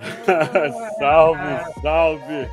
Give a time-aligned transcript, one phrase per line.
[0.98, 2.48] salve, salve!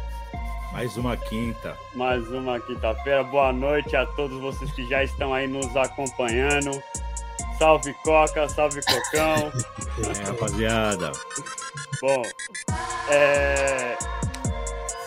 [0.71, 1.77] Mais uma quinta.
[1.93, 3.23] Mais uma quinta-feira.
[3.23, 6.71] Boa noite a todos vocês que já estão aí nos acompanhando.
[7.59, 9.51] Salve Coca, salve Cocão.
[9.99, 11.11] É, rapaziada.
[12.01, 12.23] Bom,
[13.09, 13.95] é...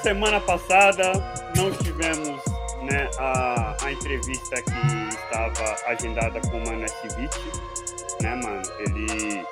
[0.03, 1.13] semana passada
[1.57, 2.41] não tivemos
[2.83, 8.63] né, a, a entrevista que estava agendada com o Mano S20, né, mano?
[8.79, 9.45] Ele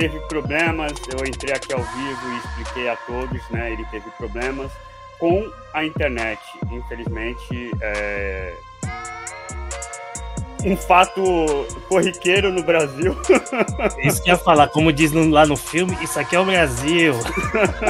[0.00, 3.70] teve problemas, eu entrei aqui ao vivo e expliquei a todos, né?
[3.70, 4.72] Ele teve problemas
[5.18, 6.40] com a internet.
[6.72, 8.54] Infelizmente, é...
[10.64, 11.22] um fato
[11.86, 13.14] corriqueiro no Brasil.
[14.02, 17.12] Isso que ia falar, como diz lá no filme, isso aqui é o Brasil.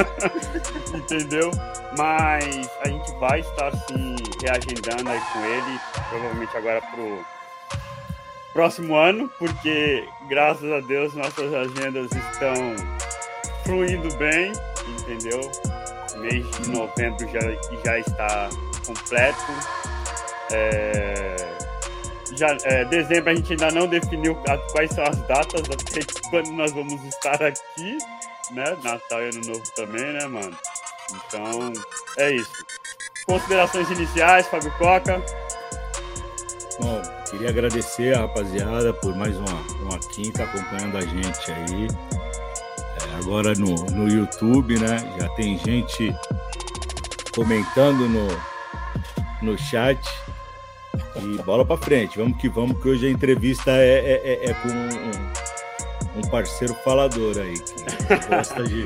[0.93, 1.49] Entendeu?
[1.97, 7.23] Mas a gente vai estar sim reagendando aí com ele, provavelmente agora pro
[8.53, 12.75] próximo ano, porque graças a Deus nossas agendas estão
[13.63, 14.51] fluindo bem,
[14.99, 15.39] entendeu?
[16.17, 17.39] Mês de novembro já,
[17.83, 18.49] já está
[18.85, 19.51] completo.
[20.51, 21.35] É,
[22.35, 24.35] já, é, dezembro a gente ainda não definiu
[24.71, 27.97] quais são as datas, até quando nós vamos estar aqui,
[28.51, 28.77] né?
[28.83, 30.57] Natal e Ano Novo também, né, mano?
[31.27, 31.73] Então,
[32.17, 32.51] é isso.
[33.25, 35.21] Considerações iniciais, Fábio Coca.
[36.79, 41.87] Bom, queria agradecer a rapaziada por mais uma, uma quinta acompanhando a gente aí.
[42.99, 45.15] É, agora no, no YouTube, né?
[45.17, 46.13] Já tem gente
[47.33, 48.27] comentando no,
[49.41, 50.05] no chat.
[51.15, 54.53] E bola para frente, vamos que vamos, que hoje a entrevista é, é, é, é
[54.53, 58.85] com um, um, parceiro falador aí, que gosta de,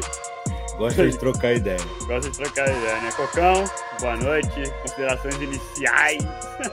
[0.78, 1.80] gosta de trocar ideia.
[2.06, 3.12] Gosta de trocar ideia, né?
[3.12, 3.64] Cocão,
[4.00, 6.24] boa noite, considerações iniciais.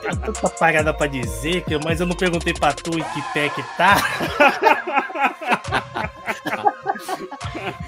[0.01, 3.63] Tem tanta parada pra dizer, mas eu não perguntei pra tu em que pé que
[3.77, 3.97] tá.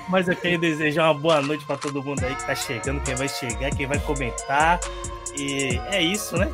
[0.09, 3.15] mas eu queria desejar uma boa noite pra todo mundo aí que tá chegando, quem
[3.15, 4.81] vai chegar, quem vai comentar.
[5.37, 6.49] E é isso, né?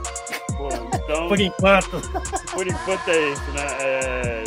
[0.56, 2.00] Pô, então, por enquanto.
[2.53, 3.66] Por enquanto é isso, né?
[3.81, 4.44] É,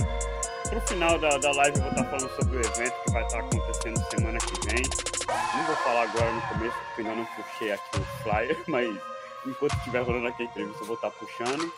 [0.73, 3.39] pro final da, da live eu vou estar falando sobre o evento que vai estar
[3.39, 4.83] acontecendo semana que vem.
[5.55, 8.97] Não vou falar agora no começo, porque ainda não puxei aqui o flyer, mas
[9.45, 11.71] enquanto estiver rolando aqui a entrevista eu vou estar puxando,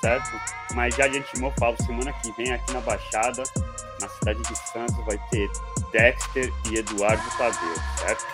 [0.00, 0.30] certo?
[0.74, 3.44] Mas já de antemão falo, semana que vem aqui na Baixada,
[4.00, 5.48] na cidade de Santos, vai ter
[5.92, 8.26] Dexter e Eduardo Tadeu, certo?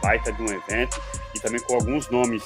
[0.00, 1.00] Baita de um evento
[1.34, 2.42] e também com alguns nomes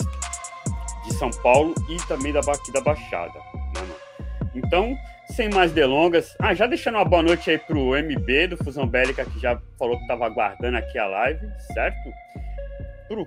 [1.04, 3.38] de São Paulo e também da, aqui da Baixada.
[3.74, 3.94] Né,
[4.54, 4.98] então,
[5.34, 9.24] sem mais delongas, ah, já deixando uma boa noite aí pro MB do Fusão Bélica,
[9.24, 12.12] que já falou que estava aguardando aqui a live, certo?
[13.08, 13.26] Pro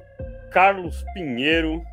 [0.52, 1.84] Carlos Pinheiro,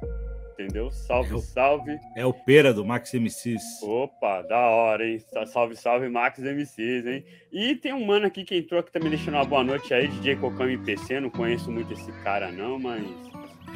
[0.52, 0.90] entendeu?
[0.92, 1.98] Salve, é o, salve.
[2.16, 3.82] É o Pera do Max MCs.
[3.82, 5.18] Opa, da hora, hein?
[5.46, 7.24] Salve, salve, Max MCs, hein?
[7.52, 10.36] E tem um mano aqui que entrou aqui também deixando uma boa noite aí, DJ
[10.36, 11.18] Cocão MPC.
[11.18, 13.04] Não conheço muito esse cara, não, mas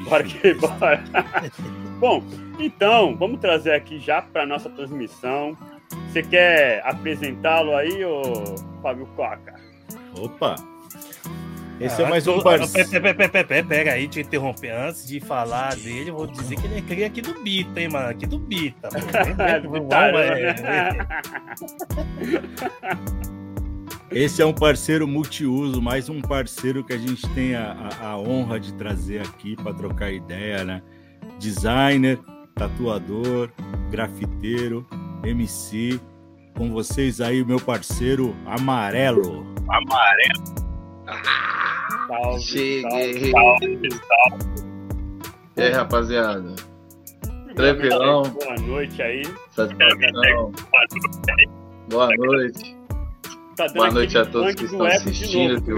[0.04, 1.02] Bora que bora.
[1.98, 2.22] Bom,
[2.60, 5.56] então, vamos trazer aqui já para nossa transmissão.
[6.08, 8.22] Você quer apresentá-lo aí, ô
[8.82, 9.54] Fábio Coca?
[10.18, 10.56] Opa!
[11.80, 12.90] Esse é ah, é mais um parceiro.
[13.68, 14.70] Pega aí, te interromper.
[14.72, 17.88] Antes de falar dele, eu vou dizer que ele é cria aqui do Bita, hein,
[17.88, 18.08] mano?
[18.08, 18.88] Aqui do Bita.
[18.90, 20.92] Bita, né?
[24.10, 28.18] Esse é um parceiro multiuso, mais um parceiro que a gente tem a, a, a
[28.18, 30.82] honra de trazer aqui para trocar ideia, né?
[31.38, 32.18] Designer,
[32.54, 33.50] tatuador,
[33.90, 34.86] grafiteiro,
[35.24, 36.00] MC.
[36.56, 39.46] Com vocês aí, o meu parceiro Amarelo.
[39.68, 40.44] Amarelo.
[42.08, 43.30] salve, Cheguei.
[43.30, 44.68] Salve, salve.
[45.56, 46.54] E aí, rapaziada?
[47.54, 48.22] Tranquilão?
[48.22, 49.22] Boa noite aí.
[49.50, 50.52] Satisfação.
[51.90, 52.76] Boa noite.
[53.56, 55.60] Tá Boa noite a todos que estão assistindo.
[55.60, 55.72] Que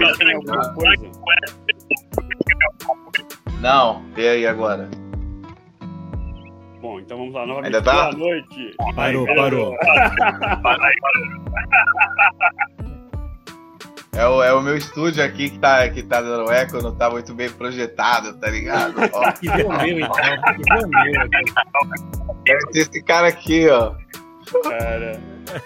[3.59, 4.87] Não, vê aí agora.
[7.11, 7.75] Então vamos lá novamente.
[7.75, 8.09] Ainda tá?
[8.13, 8.73] Boa noite.
[8.95, 9.75] Parou, parou.
[14.13, 17.09] É o, é o meu estúdio aqui que tá, que tá dando eco, não tá
[17.09, 18.95] muito bem projetado, tá ligado?
[19.11, 19.29] Ó.
[19.33, 20.23] Que meu, então.
[20.55, 20.69] Que
[22.45, 22.61] meu.
[22.73, 23.93] Esse cara aqui, ó.
[24.69, 25.19] Cara.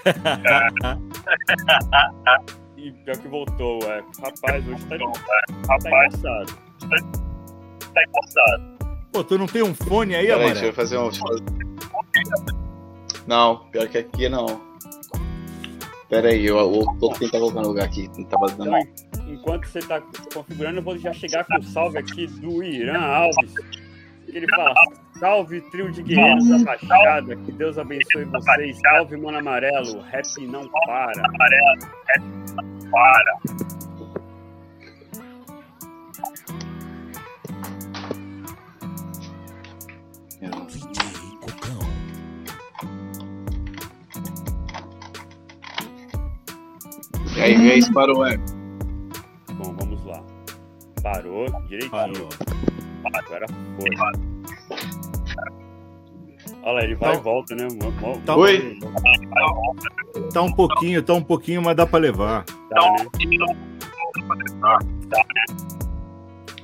[2.75, 4.01] e pior que voltou, é.
[4.19, 4.95] Rapaz, hoje tá,
[5.69, 6.57] Rapaz, tá engraçado.
[7.93, 8.74] Tá engraçado.
[9.15, 11.09] Pô, tu não tem um fone aí, Peraí, deixa eu fazer um.
[13.25, 14.61] Não, pior que aqui não.
[16.09, 16.69] Pera aí, eu, eu
[16.99, 18.11] vou tentar colocar no lugar aqui.
[18.17, 18.75] Não tava dando.
[18.75, 20.03] Então, enquanto você tá
[20.33, 23.53] configurando, eu vou já chegar com o salve aqui do Irã Alves.
[24.27, 24.73] Ele fala:
[25.17, 27.37] Salve, trio de guerreiros da Baixada.
[27.37, 28.77] Que Deus abençoe vocês.
[28.81, 30.01] Salve, mano amarelo.
[30.01, 31.25] Rap não para.
[31.25, 32.21] Amarelo, rap
[32.53, 33.74] não para.
[47.35, 48.37] E aí, vê para parou, é.
[49.55, 50.23] Bom, vamos lá.
[51.03, 51.91] Parou, direitinho.
[51.91, 52.29] Parou.
[53.13, 53.45] Agora
[53.77, 53.89] foi.
[56.63, 57.15] Olha lá, ele vai tá...
[57.15, 57.67] e então- volta, né?
[58.25, 58.35] Tá...
[58.35, 58.79] Oi?
[60.33, 62.45] Tá um pouquinho, tá um pouquinho, mas dá pra levar.
[62.45, 63.05] Tá, né?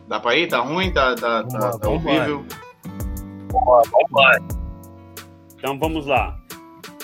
[0.08, 0.48] Dá pra ir?
[0.48, 0.92] Tá ruim?
[0.92, 2.46] Tá, tá, tá, tá horrível?
[5.56, 6.40] Então vamos lá.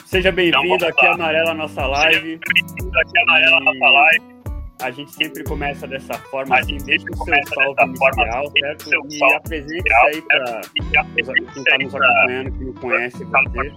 [0.06, 2.40] Seja bem-vindo então, aqui Amarela Nossa Live.
[2.40, 4.38] Aqui a Amarela Nossa Live.
[4.82, 8.90] A gente sempre começa dessa forma, a assim, deixa o seu salve inicial, certo?
[9.10, 13.72] E apresente aí para quem está nos acompanhando, que não conhece você.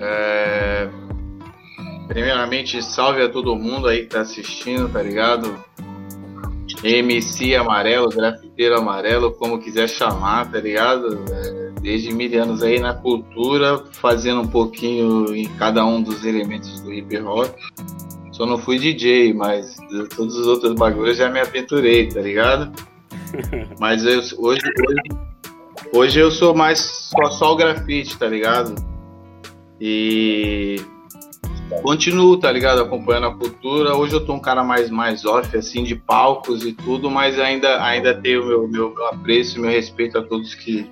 [0.00, 0.88] É...
[2.08, 5.62] Primeiramente, salve a todo mundo aí que tá assistindo, tá ligado?
[6.82, 8.08] MC amarelo,
[8.58, 11.24] grafiteiro amarelo, como quiser chamar, tá ligado?
[11.30, 16.80] É, desde mil anos aí na cultura, fazendo um pouquinho em cada um dos elementos
[16.80, 17.48] do hip hop.
[18.32, 19.76] Só não fui DJ, mas
[20.14, 22.72] todos os outros bagulhos já me aventurei, tá ligado?
[23.78, 25.02] Mas eu, hoje, hoje,
[25.92, 28.74] hoje eu sou mais só, só o grafite, tá ligado?
[29.80, 30.80] E
[31.82, 32.80] continuo, tá ligado?
[32.80, 33.96] Acompanhando a cultura.
[33.96, 37.82] Hoje eu tô um cara mais, mais off, assim, de palcos e tudo, mas ainda,
[37.82, 40.88] ainda tenho meu, meu, meu apreço, meu respeito a todos que,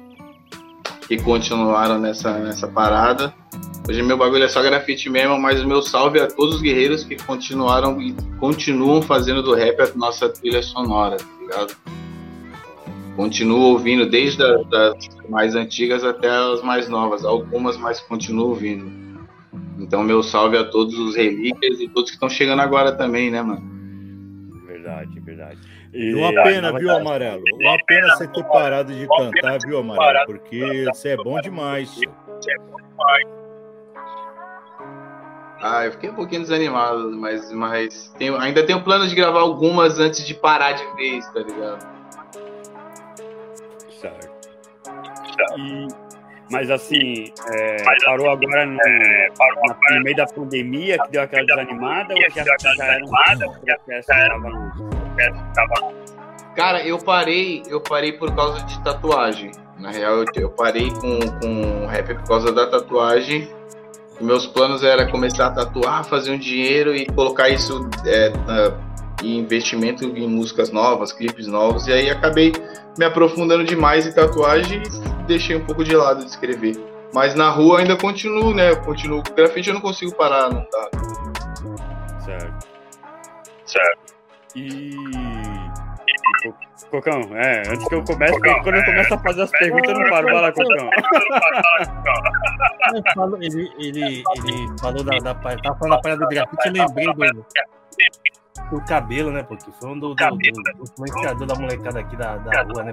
[1.08, 3.34] que continuaram nessa, nessa parada.
[3.88, 7.04] Hoje meu bagulho é só grafite mesmo, mas o meu salve a todos os guerreiros
[7.04, 11.76] que continuaram e continuam fazendo do rap a nossa trilha sonora, tá ligado?
[13.14, 19.05] Continuo ouvindo desde as mais antigas até as mais novas, algumas, mas continuo ouvindo.
[19.78, 23.42] Então, meu salve a todos os relíquias e todos que estão chegando agora também, né,
[23.42, 23.76] mano?
[24.66, 25.58] Verdade, verdade.
[25.92, 27.42] E uma pena, viu, Amarelo?
[27.54, 30.26] Uma pena você ter parado de cantar, viu, Amarelo?
[30.26, 31.94] Porque você é bom demais.
[31.94, 33.46] Você é bom demais.
[35.60, 39.98] Ah, eu fiquei um pouquinho desanimado, mas, mas tenho, ainda tenho plano de gravar algumas
[39.98, 41.86] antes de parar de vez, tá ligado?
[44.00, 44.36] Certo.
[45.56, 46.05] E
[46.50, 50.26] mas assim, é, mas, parou assim, agora no, é, parou na, agora no meio da
[50.26, 54.42] pandemia, que deu aquela desanimada, ou já, já, já era um
[56.54, 59.50] Cara, eu parei, eu parei por causa de tatuagem.
[59.78, 63.48] Na real, eu, eu parei com, com rap por causa da tatuagem.
[64.20, 68.32] Meus planos era começar a tatuar, fazer um dinheiro e colocar isso é,
[69.22, 71.86] em investimento em músicas novas, clipes novos.
[71.86, 72.52] E aí acabei
[72.98, 76.76] me aprofundando demais em tatuagem e deixei um pouco de lado de escrever.
[77.12, 78.70] Mas na rua ainda continuo, né?
[78.70, 79.22] Eu continuo.
[79.34, 80.90] Grafite eu não consigo parar, não dá.
[82.24, 82.66] Certo.
[83.64, 84.14] Certo.
[84.54, 84.90] E.
[86.90, 89.98] Cocão, é, antes que eu comece, Cocão, quando eu começo a fazer as perguntas, eu
[89.98, 90.26] não paro.
[90.26, 90.90] Vai lá, Cocão.
[93.40, 97.46] Ele, ele, ele falou da, da, tava falando da praia do grafite, eu lembrei do,
[98.72, 99.42] o cabelo, né?
[99.42, 102.92] Porque foi um do, do, do, do influenciador da molecada aqui da, da rua, né?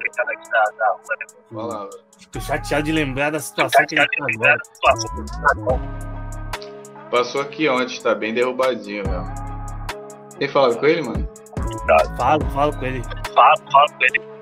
[1.52, 1.90] Fala,
[2.32, 4.62] Tô chateado de lembrar da situação que ele tá agora.
[7.12, 9.24] Passou aqui ontem, tá bem derrubadinho, velho.
[10.40, 11.30] Tem falado com ele, mano?
[12.18, 13.04] Falo, falo com ele.
[13.34, 14.33] Falo, falo com ele.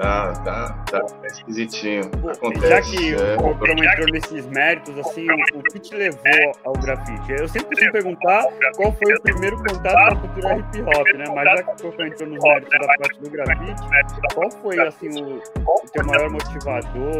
[0.00, 2.04] Tá, tá, tá, tá esquisitinho.
[2.32, 6.72] Acontece, Já que é, o Cromo entrou nesses méritos, assim, o, que te levou ao
[6.72, 7.32] grafite?
[7.32, 11.24] Eu sempre preciso perguntar qual foi o primeiro contato com a cultura hip hop, né?
[11.34, 13.82] Mas já que o Cromo entrou nos méritos da parte do grafite,
[14.34, 17.16] qual foi, assim, o, o teu maior motivador?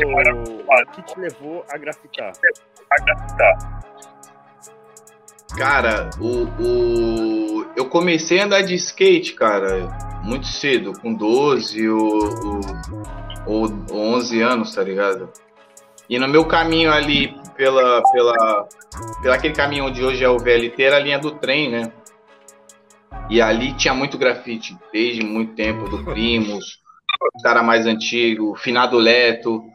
[0.66, 2.32] O que te levou a grafitar?
[2.90, 3.80] A grafitar.
[5.56, 9.88] Cara, o, o, eu comecei a andar de skate, cara,
[10.22, 12.60] muito cedo, com 12 ou,
[13.46, 15.30] ou, ou 11 anos, tá ligado?
[16.08, 18.68] E no meu caminho ali, pela, pela,
[19.22, 21.92] pela aquele caminho onde hoje é o VLT, era a linha do trem, né?
[23.28, 26.80] E ali tinha muito grafite, desde muito tempo, do Primos,
[27.42, 29.69] cara mais antigo, Finado Leto,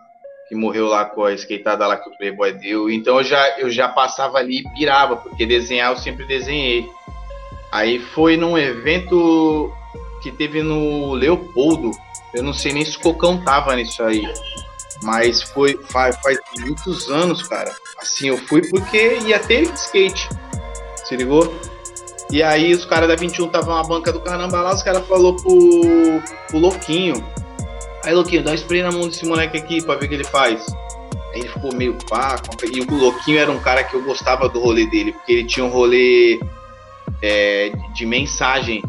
[0.47, 2.89] que morreu lá com a skateada lá que o Playboy deu.
[2.89, 6.87] Então eu já, eu já passava ali e pirava, porque desenhar eu sempre desenhei.
[7.71, 9.73] Aí foi num evento
[10.21, 11.91] que teve no Leopoldo.
[12.33, 14.27] Eu não sei nem se o Cocão tava nisso aí.
[15.01, 17.73] Mas foi faz, faz muitos anos, cara.
[17.97, 20.29] Assim, eu fui porque ia ter skate.
[21.03, 21.53] Se ligou?
[22.31, 25.35] E aí os caras da 21 estavam na banca do caramba lá, os caras falou
[25.35, 27.23] pro, pro Louquinho
[28.05, 30.23] Aí, Louquinho, dá um spray na mão desse moleque aqui pra ver o que ele
[30.23, 30.63] faz.
[31.33, 32.39] Aí ele ficou meio pá.
[32.71, 35.65] E o Louquinho era um cara que eu gostava do rolê dele, porque ele tinha
[35.65, 36.39] um rolê
[37.21, 38.83] é, de mensagem.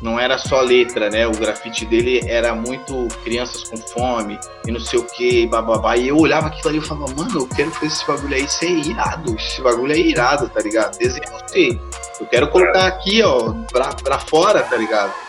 [0.00, 1.26] não era só letra, né?
[1.26, 5.96] O grafite dele era muito crianças com fome e não sei o que, bababá.
[5.96, 8.64] E eu olhava aquilo ali e falava, mano, eu quero fazer esse bagulho aí, isso
[8.64, 10.96] é irado, esse bagulho é irado, tá ligado?
[10.96, 11.80] Desenho.
[12.18, 15.25] Eu quero colocar aqui, ó, pra, pra fora, tá ligado?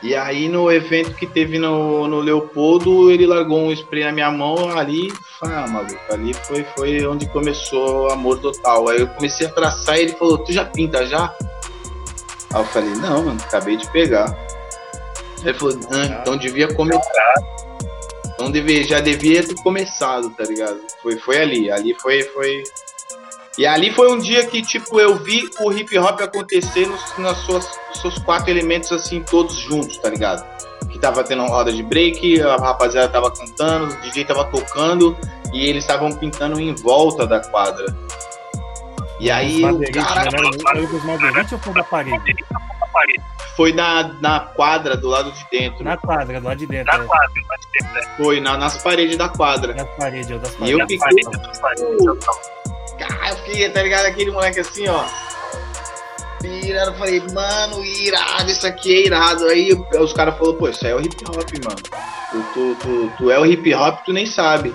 [0.00, 4.30] E aí no evento que teve no, no Leopoldo, ele largou um spray na minha
[4.30, 5.12] mão ali,
[5.42, 8.88] ah, maluco, ali foi, foi onde começou o amor total.
[8.88, 11.34] Aí eu comecei a traçar e ele falou, tu já pinta já?
[12.54, 14.30] Aí eu falei, não, mano, acabei de pegar.
[15.40, 17.34] Aí ele falou, ah, então devia começar.
[18.34, 20.78] Então devia, já devia ter começado, tá ligado?
[21.02, 22.62] Foi, foi ali, ali foi, foi.
[23.58, 27.36] E ali foi um dia que, tipo, eu vi o hip hop acontecer nos, nas
[27.38, 30.46] suas, seus quatro elementos, assim, todos juntos, tá ligado?
[30.88, 35.18] Que tava tendo uma roda de break, a rapaziada tava cantando, o DJ tava tocando
[35.52, 37.84] e eles estavam pintando em volta da quadra.
[39.18, 39.60] E aí,
[39.92, 40.30] cara...
[40.30, 42.36] Foi dos madeirenses ou foi da parede?
[43.56, 45.82] Foi na, na quadra do lado de dentro.
[45.82, 46.96] Na quadra, do lado de dentro.
[46.96, 47.06] Na é.
[47.06, 47.98] quadra, do lado de dentro.
[47.98, 48.16] É.
[48.16, 49.74] Foi na, nas paredes da quadra.
[49.74, 50.78] Nas paredes, eu das paredes.
[50.78, 52.77] E eu fiquei.
[52.98, 54.06] Cara, eu fiquei, tá ligado?
[54.06, 55.04] Aquele moleque assim, ó.
[56.40, 59.46] Pirando, falei, mano, irado, isso aqui é irado.
[59.46, 61.82] Aí os caras falaram, pô, isso aí é o hip hop, mano.
[62.30, 64.74] Tu, tu, tu, tu é o hip hop, tu nem sabe.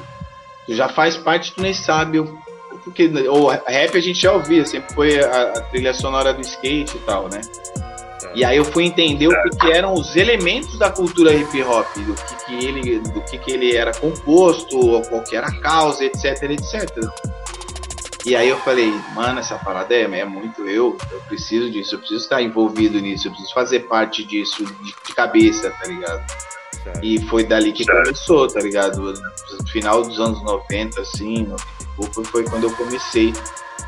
[0.65, 2.17] Tu já faz parte, tu nem sabe.
[2.17, 2.37] Eu,
[2.83, 6.97] porque o rap a gente já ouvia, sempre foi a, a trilha sonora do skate
[6.97, 7.41] e tal, né?
[8.35, 11.85] E aí eu fui entender o que, que, eram os elementos da cultura hip hop,
[11.97, 16.03] do que, que ele, do que, que ele era composto, qual que era a causa,
[16.03, 16.89] etc, etc.
[18.25, 21.99] E aí eu falei, mano, essa parada é, é muito eu, eu preciso disso, eu
[21.99, 26.23] preciso estar envolvido nisso, eu preciso fazer parte disso de, de cabeça, tá ligado?
[26.83, 27.03] Certo.
[27.03, 28.03] E foi dali que certo.
[28.03, 29.13] começou, tá ligado?
[29.13, 33.33] No final dos anos 90, assim, 90 e pouco, foi quando eu comecei.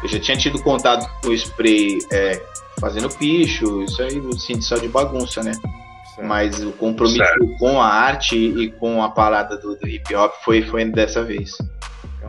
[0.02, 2.42] Eu já tinha tido contato com o spray é,
[2.80, 5.54] fazendo picho, isso aí, assim, só de bagunça, né?
[5.54, 6.28] Certo.
[6.28, 7.58] Mas o compromisso certo.
[7.58, 11.58] com a arte e com a parada do, do, hip hop foi, foi dessa vez.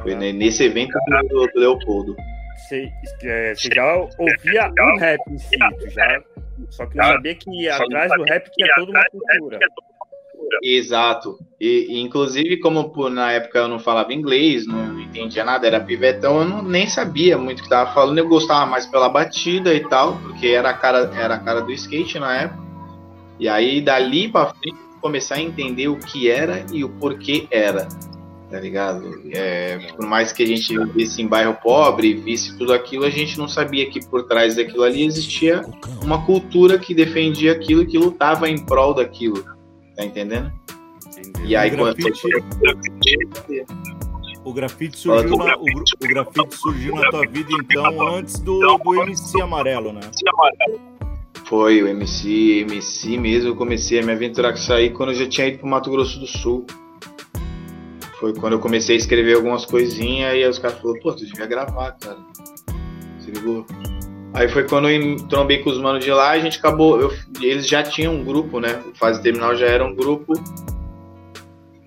[0.06, 0.92] Foi nesse evento
[1.28, 2.16] do, do Leopoldo.
[2.56, 2.90] Você,
[3.24, 5.56] é, você já ouvia o rap em si,
[5.90, 6.22] já,
[6.70, 9.58] só que não sabia que atrás do rap tinha toda uma cultura.
[10.62, 11.38] Exato.
[11.60, 15.80] E, e, inclusive, como por, na época eu não falava inglês, não entendia nada, era
[15.80, 19.74] pivetão, eu não, nem sabia muito o que tava falando, eu gostava mais pela batida
[19.74, 22.64] e tal, porque era a cara, era a cara do skate na época.
[23.38, 27.88] E aí, dali pra frente, começar a entender o que era e o porquê era.
[28.56, 29.20] Tá ligado?
[29.34, 33.36] É, por mais que a gente visse em bairro pobre, visse tudo aquilo, a gente
[33.36, 35.60] não sabia que por trás daquilo ali existia
[36.02, 39.44] uma cultura que defendia aquilo e que lutava em prol daquilo
[39.94, 40.50] Tá entendendo?
[41.44, 42.28] E aí, o grafite,
[44.42, 49.02] o grafite surgiu na, o, o, grafite surgiu na tua vida, então, antes do, do
[49.02, 50.00] MC Amarelo, né?
[51.44, 55.16] Foi, o MC, MC mesmo, eu comecei a me aventurar com isso aí quando eu
[55.16, 56.66] já tinha ido pro Mato Grosso do Sul.
[58.18, 61.46] Foi quando eu comecei a escrever algumas coisinhas e os caras falaram, pô, tu devia
[61.46, 62.18] gravar, cara.
[63.18, 63.66] Se ligou?
[64.32, 67.00] Aí foi quando eu trombei com os manos de lá, a gente acabou.
[67.00, 68.82] Eu, eles já tinham um grupo, né?
[68.86, 70.32] O Fase Terminal já era um grupo.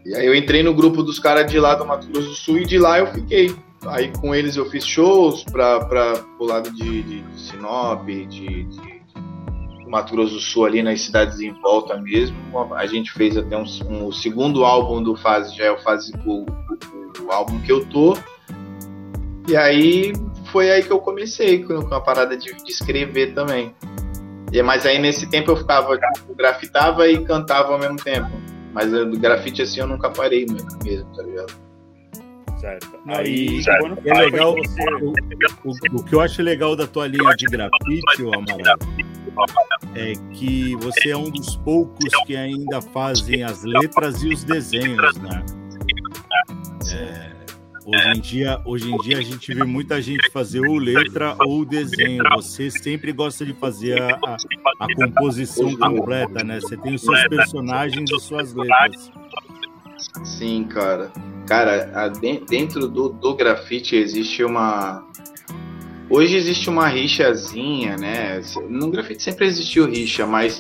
[0.06, 2.58] E aí eu entrei no grupo dos caras de lá do Mato Grosso do Sul
[2.58, 3.56] e de lá eu fiquei.
[3.86, 8.99] Aí com eles eu fiz shows para o lado de, de, de Sinop, de, de,
[9.90, 12.38] Mato Grosso do Sul, ali nas cidades em volta mesmo.
[12.76, 16.14] A gente fez até um, um o segundo álbum do Fase, já é o Fase,
[16.26, 18.18] o, o, o álbum que eu tô.
[19.48, 20.14] E aí
[20.52, 23.74] foi aí que eu comecei com a parada de, de escrever também.
[24.52, 28.30] E, mas aí nesse tempo eu ficava, tipo, grafitava e cantava ao mesmo tempo.
[28.74, 30.46] Mas do grafite assim eu nunca parei
[30.84, 31.54] mesmo, tá ligado?
[32.60, 33.00] Certo.
[33.08, 33.98] Aí, certo.
[34.06, 35.14] É legal, o,
[35.66, 38.78] o, o, que eu acho legal da tua linha de grafite, Amaral,
[39.96, 45.16] é que você é um dos poucos que ainda fazem as letras e os desenhos,
[45.18, 45.46] né?
[46.92, 47.30] É,
[47.90, 51.66] Hoje em, dia, hoje em dia a gente vê muita gente fazer ou letra ou
[51.66, 52.24] desenho.
[52.36, 54.38] Você sempre gosta de fazer a, a,
[54.80, 56.60] a composição completa, né?
[56.62, 59.12] Você tem os seus personagens e suas letras.
[60.24, 61.12] Sim, cara.
[61.48, 62.10] Cara,
[62.48, 65.04] dentro do, do grafite existe uma.
[66.10, 68.42] Hoje existe uma rixazinha, né?
[68.68, 70.60] No grafite sempre existiu rixa, mas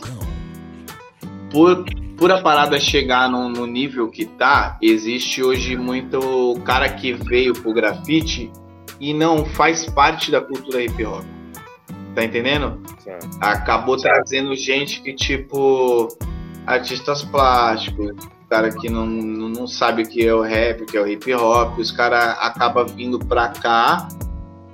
[1.51, 1.84] por,
[2.15, 7.53] por a parada chegar no, no, nível que tá, existe hoje muito cara que veio
[7.53, 8.51] pro grafite
[9.00, 11.25] e não faz parte da cultura hip hop.
[12.13, 12.79] Tá entendendo?
[13.00, 13.27] Certo.
[13.41, 14.13] Acabou certo.
[14.13, 16.10] trazendo gente que, tipo,
[16.68, 18.12] artistas plásticos,
[18.48, 21.34] cara que não, não sabe o que é o rap, o que é o hip
[21.34, 24.08] hop, os caras acabam vindo pra cá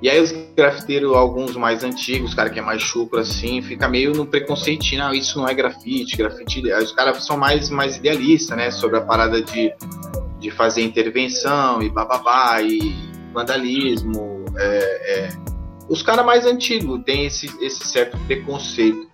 [0.01, 4.11] E aí os grafiteiros, alguns mais antigos, cara que é mais chucro assim, fica meio
[4.13, 6.61] no preconceitinho, não, isso não é grafite, grafite.
[6.73, 8.71] Os caras são mais, mais idealistas, né?
[8.71, 9.73] Sobre a parada de,
[10.39, 12.93] de fazer intervenção e bababá, e
[13.33, 14.45] vandalismo.
[14.57, 15.29] É, é.
[15.87, 19.07] Os caras mais antigos têm esse, esse certo preconceito.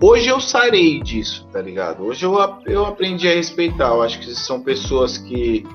[0.00, 2.04] Hoje eu sarei disso, tá ligado?
[2.04, 3.88] Hoje eu, eu aprendi a respeitar.
[3.88, 5.66] Eu acho que são pessoas que,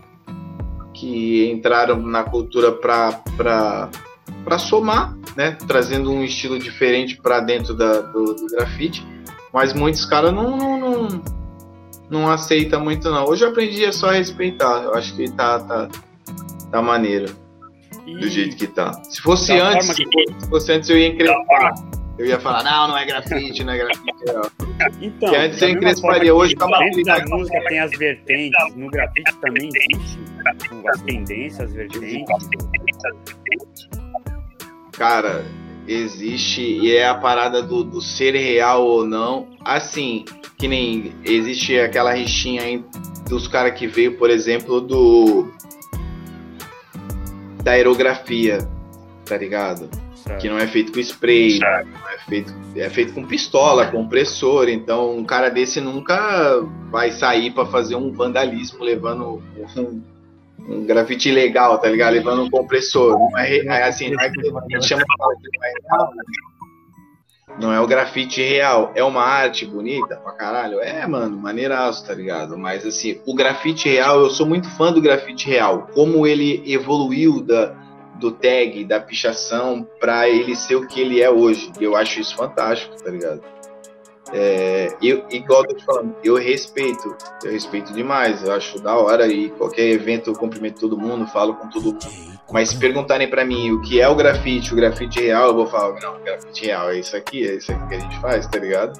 [0.93, 3.11] que entraram na cultura pra,
[4.43, 5.57] pra, pra somar, né?
[5.67, 9.05] Trazendo um estilo diferente para dentro da, do, do, grafite.
[9.53, 11.23] Mas muitos caras não, não, não,
[12.09, 13.25] não aceitam muito, não.
[13.25, 14.83] Hoje eu aprendi a só respeitar.
[14.83, 15.89] Eu acho que tá, tá,
[16.71, 17.33] tá maneiro.
[18.05, 18.91] Do jeito que tá.
[19.03, 20.03] Se fosse antes, que...
[20.03, 21.73] se fosse antes eu ia encrespar.
[22.17, 24.11] Eu ia falar, não, não é grafite, não é grafite.
[25.01, 29.33] Então, que antes eu encresparia, hoje tá Dentro da música tem as vertentes, no grafite
[29.41, 30.19] também existe
[30.87, 32.47] as tendências, as vertentes.
[34.91, 35.45] Cara,
[35.87, 39.47] existe e é a parada do, do ser real ou não.
[39.63, 40.25] Assim,
[40.57, 42.83] que nem existe aquela rixinha aí
[43.27, 45.51] dos caras que veio, por exemplo, do
[47.63, 48.67] da aerografia,
[49.25, 49.89] tá ligado?
[50.15, 50.39] Certo.
[50.41, 51.87] Que não é feito com spray, certo.
[51.87, 54.69] não é feito, é feito com pistola, compressor.
[54.69, 59.41] Então, um cara desse nunca vai sair para fazer um vandalismo levando
[59.77, 60.01] um,
[60.71, 62.13] um grafite legal, tá ligado?
[62.13, 63.17] Levando um compressor.
[63.17, 65.03] Não é, é assim, não é que a gente chama
[67.59, 70.79] não é o grafite real, é uma arte bonita pra caralho.
[70.79, 72.57] É, mano, maneiraço, tá ligado?
[72.57, 75.87] Mas assim, o grafite real, eu sou muito fã do grafite real.
[75.93, 77.75] Como ele evoluiu da,
[78.19, 81.71] do tag, da pichação, para ele ser o que ele é hoje.
[81.79, 83.41] Eu acho isso fantástico, tá ligado?
[84.33, 88.95] É, eu, igual eu tô te falando, eu respeito, eu respeito demais, eu acho da
[88.95, 91.99] hora e qualquer evento eu cumprimento todo mundo, falo com todo mundo.
[92.51, 95.67] Mas se perguntarem para mim o que é o grafite, o grafite real, eu vou
[95.67, 98.47] falar, não, o grafite real é isso aqui, é isso aqui que a gente faz,
[98.47, 98.99] tá ligado?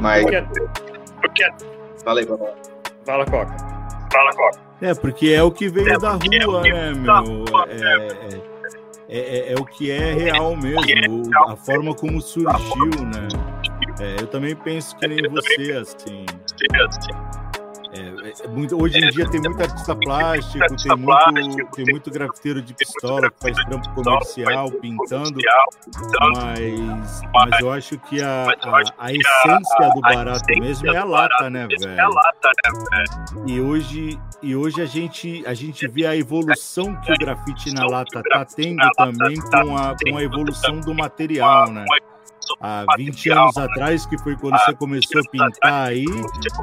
[0.00, 0.24] Mas.
[2.04, 2.54] Fala aí, Fala,
[3.04, 3.56] Fala, Coca.
[4.12, 4.60] Fala, Coca.
[4.80, 7.44] É, porque é o que veio é, da rua, né, meu?
[7.68, 8.57] É,
[9.08, 13.28] é, é, é, o que é real mesmo, a forma como surgiu, né?
[14.00, 16.26] É, eu também penso que nem você, assim.
[17.92, 22.60] É, é, muito, hoje em dia tem muito artista plástico, tem muito, tem muito grafiteiro
[22.60, 25.40] de pistola que faz trampo comercial, pintando,
[26.34, 31.50] mas, mas eu acho que a, a, a essência do barato mesmo é a lata,
[31.50, 31.96] né, velho?
[33.46, 37.86] E hoje, e hoje a, gente, a gente vê a evolução que o grafite na
[37.86, 41.86] lata tá tendo também com a, com a evolução do material, né?
[42.60, 46.04] Há 20 anos atrás, que foi quando você começou a pintar aí,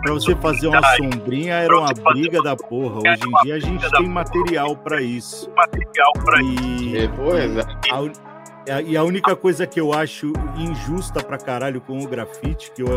[0.01, 2.97] para você fazer uma sombrinha era uma briga da porra.
[2.97, 5.49] Hoje em dia a gente tem material para isso.
[8.67, 12.71] E, a, e a única coisa que eu acho injusta pra caralho com o grafite,
[12.71, 12.87] que eu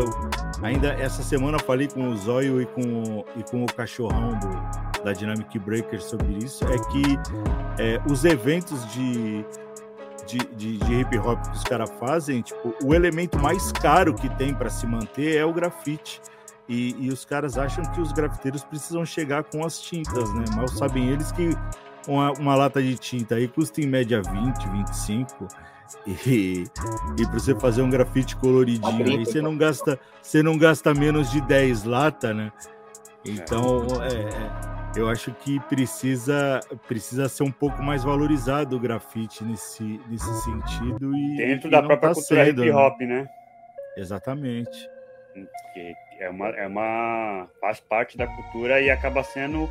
[0.63, 5.13] ainda essa semana falei com o Zóio e com, e com o cachorrão do, da
[5.13, 9.45] Dynamic Breaker sobre isso, é que é, os eventos de
[10.29, 14.29] de, de, de hip hop que os caras fazem, tipo, o elemento mais caro que
[14.37, 16.21] tem para se manter é o grafite.
[16.67, 20.45] E, e, os caras acham que os grafiteiros precisam chegar com as tintas, né?
[20.55, 21.49] Mal sabem eles que
[22.07, 25.47] uma, uma lata de tinta aí custa em média 20, 25.
[26.05, 26.65] E,
[27.17, 31.31] e para você fazer um grafite coloridinho aí, você não gasta, você não gasta menos
[31.31, 32.51] de 10 latas, né?
[33.25, 39.43] Então, é, é eu acho que precisa, precisa ser um pouco mais valorizado o grafite
[39.43, 41.15] nesse, nesse sentido.
[41.15, 42.75] E, Dentro e da própria tá cultura sendo, hip né?
[42.75, 43.29] hop, né?
[43.97, 44.89] Exatamente.
[45.73, 47.47] Que é uma, é uma.
[47.61, 49.69] faz parte da cultura e acaba sendo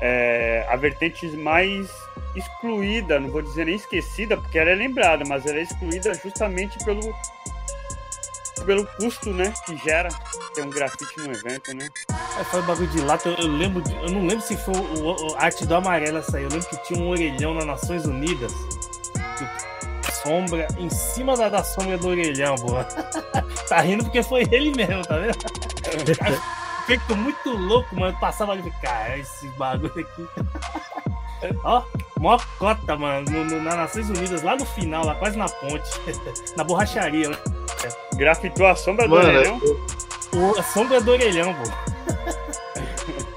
[0.00, 1.90] é, a vertente mais
[2.36, 6.78] excluída, não vou dizer nem esquecida, porque ela é lembrada, mas ela é excluída justamente
[6.84, 7.00] pelo,
[8.64, 10.08] pelo custo, né, que gera
[10.54, 11.88] ter um grafite no evento, né?
[12.36, 15.36] Aí faz bagulho de lata, eu, eu, lembro, eu não lembro se foi o, o,
[15.36, 18.52] arte do amarelo essa aí, eu lembro que tinha um orelhão nas Nações Unidas.
[20.22, 22.84] Sombra, em cima da, da sombra do orelhão, boa.
[23.68, 25.38] tá rindo porque foi ele mesmo, tá vendo?
[26.86, 28.18] Feito muito louco, mano.
[28.18, 30.28] Passava ali cara, esse bagulho aqui.
[31.62, 31.82] Ó,
[32.18, 35.88] mó cota, mano, no, no, nas Nações Unidas, lá no final, lá quase na ponte,
[36.56, 37.36] na borracharia, né?
[38.14, 39.60] Grafitou a sombra mano, do orelhão?
[40.34, 41.62] O, a sombra do orelhão, pô.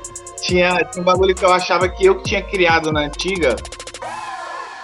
[0.42, 3.56] Tinha, tinha um bagulho que eu achava que eu que tinha criado na antiga.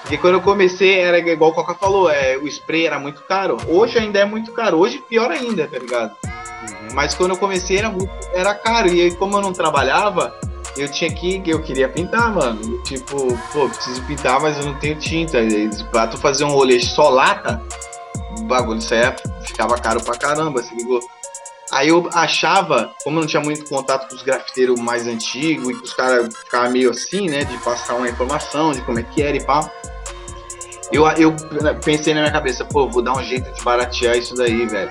[0.07, 3.57] Porque quando eu comecei, era igual o Coca falou, é, o spray era muito caro.
[3.67, 4.77] Hoje ainda é muito caro.
[4.77, 6.15] Hoje pior ainda, tá ligado?
[6.23, 6.93] Uhum.
[6.93, 8.87] Mas quando eu comecei era, muito, era caro.
[8.87, 10.33] E aí, como eu não trabalhava,
[10.77, 11.41] eu tinha que.
[11.45, 12.81] Eu queria pintar, mano.
[12.83, 15.39] Tipo, pô, preciso pintar, mas eu não tenho tinta.
[15.91, 17.61] Pra tu fazer um rolê só lata,
[18.47, 20.99] bagulho saia, ficava caro pra caramba, se ligou?
[21.71, 25.73] Aí eu achava, como eu não tinha muito contato com os grafiteiros mais antigos e
[25.73, 29.21] que os caras ficavam meio assim, né, de passar uma informação de como é que
[29.21, 29.69] era e pá.
[30.91, 31.35] Eu, eu
[31.83, 34.89] pensei na minha cabeça, pô, vou dar um jeito de baratear isso daí, velho.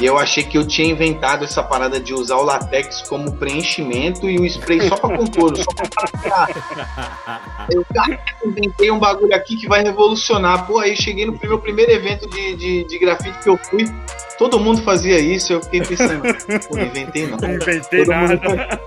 [0.00, 4.30] E eu achei que eu tinha inventado essa parada de usar o latex como preenchimento
[4.30, 6.48] e o spray só pra compor, só pra
[7.70, 7.84] Eu
[8.44, 10.66] inventei um bagulho aqui que vai revolucionar.
[10.66, 13.84] Pô, aí cheguei no meu primeiro evento de, de, de grafite que eu fui,
[14.38, 16.22] todo mundo fazia isso, eu fiquei pensando,
[16.68, 17.36] pô, não inventei não.
[17.36, 18.80] Não inventei todo nada.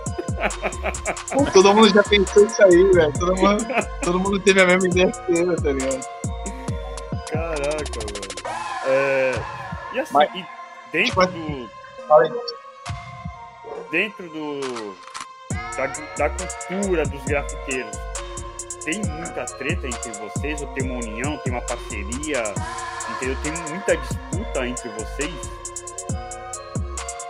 [1.33, 1.51] Mundo...
[1.51, 3.13] todo mundo já pensou isso aí, velho.
[3.19, 3.65] Todo mundo,
[4.01, 6.07] todo mundo teve a mesma ideia que tá ligado?
[7.29, 8.53] Caraca, mano.
[8.87, 9.33] É...
[9.93, 10.29] E assim, Mas...
[10.33, 10.60] e
[10.91, 11.69] dentro do.
[13.89, 14.95] Dentro do.
[15.75, 17.97] Da, da cultura dos grafiteiros,
[18.83, 20.61] tem muita treta entre vocês?
[20.61, 22.43] Ou tem uma união, tem uma parceria?
[23.09, 23.37] Entendeu?
[23.43, 25.33] Tem muita disputa entre vocês?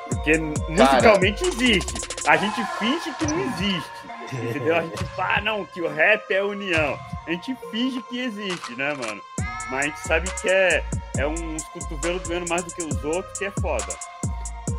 [0.10, 1.54] Porque musicalmente Cara.
[1.56, 2.02] existe.
[2.28, 3.92] A gente finge que não existe.
[4.34, 4.76] Entendeu?
[4.78, 6.98] A gente fala, ah, não, que o rap é união.
[7.28, 9.22] A gente finge que existe, né, mano?
[9.70, 10.84] Mas a gente sabe que é,
[11.18, 13.98] é uns cotovelos doendo mais do que os outros, que é foda.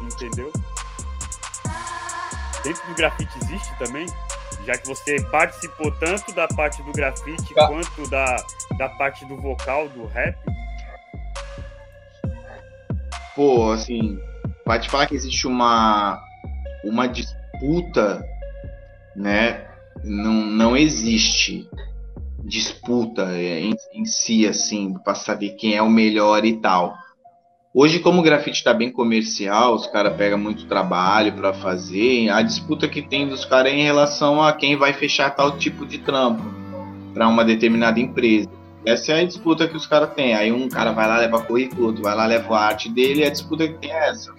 [0.03, 0.53] Entendeu?
[2.63, 4.07] Dentro do grafite existe também?
[4.65, 7.67] Já que você participou tanto da parte do grafite tá.
[7.67, 8.37] quanto da,
[8.79, 10.37] da parte do vocal, do rap?
[13.35, 14.21] Pô, assim,
[14.65, 16.23] pode falar que existe uma,
[16.85, 18.25] uma disputa,
[19.17, 19.67] né?
[20.05, 21.69] Não, não existe
[22.45, 26.95] disputa é, em, em si, assim, para saber quem é o melhor e tal.
[27.75, 32.43] Hoje, como o grafite está bem comercial, os caras pegam muito trabalho para fazer, a
[32.43, 35.99] disputa que tem dos caras é em relação a quem vai fechar tal tipo de
[35.99, 36.43] trampo
[37.15, 38.51] para uma determinada empresa.
[38.85, 40.35] Essa é a disputa que os caras têm.
[40.35, 43.25] Aí um cara vai lá, leva currículo, outro vai lá, leva a arte dele, e
[43.25, 44.35] a disputa que tem é essa.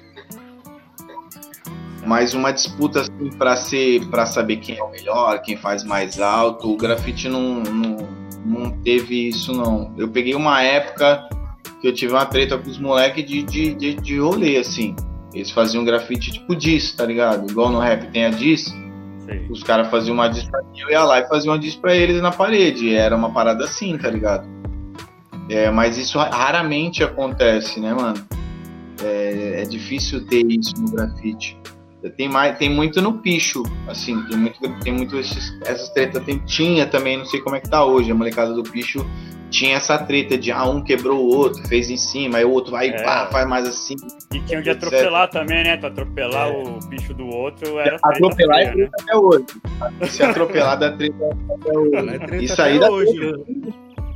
[2.05, 6.19] Mas uma disputa assim, para ser, para saber quem é o melhor, quem faz mais
[6.19, 7.97] alto, o grafite não, não,
[8.45, 9.93] não teve isso não.
[9.97, 11.27] Eu peguei uma época
[11.79, 14.95] que eu tive uma treta com os moleques de, de, de, de rolê, assim.
[15.33, 17.49] Eles faziam grafite tipo diz, tá ligado?
[17.49, 18.73] Igual no rap tem a diz.
[19.49, 21.95] Os caras faziam uma diz pra mim, eu ia lá e fazia uma diz pra
[21.95, 22.93] eles na parede.
[22.93, 24.47] Era uma parada assim, tá ligado?
[25.49, 28.23] É, mas isso raramente acontece, né, mano?
[29.03, 31.57] É, é difícil ter isso no grafite.
[32.11, 36.23] Tem, mais, tem muito no picho, assim, tem muito, tem muito esses, essas tretas.
[36.23, 39.05] Tem, tinha também, não sei como é que tá hoje, a molecada do picho
[39.53, 42.71] tinha essa treta de ah, um quebrou o outro, fez em cima, aí o outro
[42.71, 43.03] vai é.
[43.03, 43.95] pá, faz mais assim.
[44.33, 45.77] E tinha de atropelar também, né?
[45.77, 46.51] Tu atropelar é.
[46.51, 48.89] o bicho do outro era Atropelar é treta né?
[48.99, 49.45] até hoje.
[50.09, 51.15] Se atropelar dá treta
[51.61, 51.95] até hoje.
[51.95, 53.15] É treta Isso aí dá hoje.
[53.15, 53.45] Eu,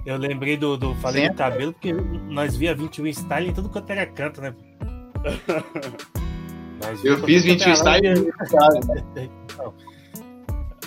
[0.08, 1.30] eu lembrei do, do falei Sim.
[1.30, 4.56] do cabelo, porque nós via 21 style em tudo quanto era canto, né?
[7.04, 8.22] eu fiz 21 style.
[8.22, 9.30] Né?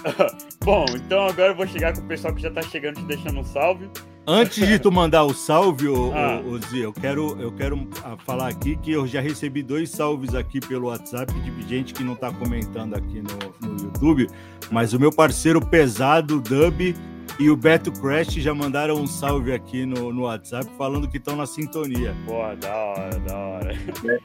[0.64, 3.40] Bom, então agora eu vou chegar com o pessoal que já tá chegando te deixando
[3.40, 3.90] um salve.
[4.32, 6.40] Antes de tu mandar o salve, ô, ah.
[6.46, 9.90] ô, ô Zia, eu quero, eu quero ah, falar aqui que eu já recebi dois
[9.90, 14.28] salves aqui pelo WhatsApp de gente que não tá comentando aqui no, no YouTube,
[14.70, 16.94] mas o meu parceiro pesado, Dub,
[17.40, 21.34] e o Beto Crash já mandaram um salve aqui no, no WhatsApp falando que estão
[21.34, 22.14] na sintonia.
[22.24, 23.74] Porra, da hora, da hora.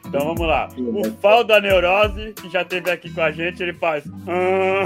[0.05, 0.69] Então vamos lá.
[0.77, 4.03] O Fal da Neurose, que já esteve aqui com a gente, ele faz.
[4.27, 4.85] Ah.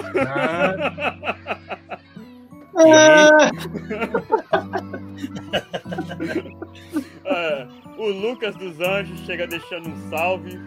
[7.25, 10.57] É, o Lucas dos Anjos chega deixando um salve,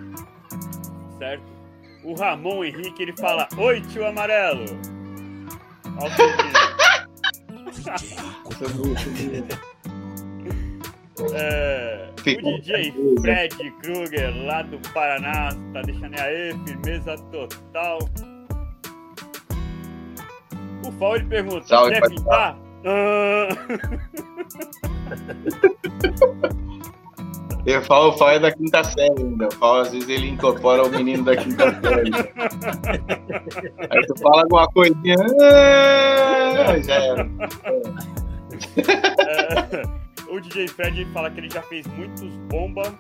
[1.19, 1.45] certo?
[2.05, 4.65] O Ramon Henrique ele fala: Oi, tio Amarelo.
[11.35, 17.99] é, o DJ Fred Kruger lá do Paraná tá deixando aí, firmeza total.
[20.87, 22.59] O Fal ele pergunta: Salve, quer pintar?
[22.85, 23.49] Ah.
[27.65, 29.47] Eu falo, o Fal é da quinta série ainda.
[29.47, 32.11] O Fal, às vezes, ele incorpora o menino da quinta série.
[33.89, 35.15] Aí tu fala alguma coisinha.
[36.59, 37.29] Ah, já era.
[39.29, 39.83] É,
[40.29, 42.93] o DJ Fred fala que ele já fez muitos bomba.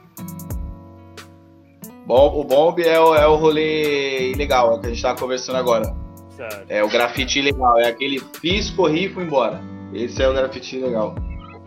[2.07, 5.18] Bom, o bomb é o, é o rolê ilegal, é o que a gente tava
[5.18, 6.02] conversando agora.
[6.68, 9.61] É o grafite ilegal, é aquele fiz, corri e fui embora.
[9.92, 11.14] Esse é o grafite ilegal.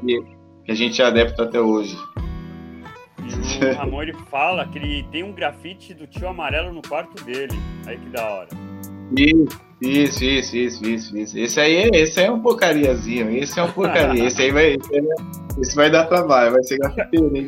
[0.01, 1.95] Que a gente é adepto até hoje.
[3.19, 7.23] E o Ramon ele fala que ele tem um grafite do tio amarelo no quarto
[7.23, 7.53] dele.
[7.85, 8.49] Aí que da hora.
[9.15, 9.65] Isso.
[9.81, 11.37] Isso, isso, isso, isso.
[11.37, 13.29] Esse aí, é, esse aí é um porcariazinho.
[13.29, 14.23] Esse é um porcaria.
[14.25, 15.07] Esse aí vai, esse, aí,
[15.59, 17.47] esse vai dar trabalho, vai ser grafiteiro, hein?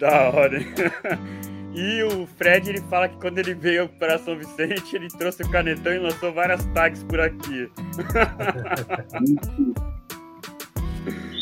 [0.00, 0.58] Da hora.
[1.74, 5.50] E o Fred ele fala que quando ele veio para São Vicente, ele trouxe o
[5.50, 7.70] canetão e lançou várias tags por aqui.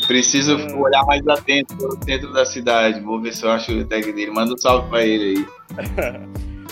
[0.07, 3.01] Preciso olhar mais atento no centro da cidade.
[3.01, 4.31] Vou ver se eu acho o tag dele.
[4.31, 5.45] Manda um salve pra ele aí.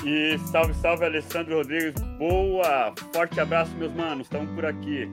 [0.07, 2.01] e salve, salve, Alessandro Rodrigues.
[2.17, 2.93] Boa!
[3.13, 4.27] Forte abraço, meus manos.
[4.27, 5.09] Estamos por aqui.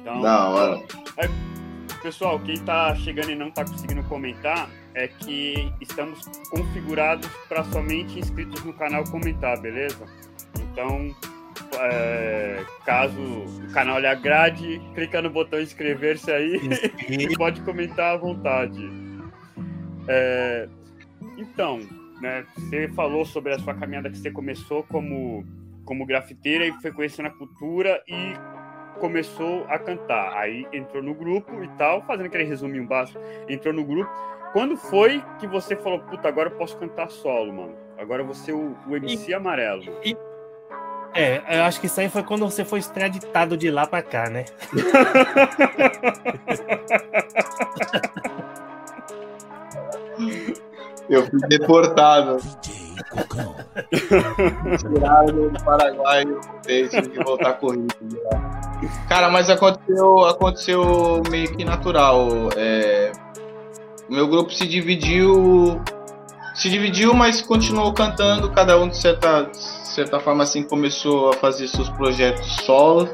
[0.00, 0.82] Então, da hora.
[1.16, 1.30] Aí,
[2.02, 8.18] pessoal, quem tá chegando e não tá conseguindo comentar, é que estamos configurados para somente
[8.18, 10.04] inscritos no canal comentar, beleza?
[10.60, 11.14] Então,
[11.80, 16.60] é, caso o canal lhe agrade, clica no botão inscrever-se aí
[17.08, 18.88] e pode comentar à vontade.
[20.06, 20.68] É,
[21.36, 21.80] então,
[22.20, 25.44] né, você falou sobre a sua caminhada que você começou como,
[25.84, 28.34] como grafiteira e foi conhecendo a cultura e
[29.00, 30.36] começou a cantar.
[30.36, 34.10] Aí entrou no grupo e tal, fazendo aquele resuminho básico, entrou no grupo
[34.54, 37.74] quando foi que você falou, puta, agora eu posso cantar solo, mano?
[37.98, 39.82] Agora eu vou ser o, o MC e, amarelo.
[40.04, 40.16] E,
[41.12, 44.30] é, eu acho que isso aí foi quando você foi extraditado de lá pra cá,
[44.30, 44.44] né?
[51.10, 52.36] eu fui deportado.
[54.78, 57.92] Tiraram do Paraguai e eu voltei, tive que voltar corrido.
[59.08, 62.28] Cara, mas aconteceu, aconteceu meio que natural.
[62.56, 63.10] É,
[64.08, 65.80] meu grupo se dividiu,
[66.54, 71.68] se dividiu, mas continuou cantando, cada um de certa, certa forma assim começou a fazer
[71.68, 73.08] seus projetos solo.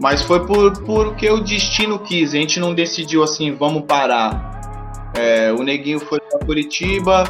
[0.00, 5.12] Mas foi por porque o destino quis, a gente não decidiu assim, vamos parar.
[5.14, 7.24] É, o Neguinho foi para Curitiba,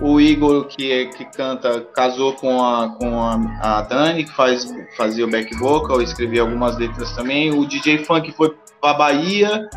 [0.00, 5.24] o Igor, que, que canta, casou com a, com a, a Dani, que faz, fazia
[5.24, 7.50] o back vocal, escrevia algumas letras também.
[7.50, 9.68] O DJ Funk foi para Bahia,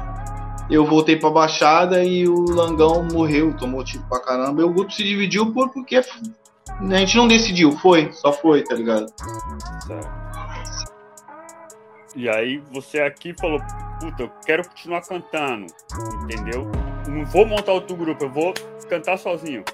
[0.71, 4.61] eu voltei pra Baixada e o Langão morreu, tomou tiro pra caramba.
[4.61, 8.73] E o grupo se dividiu por, porque a gente não decidiu, foi, só foi, tá
[8.73, 9.05] ligado?
[12.15, 13.59] E aí você aqui falou,
[13.99, 15.65] puta, eu quero continuar cantando,
[16.23, 16.71] entendeu?
[17.05, 18.53] Não vou montar outro grupo, eu vou
[18.89, 19.65] cantar sozinho.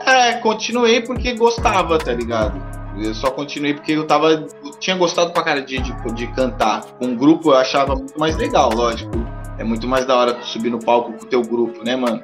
[0.00, 2.58] É, continuei porque gostava, tá ligado?
[2.98, 4.30] Eu só continuei porque eu tava.
[4.30, 6.84] Eu tinha gostado pra cara de, de, de cantar.
[6.98, 10.46] Com um grupo eu achava muito mais legal, lógico é muito mais da hora tu
[10.46, 12.22] subir no palco com o teu grupo, né, mano?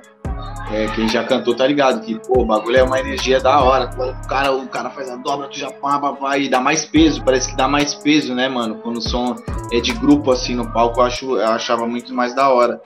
[0.70, 3.90] É, quem já cantou tá ligado que, pô, o bagulho é uma energia da hora.
[3.98, 7.22] O cara, o cara faz a dobra, tu já pá, pá, e dá mais peso,
[7.22, 8.76] parece que dá mais peso, né, mano?
[8.76, 9.36] Quando o som
[9.72, 12.80] é de grupo assim no palco, eu, acho, eu achava muito mais da hora.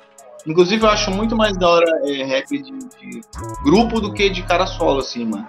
[0.46, 3.20] Inclusive, eu acho muito mais da hora é, rap de, de,
[3.62, 5.46] grupo do que de cara solo, assim, mano.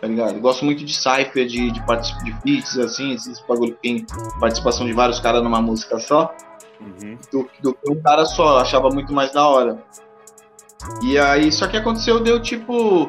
[0.00, 0.34] Tá ligado?
[0.34, 4.06] Eu gosto muito de cypher, de, de, de beats, assim, esses bagulho que tem
[4.40, 6.34] participação de vários caras numa música só
[6.82, 7.18] uhum.
[7.32, 8.54] do, do que um cara só.
[8.54, 9.82] Eu achava muito mais da hora.
[11.02, 13.08] E aí, só que aconteceu, deu tipo.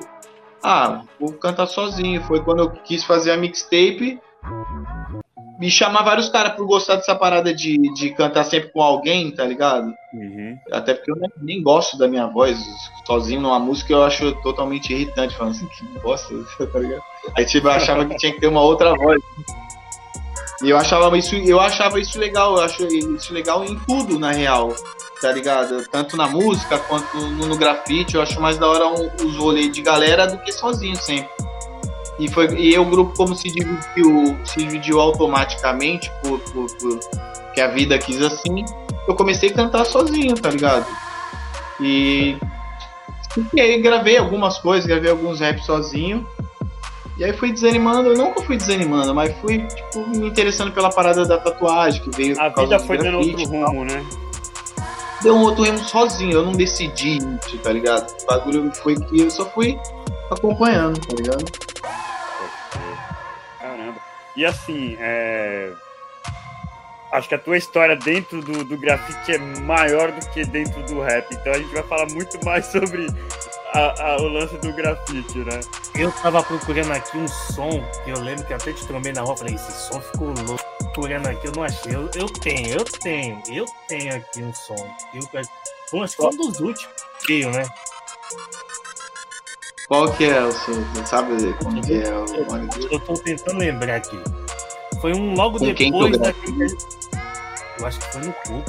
[0.63, 2.23] Ah, vou cantar sozinho.
[2.23, 4.19] Foi quando eu quis fazer a mixtape.
[5.59, 9.45] Me chamar vários caras por gostar dessa parada de, de cantar sempre com alguém, tá
[9.45, 9.93] ligado?
[10.13, 10.57] Uhum.
[10.71, 12.59] Até porque eu nem, nem, gosto da minha voz
[13.05, 16.33] sozinho numa música, eu acho totalmente irritante, falando assim, que bosta,
[16.67, 17.03] tá ligado?
[17.38, 19.21] Aí tipo, eu achava que tinha que ter uma outra voz.
[20.61, 24.73] Eu achava isso, eu achava isso legal, eu acho isso legal em tudo, na real,
[25.21, 25.83] tá ligado?
[25.89, 29.71] Tanto na música quanto no, no grafite, eu acho mais da hora um, os rolês
[29.73, 31.29] de galera do que sozinho sempre.
[32.19, 36.99] E, foi, e o grupo como se dividiu, se dividiu automaticamente, por, por, por
[37.53, 38.63] que a vida quis assim,
[39.07, 40.85] eu comecei a cantar sozinho, tá ligado?
[41.79, 42.37] E,
[43.53, 46.27] e aí gravei algumas coisas, gravei alguns raps sozinho.
[47.15, 51.26] E aí fui desanimando, eu nunca fui desanimando, mas fui, tipo, me interessando pela parada
[51.26, 54.04] da tatuagem, que veio A vida foi dando outro rumo, né?
[55.21, 58.12] Deu um outro rumo sozinho, eu não decidi isso, tá ligado?
[58.23, 59.78] O bagulho foi que eu só fui
[60.32, 61.45] acompanhando, tá ligado?
[63.60, 63.99] Caramba.
[64.36, 65.71] E assim, é...
[67.12, 70.99] acho que a tua história dentro do, do grafite é maior do que dentro do
[71.02, 71.28] rap.
[71.32, 73.06] Então a gente vai falar muito mais sobre
[73.73, 75.59] a, a, o lance do grafite, né?
[75.95, 77.69] Eu tava procurando aqui um som,
[78.03, 80.63] que eu lembro que até te trombei na rua, falei, esse som ficou louco.
[80.93, 81.95] Procurando aqui, eu não achei.
[81.95, 84.75] Eu, eu tenho, eu tenho, eu tenho aqui um som.
[85.13, 86.93] Eu, acho que foi um dos últimos,
[87.25, 87.65] creio, né?
[89.88, 90.73] Qual que é o som?
[90.93, 94.19] Você sabe como que é o eu, eu tô tentando lembrar aqui.
[95.01, 96.67] Foi um logo Com depois daquele.
[97.79, 98.63] Eu acho que foi no cu.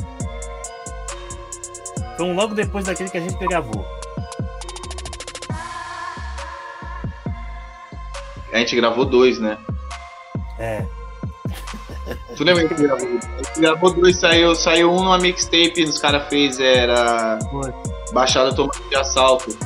[2.16, 3.84] Foi um logo depois daquele que a gente gravou.
[8.54, 9.58] A gente gravou dois, né?
[10.60, 10.84] É.
[12.36, 13.08] Tu lembra que gravou?
[13.56, 17.36] gravou dois, saiu, saiu um numa mixtape, os caras fez, era.
[18.12, 19.58] Baixada tomando de assalto.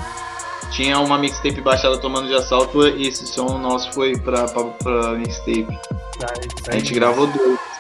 [0.70, 5.12] Tinha uma mixtape baixada tomando de assalto e esse som nosso foi pra, pra, pra
[5.12, 5.68] mixtape.
[6.68, 7.78] A gente gravou dois.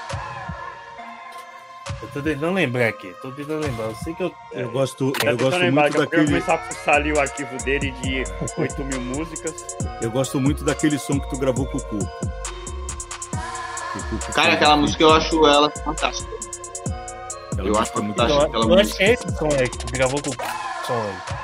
[2.00, 3.86] Eu tô tentando lembrar aqui, tô tentando lembrar.
[3.86, 4.32] Eu sei que eu.
[4.52, 6.26] Eu gosto, Eu eu tô gosto lembrando muito que eu daquele.
[6.26, 6.54] começar
[6.86, 8.24] a ali o arquivo dele de
[8.56, 9.76] 8 mil músicas.
[10.00, 12.06] Eu gosto muito daquele som que tu gravou com o Cuco.
[14.10, 16.30] Cuco Cara, aquela música eu acho ela fantástica.
[17.52, 18.42] Aquela eu música acho é muito fantástica.
[18.42, 18.96] Eu, aquela eu acho música.
[18.98, 20.34] que é esse som aí que tu gravou com o
[20.86, 21.38] som aí.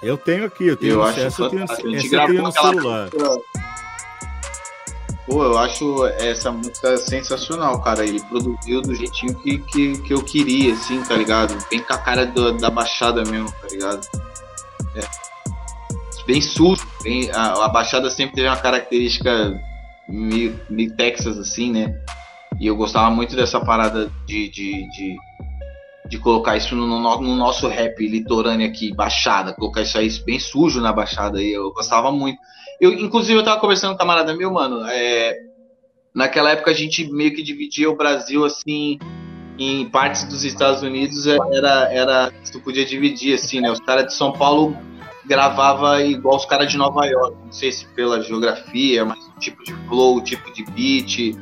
[0.00, 1.64] Eu tenho aqui, eu tenho Eu acho eu tenho.
[1.64, 3.10] A gente essa eu tenho gravou no aquela celular.
[5.28, 8.04] Pô, eu acho essa música sensacional, cara.
[8.04, 11.54] Ele produziu do jeitinho que, que, que eu queria, assim, tá ligado?
[11.68, 14.06] Bem com a cara do- da baixada mesmo, tá ligado?
[14.96, 15.00] É.
[16.26, 16.86] Bem sujo.
[17.02, 19.60] Bem, a, a baixada sempre teve uma característica
[20.08, 21.94] meio, meio Texas, assim, né?
[22.58, 25.16] E eu gostava muito dessa parada de, de, de,
[26.08, 30.40] de colocar isso no, no- no nosso rap litorâneo aqui, baixada, colocar isso aí bem
[30.40, 31.42] sujo na baixada.
[31.42, 32.38] E eu gostava muito.
[32.80, 34.86] Eu, inclusive, eu tava conversando com um camarada meu, mano.
[34.86, 35.36] é,
[36.14, 38.98] naquela época a gente meio que dividia o Brasil assim
[39.58, 41.26] em partes dos Estados Unidos.
[41.26, 43.70] é, Era, era tu podia dividir assim, né?
[43.70, 44.76] Os caras de São Paulo
[45.26, 47.36] gravava igual os caras de Nova York.
[47.44, 51.36] Não sei se pela geografia, mas o tipo de flow, o tipo de beat.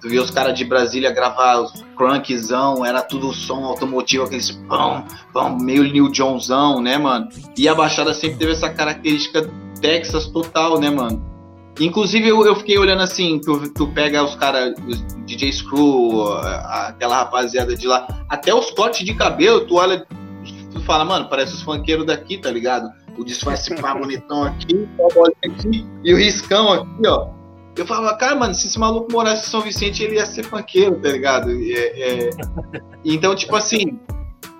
[0.00, 5.04] Tu via os caras de Brasília gravar os crunkzão, era tudo som automotivo, aqueles pão,
[5.32, 7.28] pão, meio New Johnzão, né, mano?
[7.56, 11.24] E a Baixada sempre teve essa característica Texas total, né, mano?
[11.80, 14.74] Inclusive, eu, eu fiquei olhando assim, tu, tu pega os caras,
[15.24, 20.04] DJ Screw, aquela rapaziada de lá, até os cortes de cabelo, tu olha,
[20.72, 22.90] tu fala, mano, parece os funkeiros daqui, tá ligado?
[23.16, 27.37] O disfarce pá bonitão aqui, o aqui, e o riscão aqui, ó.
[27.78, 31.00] Eu falava, cara, mano, se esse maluco morasse em São Vicente, ele ia ser funkeiro,
[31.00, 31.50] tá ligado?
[31.50, 32.30] É, é...
[33.04, 33.98] Então, tipo assim,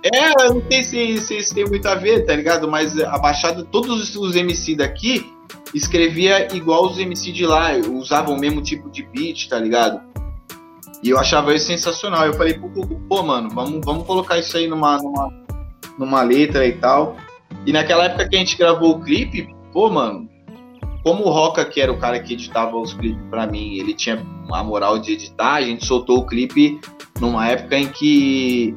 [0.02, 2.68] é, eu não sei se, se isso tem muito a ver, tá ligado?
[2.68, 5.26] Mas a Baixada, todos os MC daqui
[5.74, 10.00] escrevia igual os MC de lá, usavam o mesmo tipo de beat, tá ligado?
[11.02, 12.26] E eu achava isso sensacional.
[12.26, 15.32] Eu falei, pô, pô, pô, mano, vamos, vamos colocar isso aí numa, numa,
[15.98, 17.16] numa letra e tal.
[17.66, 20.28] E naquela época que a gente gravou o clipe, pô, mano,
[21.02, 24.24] como o Roca, que era o cara que editava os clipes pra mim, ele tinha
[24.52, 26.80] a moral de editar, a gente soltou o clipe
[27.20, 28.74] numa época em que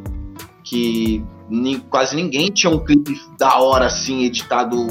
[0.64, 4.88] que ni- quase ninguém tinha um clipe da hora assim, editado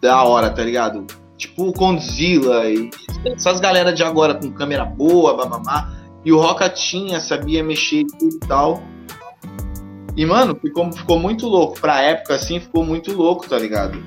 [0.00, 1.06] da hora, tá ligado?
[1.36, 2.90] Tipo o Condzilla e
[3.26, 5.92] essas galera de agora com câmera boa, bababá.
[6.24, 8.82] E o Roca tinha, sabia mexer e tal.
[10.16, 11.78] E, mano, ficou, ficou muito louco.
[11.80, 14.02] Pra época, assim, ficou muito louco, tá ligado?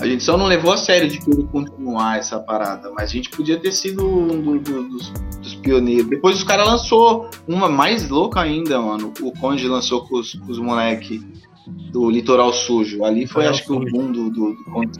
[0.00, 3.30] A gente só não levou a sério de querer continuar essa parada, mas a gente
[3.30, 5.08] podia ter sido um do- do- dos,
[5.40, 6.08] dos pioneiros.
[6.10, 9.12] Depois os caras lançou uma mais louca ainda, mano.
[9.22, 11.22] O Conde lançou com os, com os moleque
[11.92, 13.04] do Litoral Sujo.
[13.04, 14.98] Ali foi, acho que o boom do, do, do Conde.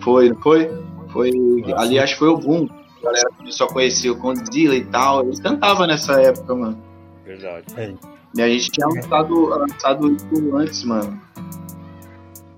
[0.00, 0.70] Foi, não foi?
[1.10, 1.30] Foi.
[1.76, 2.68] Ali acho que foi o boom.
[3.00, 5.22] A galera só conhecia o Condzilla e tal.
[5.24, 6.78] Eles cantavam nessa época, mano.
[7.24, 7.64] Verdade.
[8.36, 11.18] E a gente tinha lançado, lançado isso antes, mano.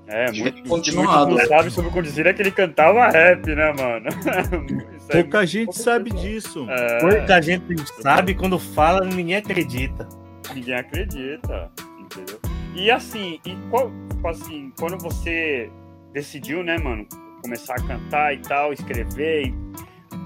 [0.09, 1.31] É, muito, continuado.
[1.31, 4.07] muitos não sabem sobre o Condizila é que ele cantava rap, né, mano?
[4.97, 6.67] Isso aí Pouca gente pouca sabe disso.
[6.71, 7.65] É, Pouca gente
[8.01, 10.09] sabe quando fala, ninguém acredita.
[10.55, 12.39] ninguém acredita, entendeu?
[12.75, 15.71] E assim, e qual, tipo assim, quando você
[16.13, 17.07] decidiu, né, mano,
[17.43, 19.53] começar a cantar e tal, escrever,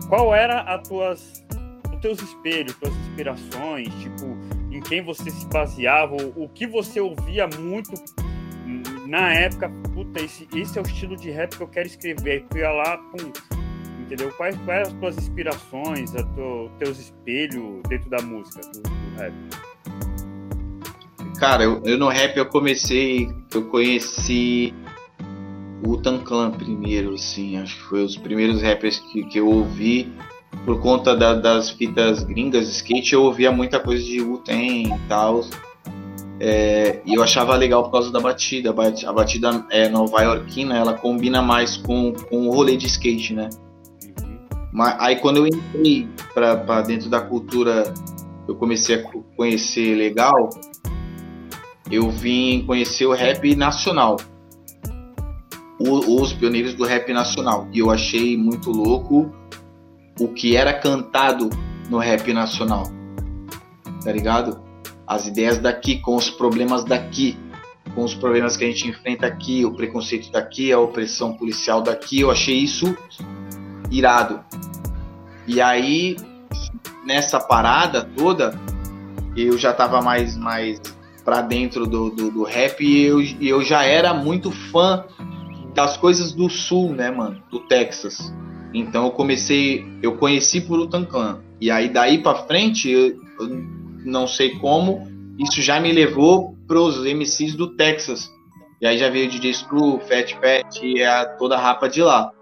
[0.08, 1.44] qual era as tuas,
[1.92, 4.36] os teus espelhos, tuas inspirações, tipo,
[4.70, 7.92] em quem você se baseava, o, que você ouvia muito
[9.06, 12.30] na época, puta, esse, esse é o estilo de rap que eu quero escrever.
[12.30, 13.32] Aí tu ia lá, pum,
[14.00, 14.32] entendeu?
[14.32, 19.34] Quais, quais as tuas inspirações, os teu, teus espelhos dentro da música, do, do rap?
[21.38, 24.74] Cara, eu, eu no rap eu comecei, eu conheci
[25.82, 30.12] o Clan primeiro, assim, acho que foi os primeiros rappers que, que eu ouvi
[30.64, 35.40] por conta da- das fitas gringas skate, eu ouvia muita coisa de Wu-Tang e tal.
[36.42, 38.70] É, e eu achava legal por causa da batida.
[38.70, 43.34] A bat- A batida é nova-iorquina, ela combina mais com, com o rolê de skate,
[43.34, 43.50] né?
[44.72, 47.92] Mas aí quando eu entrei pra dentro da cultura,
[48.48, 50.48] eu comecei a co- conhecer legal,
[51.90, 54.16] eu vim conhecer o rap nacional.
[55.78, 57.66] O- os pioneiros do rap nacional.
[57.72, 59.30] E eu achei muito louco
[60.18, 61.50] o que era cantado
[61.90, 62.84] no rap nacional.
[64.04, 64.69] Tá ligado?
[65.10, 67.36] As ideias daqui, com os problemas daqui,
[67.96, 72.20] com os problemas que a gente enfrenta aqui, o preconceito daqui, a opressão policial daqui.
[72.20, 72.96] Eu achei isso
[73.90, 74.38] irado.
[75.48, 76.16] E aí,
[77.04, 78.56] nessa parada toda,
[79.36, 80.80] eu já tava mais, mais
[81.24, 85.04] pra dentro do, do, do rap e eu, eu já era muito fã
[85.74, 87.42] das coisas do sul, né, mano?
[87.50, 88.32] Do Texas.
[88.72, 91.40] Então eu comecei, eu conheci por Utan Clan.
[91.60, 95.06] E aí daí para frente, eu, eu, não sei como,
[95.38, 98.30] isso já me levou pros MCs do Texas.
[98.80, 102.02] E aí já veio o DJ Screw, Fat Pat e a, toda a rapa de
[102.02, 102.32] lá.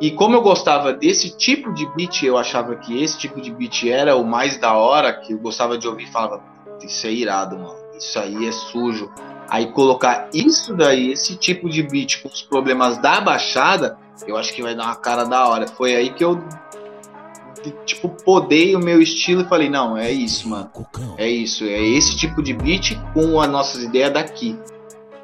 [0.00, 3.84] E como eu gostava desse tipo de beat, eu achava que esse tipo de beat
[3.84, 6.40] era o mais da hora, que eu gostava de ouvir, falava,
[6.80, 7.76] isso é irado, mano.
[7.96, 9.10] Isso aí é sujo.
[9.48, 14.52] Aí colocar isso daí, esse tipo de beat com os problemas da baixada, eu acho
[14.52, 15.66] que vai dar uma cara da hora.
[15.66, 16.42] Foi aí que eu
[17.84, 20.70] tipo podei o meu estilo e falei, não, é isso, mano.
[21.16, 24.58] É isso, é esse tipo de beat com as nossas ideias daqui.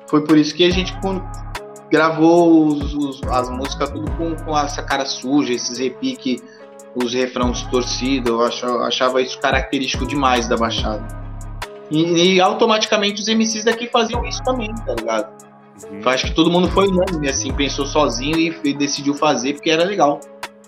[0.06, 0.94] Foi por isso que a gente
[1.90, 6.42] gravou os, os, as músicas tudo com, com, essa cara suja, esses repiques,
[6.94, 8.30] os refrãos distorcidos.
[8.30, 11.24] Eu achava, achava isso característico demais da Baixada.
[11.90, 15.44] E, e, automaticamente os MCs daqui faziam isso também, tá ligado?
[15.90, 16.00] Uhum.
[16.08, 19.84] Acho que todo mundo foi unânime, assim, pensou sozinho e, e, decidiu fazer porque era
[19.84, 20.20] legal.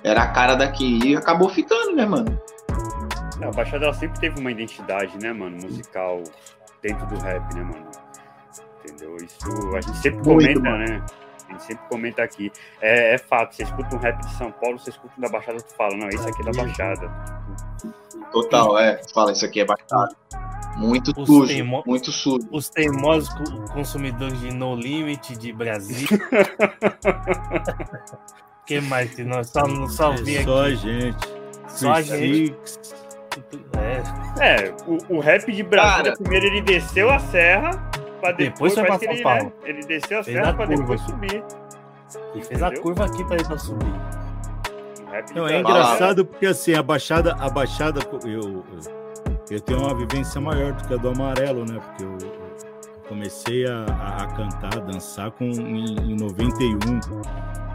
[0.07, 2.40] Era a cara daqui e acabou ficando, né, mano?
[3.42, 6.22] A Baixada sempre teve uma identidade, né, mano, musical
[6.80, 7.90] dentro do rap, né, mano?
[8.84, 9.16] Entendeu?
[9.16, 10.78] Isso a gente sempre Muito, comenta, mano.
[10.78, 11.04] né?
[11.48, 12.52] A gente sempre comenta aqui.
[12.80, 15.61] É, é, fato, você escuta um rap de São Paulo, você escuta um da Baixada,
[15.61, 17.12] tu fala, não, esse aqui é da Baixada.
[18.30, 19.00] Total, é.
[19.12, 20.14] Fala, isso aqui é Baixada.
[20.76, 21.82] Muito os sujo, teimo...
[21.84, 22.46] muito sujo.
[22.52, 23.34] Os teimosos
[23.72, 26.07] consumidores de No Limit de Brasil.
[28.66, 31.28] que mais que nós só, só é vi Só a gente.
[31.68, 32.54] Só a gente.
[34.40, 37.70] É, é o, o rap de Brasília, Cara, primeiro ele desceu a serra,
[38.20, 39.44] pra depois, depois foi pra São ele, Paulo.
[39.44, 41.44] Né, ele desceu a fez serra a pra depois subir.
[42.34, 42.66] E fez Entendeu?
[42.66, 43.94] a curva aqui pra ele subir.
[45.34, 48.64] Não, é engraçado porque assim, a baixada, a baixada, eu,
[49.50, 51.80] eu tenho uma vivência maior do que a do amarelo, né?
[51.80, 52.45] Porque eu,
[53.09, 56.78] comecei a, a, cantar, a dançar com, em, em 91.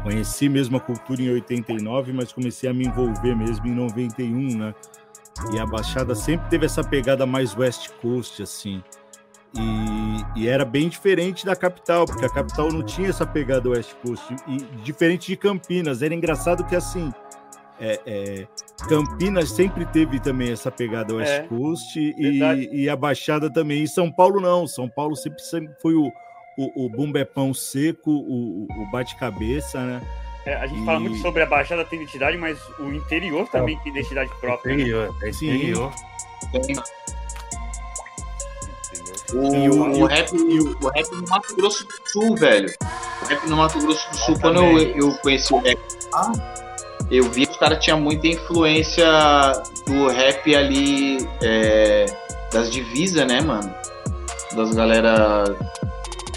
[0.04, 4.76] Conheci mesmo a cultura em 89, mas comecei a me envolver mesmo em 91, né?
[5.54, 8.84] E a Baixada sempre teve essa pegada mais West Coast, assim.
[9.54, 13.94] E, e, era bem diferente da capital, porque a capital não tinha essa pegada West
[14.04, 14.36] Coast.
[14.48, 17.12] E diferente de Campinas, era engraçado que assim
[17.84, 18.48] é, é,
[18.88, 23.84] Campinas sempre teve também essa pegada West é, Coast e, e, a Baixada também.
[23.84, 24.68] E São Paulo não.
[24.68, 26.12] São Paulo sempre, sempre foi o,
[26.58, 30.02] o, o bumbepão seco, o, o bate-cabeça, né?
[30.46, 30.86] É, a gente e...
[30.86, 34.74] fala muito sobre a Baixada ter identidade, mas o interior também tem identidade própria.
[34.74, 35.20] Interior, né?
[35.24, 35.92] é interior.
[39.34, 42.72] O, e o, o, rap, o, o rap no Mato Grosso do Sul, velho.
[43.24, 45.80] O rap no Mato Grosso do Sul, quando eu, eu conheci o rap,
[46.14, 46.32] ah,
[47.12, 49.06] eu vi que os caras tinham muita influência
[49.86, 52.06] do rap ali é,
[52.54, 53.70] das divisas, né, mano?
[54.56, 55.44] Das galera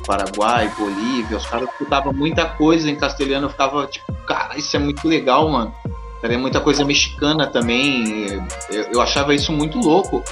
[0.05, 4.81] Paraguai, Bolívia, os caras escutavam muita coisa em castelhano, eu ficava tipo, cara, isso é
[4.81, 5.73] muito legal, mano.
[6.21, 8.27] Era muita coisa mexicana também,
[8.69, 10.25] eu, eu achava isso muito louco.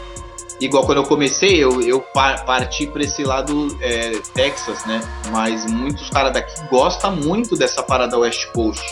[0.61, 5.01] Igual quando eu comecei, eu, eu parti para esse lado é, Texas, né?
[5.31, 8.83] Mas muitos caras daqui gostam muito dessa parada West Coast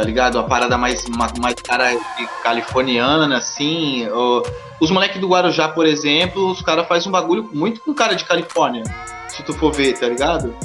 [0.00, 0.38] tá ligado?
[0.38, 1.94] A parada mais, mais cara
[2.42, 4.08] californiana, assim.
[4.80, 8.24] os moleques do Guarujá, por exemplo, os caras fazem um bagulho muito com cara de
[8.24, 8.82] Califórnia,
[9.28, 10.56] se tu for ver, tá ligado?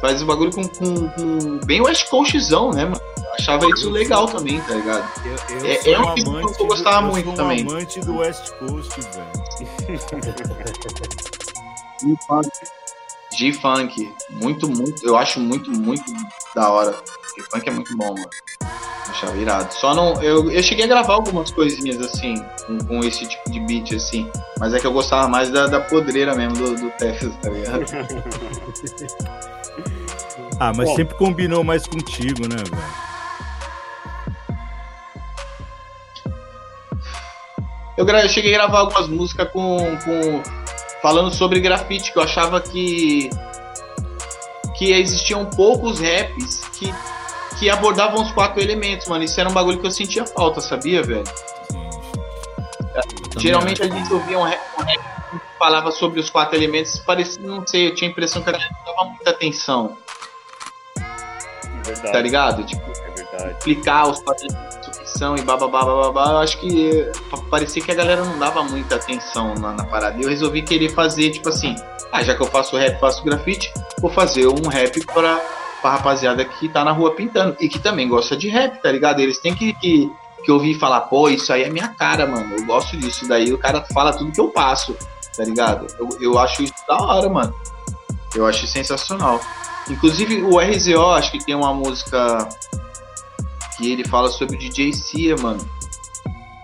[0.00, 3.00] Faz um bagulho com, com, com bem West Coastzão, né, mano?
[3.38, 5.08] Achava isso legal também, tá ligado?
[5.24, 7.60] Eu, eu é, é um amante que eu gostava do, muito eu também.
[7.60, 9.32] Eu amante do West Coast, velho.
[13.36, 16.04] G-Funk, muito, muito, eu acho muito, muito
[16.54, 16.96] da hora.
[17.38, 18.28] G-Funk é muito bom, mano.
[19.08, 19.72] Achava irado.
[19.72, 20.20] Só não.
[20.22, 22.34] Eu, eu cheguei a gravar algumas coisinhas assim,
[22.66, 24.30] com, com, esse tipo de beat, assim.
[24.58, 27.86] Mas é que eu gostava mais da, da podreira mesmo do, do Texas, tá ligado?
[30.60, 30.96] ah, mas Bom.
[30.96, 33.08] sempre combinou mais contigo, né, velho?
[37.96, 40.42] Eu, eu cheguei a gravar algumas músicas com, com
[41.02, 43.30] falando sobre grafite, que eu achava que
[44.78, 46.94] que existiam poucos raps que,
[47.58, 49.24] que abordavam os quatro elementos, mano.
[49.24, 51.24] Isso era um bagulho que eu sentia falta, sabia, velho?
[53.36, 54.98] Geralmente a gente ouvia um rap, um rap
[55.30, 58.52] que falava sobre os quatro elementos, parecia, não sei, eu tinha a impressão que a
[58.52, 59.96] galera não dava muita atenção.
[60.96, 62.12] É verdade.
[62.12, 62.64] Tá ligado?
[62.64, 62.82] Tipo,
[63.32, 64.78] é explicar os quatro elementos
[65.20, 67.10] e bababá, bababá, eu acho que
[67.50, 70.16] parecia que a galera não dava muita atenção na, na parada.
[70.18, 71.74] E eu resolvi querer fazer, tipo assim,
[72.12, 75.40] ah, já que eu faço rap, faço grafite, vou fazer um rap pra,
[75.80, 79.20] pra rapaziada que tá na rua pintando e que também gosta de rap, tá ligado?
[79.20, 80.10] Eles têm que, que,
[80.44, 82.54] que ouvir falar, pô, isso aí é minha cara, mano.
[82.56, 83.28] Eu gosto disso.
[83.28, 84.96] Daí o cara fala tudo que eu passo,
[85.36, 85.86] tá ligado?
[85.98, 87.54] Eu, eu acho isso da hora, mano.
[88.34, 89.40] Eu acho sensacional.
[89.88, 92.48] Inclusive o RZO, acho que tem uma música
[93.76, 95.66] que ele fala sobre o DJ Cia, mano.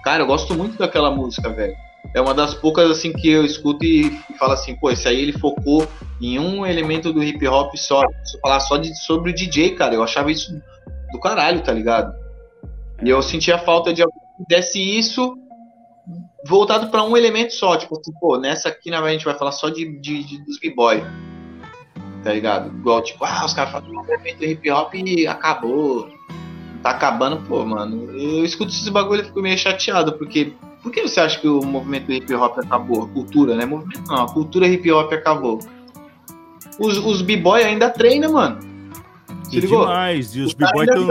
[0.02, 1.74] Cara, eu gosto muito daquela música, velho.
[2.14, 5.20] É uma das poucas assim que eu escuto e, e falo assim, pô, esse aí
[5.20, 5.86] ele focou
[6.20, 8.02] em um elemento do hip hop só.
[8.24, 10.52] Se falar só de, sobre o DJ, cara, eu achava isso
[11.12, 12.14] do caralho, tá ligado?
[13.02, 15.36] E eu sentia falta de alguém que desse isso
[16.46, 17.76] voltado para um elemento só.
[17.76, 20.58] Tipo assim, pô, nessa aqui né, a gente vai falar só de, de, de dos
[20.58, 21.02] b-boy.
[22.22, 22.68] Tá ligado?
[22.68, 26.08] Igual, tipo, ah, os caras falam um elemento do hip hop e acabou.
[26.82, 28.10] Tá acabando, pô, mano.
[28.12, 30.54] Eu escuto esses bagulho e fico meio chateado, porque
[30.84, 33.04] por que você acha que o movimento hip hop acabou?
[33.04, 33.64] A cultura, né?
[33.64, 35.58] Movimento não, a cultura hip hop acabou.
[36.78, 38.60] Os, os b-boy ainda treinam, mano.
[39.44, 39.80] Se e ligou?
[39.80, 40.36] demais.
[40.36, 41.06] E os, os b-boy estão.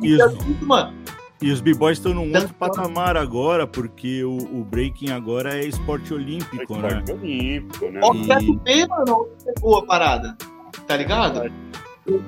[0.00, 1.06] E os.
[1.42, 6.14] E os b-boys estão num outro patamar agora, porque o, o, breaking agora é esporte
[6.14, 7.18] olímpico, é esporte né?
[7.20, 8.00] olímpico, né?
[8.40, 8.58] E...
[8.64, 9.28] ver, mano,
[9.60, 10.34] boa parada.
[10.86, 11.52] Tá ligado?
[12.08, 12.22] O,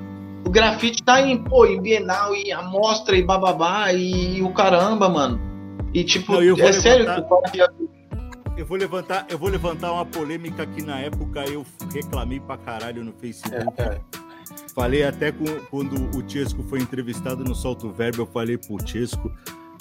[0.45, 5.09] o grafite tá em, pô, em Bienal e amostra e bababá e, e o caramba,
[5.09, 5.48] mano.
[5.93, 7.05] E tipo, Não, é levantar, sério
[7.51, 12.57] que eu vou levantar, eu vou levantar uma polêmica que na época eu reclamei pra
[12.57, 13.73] caralho no Facebook.
[13.77, 14.01] É, é.
[14.75, 19.31] Falei até com, quando o Chesco foi entrevistado no Solto Verbo, eu falei pro Chesco,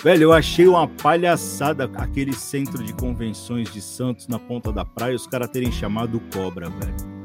[0.03, 5.17] velho, eu achei uma palhaçada aquele centro de convenções de Santos na ponta da praia,
[5.17, 7.19] os caras terem chamado Cobra, velho.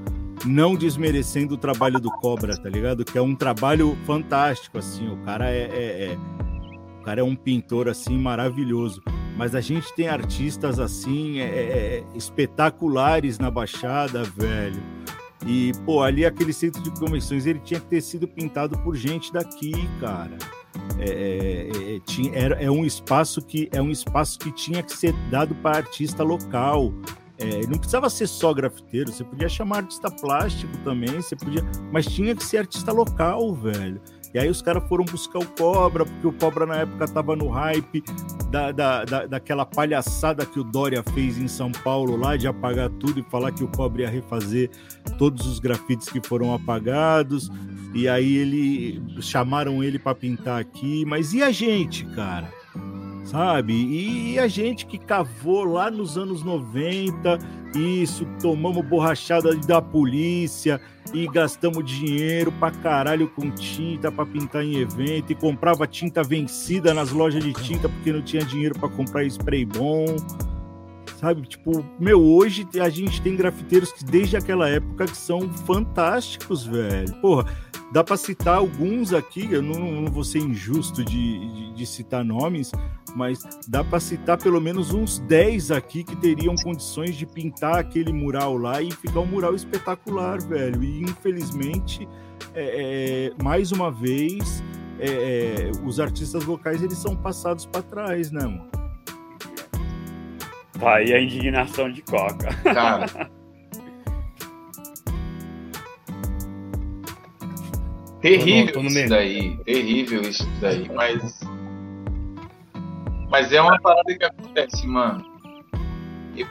[0.45, 3.05] Não desmerecendo o trabalho do Cobra, tá ligado?
[3.05, 6.17] Que é um trabalho fantástico, assim, o cara é, é, é
[7.03, 9.03] o cara é um pintor assim maravilhoso.
[9.35, 14.81] Mas a gente tem artistas assim é, é, é, espetaculares na Baixada, velho.
[15.45, 19.33] E, pô, ali aquele centro de convenções, ele tinha que ter sido pintado por gente
[19.33, 20.37] daqui, cara.
[20.97, 24.95] É, é, é tinha, era, é um espaço que é um espaço que tinha que
[24.95, 26.93] ser dado para artista local.
[27.37, 32.05] É, não precisava ser só grafiteiro, você podia chamar artista plástico também, você podia, mas
[32.05, 33.99] tinha que ser artista local, velho.
[34.33, 37.49] E aí os caras foram buscar o Cobra, porque o Cobra na época tava no
[37.49, 38.03] hype
[38.49, 42.89] da, da, da, daquela palhaçada que o Dória fez em São Paulo lá, de apagar
[42.89, 44.71] tudo e falar que o Cobra ia refazer
[45.19, 47.51] todos os grafites que foram apagados.
[47.93, 51.05] E aí ele chamaram ele para pintar aqui.
[51.05, 52.62] Mas e a gente, cara?
[53.23, 53.73] Sabe?
[53.73, 57.39] E, a gente que cavou lá nos anos 90,
[57.75, 60.79] isso, tomamos borrachada da polícia
[61.13, 66.93] e gastamos dinheiro pra caralho com tinta para pintar em evento e comprava tinta vencida
[66.93, 70.05] nas lojas de tinta porque não tinha dinheiro para comprar spray bom.
[71.17, 76.65] Sabe, tipo, meu, hoje a gente tem grafiteiros que desde aquela época que são fantásticos,
[76.65, 77.13] velho.
[77.21, 77.45] Porra,
[77.93, 82.25] dá para citar alguns aqui, eu não, não vou ser injusto de, de, de citar
[82.25, 82.71] nomes,
[83.15, 88.11] mas dá para citar pelo menos uns 10 aqui que teriam condições de pintar aquele
[88.11, 90.83] mural lá e ficar um mural espetacular, velho.
[90.83, 92.09] E infelizmente,
[92.55, 94.63] é, é, mais uma vez,
[94.99, 98.71] é, é os artistas locais eles são passados para trás, né, mano?
[100.79, 102.55] Tá aí a indignação de Coca.
[102.63, 103.29] Cara.
[108.23, 111.43] terrível isso daí, terrível isso daí, mas
[113.33, 115.25] mas é uma parada que acontece, mano.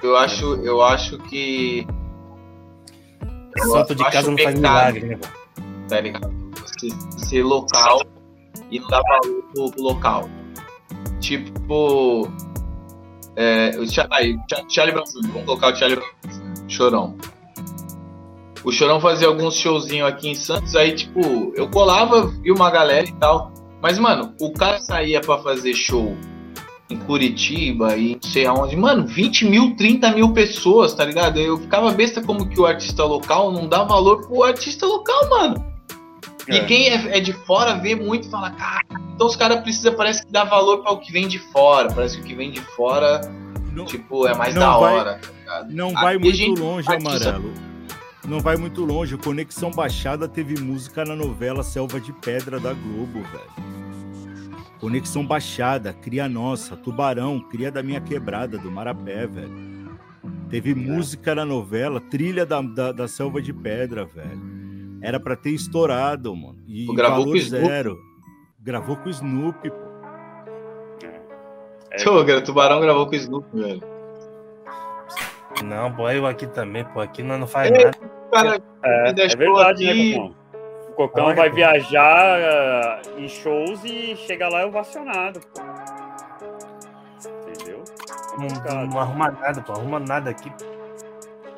[0.03, 1.87] Eu acho, eu acho que.
[3.71, 5.19] Santo de casa não faz milagre, né?
[5.89, 6.35] Tá ligado?
[6.57, 8.03] Você ser local
[8.69, 10.29] e não dar valor pro, pro local.
[11.21, 12.29] Tipo.
[13.37, 14.37] É, o Charlie
[14.93, 17.17] Brown vamos colocar o Charlie Brown Chorão.
[18.65, 23.07] O Chorão fazia alguns showzinhos aqui em Santos, aí, tipo, eu colava, vi uma galera
[23.07, 23.53] e tal.
[23.81, 26.17] Mas, mano, o cara saía pra fazer show
[26.89, 28.77] em Curitiba e não sei aonde.
[28.77, 31.41] Mano, 20 mil, 30 mil pessoas, tá ligado?
[31.41, 35.73] Eu ficava besta como que o artista local não dá valor pro artista local, mano.
[36.49, 36.57] É.
[36.57, 38.83] E quem é, é, de fora vê muito e fala, cara,
[39.15, 41.89] então os caras precisam, parece que dá valor para o que vem de fora.
[41.93, 43.21] Parece que o que vem de fora,
[43.73, 45.21] não, tipo, é mais da vai, hora.
[45.45, 47.31] Tá não vai muito longe, artista...
[47.31, 47.72] Amarelo.
[48.27, 49.17] Não vai muito longe.
[49.17, 53.73] Conexão Baixada teve música na novela Selva de Pedra da Globo, velho.
[54.79, 59.73] Conexão Baixada, Cria Nossa, Tubarão, Cria da Minha Quebrada, do Marapé, velho.
[60.49, 60.75] Teve é.
[60.75, 64.99] música na novela, trilha da, da, da, Selva de Pedra, velho.
[65.01, 66.59] Era para ter estourado, mano.
[66.67, 67.99] E Pô, gravou valor com zero.
[68.61, 69.77] Gravou com o Snoopy, pô.
[71.91, 72.05] É.
[72.05, 73.92] Pô, Tubarão gravou com o Snoopy, velho.
[75.63, 77.99] Não, pô, eu aqui também, pô, aqui não, não faz é, nada.
[78.33, 80.19] Cara, é, é verdade, aqui...
[80.19, 80.31] né,
[80.89, 81.57] O Cocão Olha, vai pô.
[81.57, 85.61] viajar ah, em shows e chega lá ovacionado, pô.
[87.49, 87.85] Entendeu?
[88.39, 89.73] Não, não arruma nada, pô.
[89.73, 90.53] Arruma nada aqui.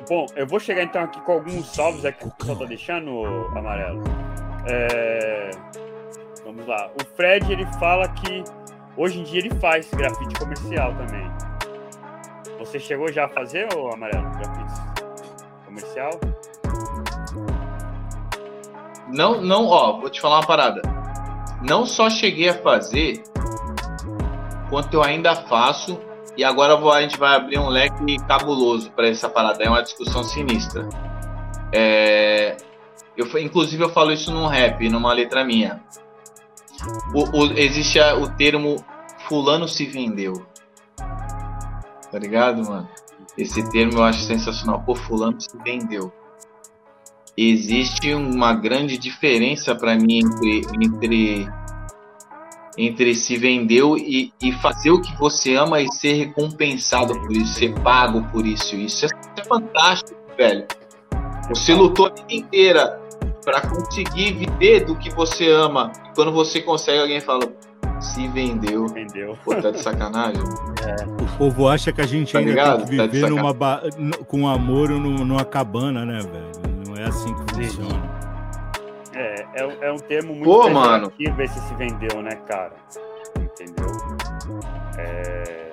[0.07, 3.25] Bom, eu vou chegar então aqui com alguns salves aqui que o pessoal tá deixando,
[3.55, 4.03] Amarelo.
[4.67, 5.49] É,
[6.45, 6.91] Vamos lá.
[7.01, 8.43] O Fred, ele fala que
[8.95, 11.27] hoje em dia ele faz grafite comercial também.
[12.65, 14.81] Você chegou já a fazer, ô Amarelo, grafite
[15.65, 16.19] comercial?
[19.13, 20.81] Não, não, ó, vou te falar uma parada.
[21.61, 23.21] Não só cheguei a fazer,
[24.69, 25.99] quanto eu ainda faço.
[26.35, 29.63] E agora vou- a gente vai abrir um leque cabuloso para essa parada.
[29.63, 30.89] É uma discussão sinistra.
[31.71, 32.57] É,
[33.15, 35.81] eu, inclusive, eu falo isso num rap, numa letra minha.
[37.13, 38.83] O- o- existe o termo
[39.29, 40.45] Fulano se vendeu.
[42.15, 42.87] Tá ligado, mano?
[43.37, 44.81] Esse termo eu acho sensacional.
[44.85, 46.13] Pô, Fulano se vendeu
[47.37, 51.49] existe uma grande diferença para mim entre, entre,
[52.77, 57.53] entre se vendeu e, e fazer o que você ama e ser recompensado por isso,
[57.55, 58.77] ser pago por isso.
[58.77, 60.65] Isso é, é fantástico, velho.
[61.49, 63.01] Você lutou a vida inteira
[63.43, 65.91] para conseguir viver do que você ama.
[66.09, 67.45] E quando você consegue, alguém fala,
[67.99, 68.85] se vendeu.
[68.85, 69.37] Entendeu?
[69.43, 70.41] Pô, tá de sacanagem.
[71.37, 72.77] O povo acha que a gente Tá ainda ligado?
[72.85, 73.43] tem que Tá viver sacanagem.
[73.43, 73.81] numa ba-
[74.27, 76.85] com amor num- numa cabana, né, velho?
[76.87, 78.15] Não é assim que funciona.
[79.13, 81.11] É, é, um- é um termo muito Pô, mano.
[81.39, 82.73] esse se vendeu, né, cara?
[83.39, 83.87] Entendeu?
[84.97, 85.71] É,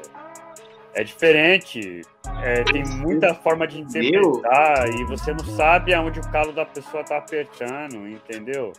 [0.94, 2.02] é diferente.
[2.42, 7.04] É, tem muita forma de interpretar e você não sabe aonde o calo da pessoa
[7.04, 8.72] tá apertando, entendeu?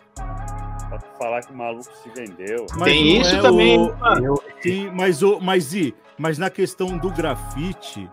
[0.94, 2.68] Pra tu falar que o maluco se vendeu.
[2.78, 3.96] Mas Tem não isso é também, o-.
[4.24, 8.08] Eu, Sim, mas, o, mas, e, mas na questão do grafite,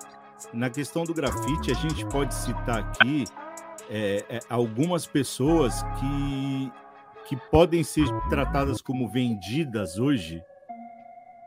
[0.55, 3.25] na questão do grafite, a gente pode citar aqui
[3.91, 6.73] é, é, algumas pessoas que,
[7.27, 10.43] que podem ser tratadas como vendidas hoje,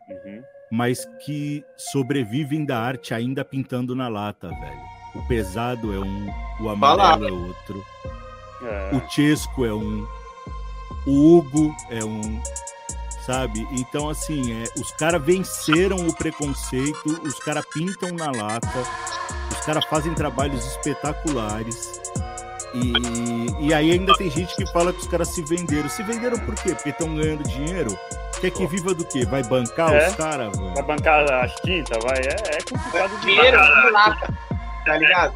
[0.08, 0.44] Uhum.
[0.72, 4.82] mas que sobrevivem da arte ainda pintando na lata, velho.
[5.16, 6.28] O pesado é um,
[6.60, 7.84] o amarelo é outro,
[8.62, 10.06] É, o Chesco é um,
[11.06, 12.42] o Hugo é um,
[13.26, 13.68] sabe?
[13.72, 18.68] Então, assim, é, os caras venceram o preconceito, os caras pintam na lata,
[19.52, 22.02] os caras fazem trabalhos espetaculares.
[22.74, 25.88] E, e aí ainda tem gente que fala que os caras se venderam.
[25.88, 26.74] Se venderam por quê?
[26.74, 27.96] Porque estão ganhando dinheiro?
[28.42, 29.26] Quer que viva do quê?
[29.26, 30.08] Vai bancar É.
[30.10, 32.18] os caras, vai bancar as tintas, vai.
[32.18, 34.34] É, é complicado dinheiro de lata,
[34.86, 35.34] tá ligado?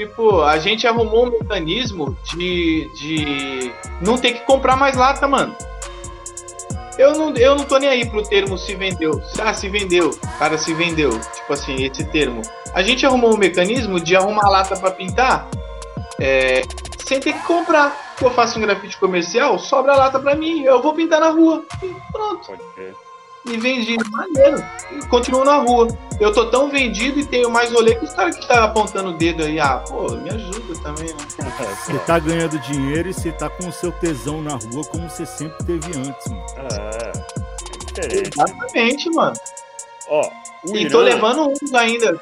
[0.00, 3.70] Tipo, a gente arrumou um mecanismo de, de
[4.00, 5.54] não ter que comprar mais lata, mano.
[6.96, 9.20] Eu não, eu não tô nem aí pro termo se vendeu.
[9.38, 10.10] Ah, se vendeu.
[10.38, 11.10] Cara, se vendeu.
[11.10, 12.40] Tipo assim, esse termo.
[12.72, 15.50] A gente arrumou um mecanismo de arrumar lata pra pintar
[16.18, 16.62] é,
[17.04, 18.14] sem ter que comprar.
[18.22, 20.62] Eu faço um grafite comercial, sobra lata pra mim.
[20.62, 21.62] Eu vou pintar na rua.
[21.82, 22.96] E pronto Pode ser.
[23.46, 24.62] E vendi maneiro.
[24.92, 25.88] E continuo na rua.
[26.20, 29.12] Eu tô tão vendido e tenho mais rolê que os caras que tá apontando o
[29.14, 29.58] dedo aí.
[29.58, 31.16] Ah, pô, me ajuda também, né?
[31.86, 35.24] Você tá ganhando dinheiro e você tá com o seu tesão na rua como você
[35.24, 36.44] sempre teve antes, mano.
[36.56, 38.30] É, é diferente.
[38.34, 39.36] Exatamente, mano.
[40.08, 40.30] Ó,
[40.66, 42.18] o E tô levando uns ainda.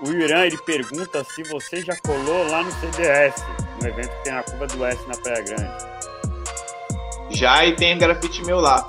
[0.00, 3.34] o Irã, ele pergunta se você já colou lá no CDS,
[3.80, 5.72] no evento que tem na curva do S na Praia Grande.
[7.30, 8.86] Já e tem grafite meu lá.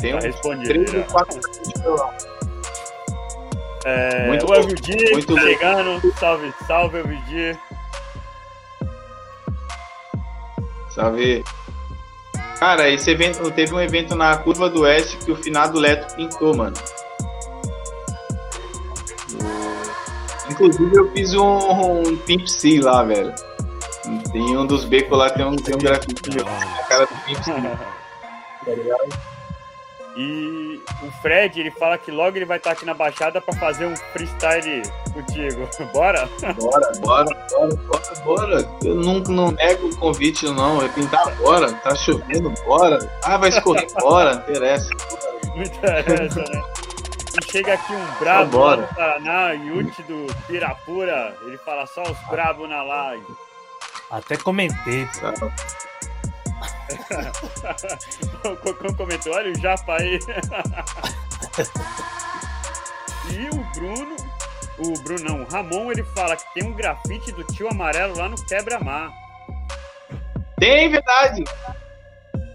[0.00, 0.68] Tem tá respondido.
[0.68, 1.00] Três Irã.
[1.00, 2.14] ou quatro grafites meu lá.
[3.84, 4.54] É, Muito o bom.
[4.54, 5.40] Elvidi Muito bom.
[5.40, 6.14] chegando.
[6.18, 7.58] Salve, salve, Elvidi.
[10.90, 11.44] Sabe?
[12.58, 16.56] Cara, esse evento, teve um evento na curva do S que o finado Leto pintou,
[16.56, 16.74] mano.
[20.50, 23.34] Inclusive eu fiz um, um Pimp C lá, velho.
[24.32, 27.52] Tem um dos becos lá, tem um, tem um grafite na cara do Pimp C.
[28.64, 29.33] tá ligado?
[30.16, 33.86] E o Fred, ele fala que logo ele vai estar aqui na Baixada pra fazer
[33.86, 35.68] um freestyle contigo.
[35.92, 36.28] Bora?
[36.56, 38.78] Bora, bora, bora, bora, bora.
[38.84, 40.82] Eu nunca não nego o convite, não.
[40.82, 41.72] É pintar agora.
[41.72, 42.98] Tá chovendo, bora.
[43.24, 44.34] Ah, vai escorrer, bora.
[44.34, 44.90] Não interessa.
[45.56, 46.62] Não interessa, né?
[47.40, 48.82] E chega aqui um brabo bora.
[48.82, 51.36] lá do Paraná, Yute do Pirapura.
[51.42, 53.26] Ele fala só os brabos na live.
[54.10, 55.06] até comentei.
[55.20, 55.32] Tá?
[58.44, 60.18] o Cocão comentou, olha o Japa aí.
[63.32, 64.16] e o Bruno,
[64.78, 68.28] o Bruno não, o Ramon, ele fala que tem um grafite do tio amarelo lá
[68.28, 69.12] no Quebra-Mar.
[70.58, 71.44] Tem, verdade.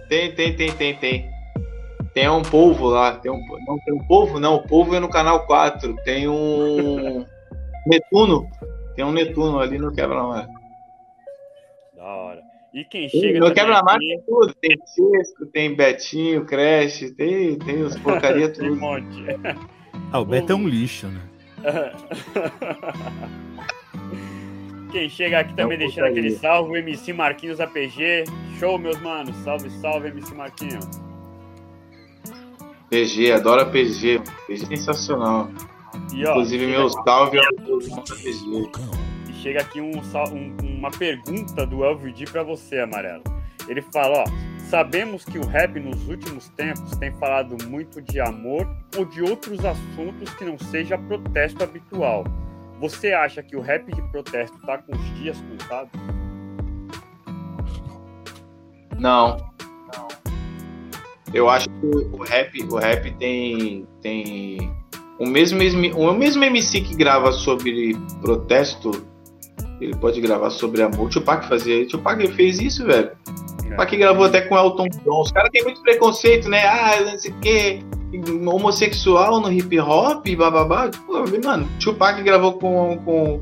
[0.08, 1.30] Tem, tem, tem, tem, tem.
[2.14, 3.18] Tem um polvo lá.
[3.18, 4.40] Tem um, não, tem um polvo?
[4.40, 5.96] Não, o polvo é no canal 4.
[6.04, 7.26] Tem um
[7.86, 8.50] Netuno.
[8.96, 10.48] Tem um Netuno ali no quebra-mar.
[11.98, 12.49] hora.
[12.74, 13.40] E quem chega.
[13.40, 14.54] No quebra-mar tem tudo.
[14.62, 18.82] Tem Chesco, tem Betinho, Crash, tem, tem os porcaria Tem um tudo.
[18.82, 19.26] monte.
[20.12, 21.22] Ah, o Beto é um lixo, né?
[24.92, 26.20] Quem chega aqui também Não, deixando porcaria.
[26.30, 28.24] aquele salve, o MC Marquinhos APG.
[28.60, 29.36] Show, meus manos.
[29.38, 30.86] Salve, salve, MC Marquinhos.
[32.90, 34.20] PG, adoro PG.
[34.48, 35.50] PG é sensacional.
[36.14, 37.52] E, ó, Inclusive, meu salve ao da
[38.02, 38.70] PG.
[39.42, 43.24] Chega aqui um um- uma pergunta do LVD pra você, Amarelo.
[43.68, 44.26] Ele fala, ó,
[44.70, 48.68] sabemos que o rap nos últimos tempos tem falado muito de amor
[48.98, 52.26] ou de outros assuntos que não seja protesto habitual.
[52.80, 55.92] Você acha que o rap de protesto tá com os dias contados?
[58.98, 59.38] Não.
[61.34, 64.74] Eu acho que o rap, o rap tem, tem
[65.20, 65.60] o mesmo,
[65.96, 68.92] o mesmo MC que grava sobre protesto,
[69.80, 71.08] ele pode gravar sobre amor.
[71.08, 73.12] O Tupac fazia, o Tupac fez isso, velho.
[73.60, 75.22] O Tupac gravou até com Elton John.
[75.22, 76.66] Os caras têm muito preconceito, né?
[76.66, 77.80] Ah, não sei o quê.
[78.46, 80.90] Homossexual no hip hop, bababá.
[81.06, 83.42] Pô, mano, Tupac gravou com, com,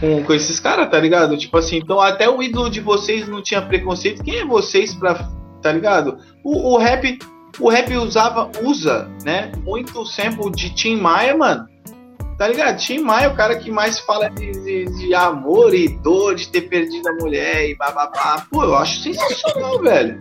[0.00, 1.36] com, com esses caras, tá ligado?
[1.36, 4.22] Tipo assim, então até o ídolo de vocês não tinha preconceito.
[4.22, 5.30] Quem é vocês pra.
[5.62, 6.18] Tá ligado?
[6.44, 7.18] O, o rap.
[7.58, 9.52] O rap usava, usa, né?
[9.64, 11.66] Muito sample de Tim Maia, mano.
[12.40, 12.78] Tá ligado?
[12.78, 16.48] Tim Maia é o cara que mais fala de, de- de amor e dor de
[16.48, 18.46] ter perdido a mulher e bababá.
[18.50, 20.16] Pô, eu acho sensacional, velho.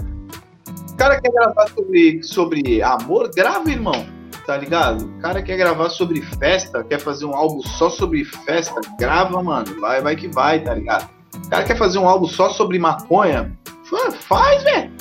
[0.91, 4.05] O cara quer gravar sobre, sobre amor, grava, irmão.
[4.45, 5.05] Tá ligado?
[5.05, 9.79] O cara quer gravar sobre festa, quer fazer um álbum só sobre festa, grava, mano.
[9.79, 11.09] Vai, vai que vai, tá ligado?
[11.45, 13.57] O cara quer fazer um álbum só sobre maconha,
[13.89, 14.91] fa- faz, velho.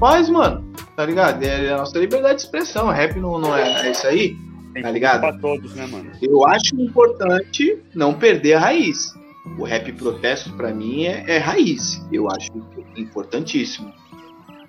[0.00, 0.64] Faz, mano.
[0.96, 1.42] Tá ligado?
[1.42, 2.88] É a nossa liberdade de expressão.
[2.88, 4.34] Rap não, não é, é isso aí.
[4.74, 5.20] Tem Tá ligado?
[5.20, 6.10] pra todos, né, mano?
[6.20, 9.14] Eu acho importante não perder a raiz.
[9.58, 12.04] O rap protesto, pra mim, é, é raiz.
[12.12, 12.50] Eu acho
[12.96, 13.92] importantíssimo.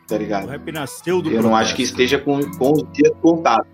[0.07, 0.47] Tá O ligado?
[0.47, 2.01] rap nasceu do Eu não acho que protesto.
[2.01, 3.65] esteja com, com os dias contados.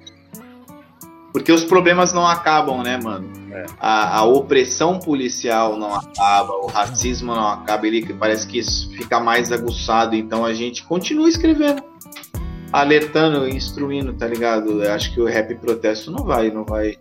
[1.33, 3.29] Porque os problemas não acabam, né, mano?
[3.53, 3.65] É.
[3.79, 9.19] A, a opressão policial não acaba, o racismo não acaba, ele parece que isso fica
[9.19, 10.13] mais aguçado.
[10.15, 11.81] Então a gente continua escrevendo,
[12.71, 14.83] alertando, instruindo, tá ligado?
[14.83, 16.97] Eu acho que o rap protesto não vai, não vai,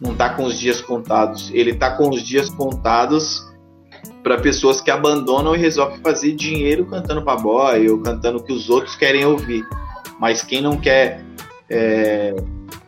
[0.00, 1.50] não tá com os dias contados.
[1.52, 3.46] Ele tá com os dias contados
[4.22, 8.52] para pessoas que abandonam e resolvem fazer dinheiro cantando pra boy ou cantando o que
[8.52, 9.64] os outros querem ouvir.
[10.20, 11.24] Mas quem não quer
[11.70, 12.34] é,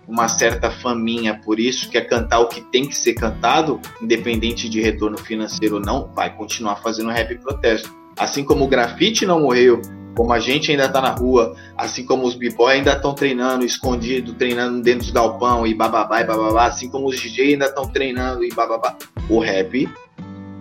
[0.06, 4.80] uma certa faminha por isso, quer cantar o que tem que ser cantado, independente de
[4.80, 7.94] retorno financeiro ou não, vai continuar fazendo rap protesto.
[8.18, 9.80] Assim como o grafite não morreu,
[10.16, 14.34] como a gente ainda tá na rua, assim como os b-boy ainda estão treinando escondido,
[14.34, 18.44] treinando dentro dos galpão e bababá e bababá, assim como os DJ ainda estão treinando
[18.44, 18.96] e bababá.
[19.28, 19.88] O rap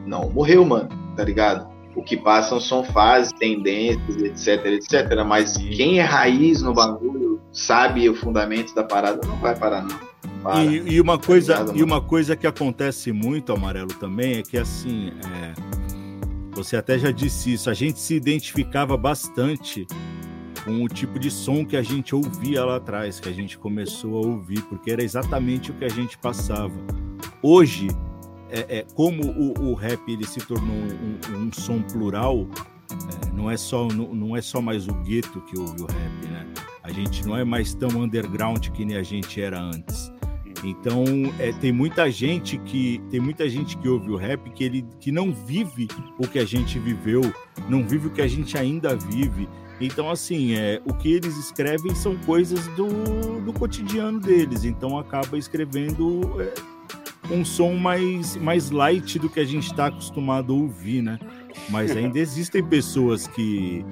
[0.05, 1.67] não morreu, mano, tá ligado?
[1.95, 5.23] O que passam são fases, tendências, etc, etc.
[5.25, 10.09] Mas quem é raiz no bagulho, sabe o fundamento da parada, não vai parar, não.
[10.43, 10.63] Para.
[10.63, 14.57] E, e uma coisa, ligado, e uma coisa que acontece muito, Amarelo, também, é que
[14.57, 15.53] assim, é,
[16.63, 19.87] você até já disse isso, a gente se identificava bastante
[20.65, 24.21] com o tipo de som que a gente ouvia lá atrás, que a gente começou
[24.21, 26.73] a ouvir, porque era exatamente o que a gente passava.
[27.41, 27.87] Hoje,
[28.49, 32.45] é, é, como o, o rap ele se tornou um, um som plural,
[32.91, 36.27] é, não, é só, não, não é só mais o gueto que ouve o rap,
[36.27, 36.45] né?
[36.83, 40.11] A gente não é mais tão underground que nem a gente era antes.
[40.63, 41.03] Então,
[41.39, 45.11] é, tem muita gente que tem muita gente que ouve o rap que ele que
[45.11, 45.87] não vive
[46.17, 47.21] o que a gente viveu,
[47.69, 49.47] não vive o que a gente ainda vive.
[49.81, 54.65] Então, assim, é, o que eles escrevem são coisas do, do cotidiano deles.
[54.65, 56.53] Então, acaba escrevendo é,
[57.33, 61.17] um som mais, mais light do que a gente está acostumado a ouvir, né?
[61.69, 63.85] Mas ainda existem pessoas que,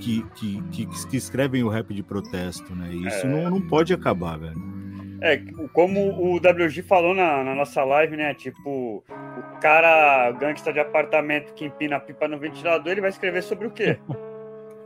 [0.00, 2.90] que, que, que, que escrevem o rap de protesto, né?
[2.94, 3.42] E isso É.
[3.44, 4.83] não, não pode acabar, velho.
[5.24, 5.40] É,
[5.72, 8.34] como o WG falou na, na nossa live, né?
[8.34, 13.42] Tipo, o cara gangsta de apartamento que empina a pipa no ventilador, ele vai escrever
[13.42, 13.98] sobre o quê?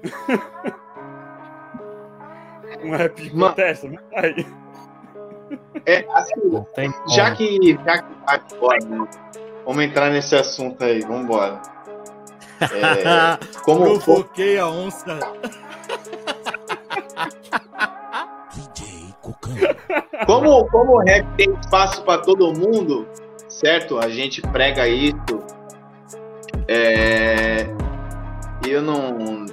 [2.84, 3.88] um rap de protesto?
[3.88, 4.46] Não vai.
[5.84, 9.08] É, assim, tem já que, já que tá agora, né?
[9.64, 11.60] Vamos entrar nesse assunto aí, vambora.
[12.60, 15.18] É, como, como, Provoquei a onça.
[20.26, 23.06] Como, como o rap tem espaço para todo mundo,
[23.48, 23.98] certo?
[23.98, 25.14] A gente prega isso.
[26.66, 27.66] É,
[28.66, 29.46] eu não.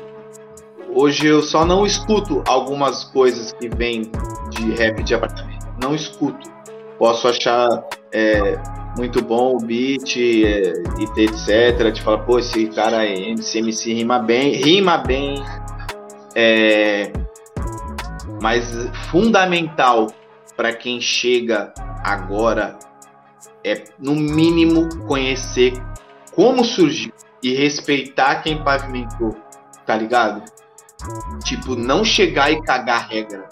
[0.94, 4.12] Hoje eu só não escuto algumas coisas que vêm
[4.50, 5.68] de rap de apartamento.
[5.82, 6.50] Não escuto.
[6.98, 7.68] Posso achar
[8.14, 8.58] é,
[8.98, 11.92] muito bom o beat é, e etc.
[11.94, 15.44] Te fala, pô, esse cara, esse MC rima bem, rima bem.
[16.34, 17.12] É,
[18.42, 20.08] mas fundamental
[20.56, 22.78] para quem chega agora
[23.64, 25.74] é, no mínimo, conhecer
[26.34, 29.36] como surgiu e respeitar quem pavimentou,
[29.86, 30.44] tá ligado?
[31.44, 33.48] Tipo, não chegar e cagar regra.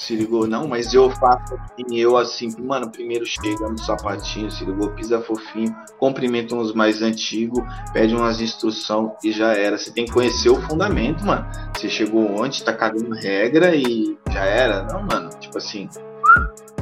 [0.00, 0.46] Se ligou?
[0.46, 4.90] Não, mas eu faço assim, eu assim, mano, primeiro chega no sapatinho, se ligou?
[4.92, 7.62] Pisa fofinho, cumprimenta uns mais antigos,
[7.92, 9.76] pede umas instruções e já era.
[9.76, 11.46] Você tem que conhecer o fundamento, mano.
[11.76, 14.84] Você chegou ontem, tá cagando regra e já era.
[14.84, 15.86] Não, mano, tipo assim,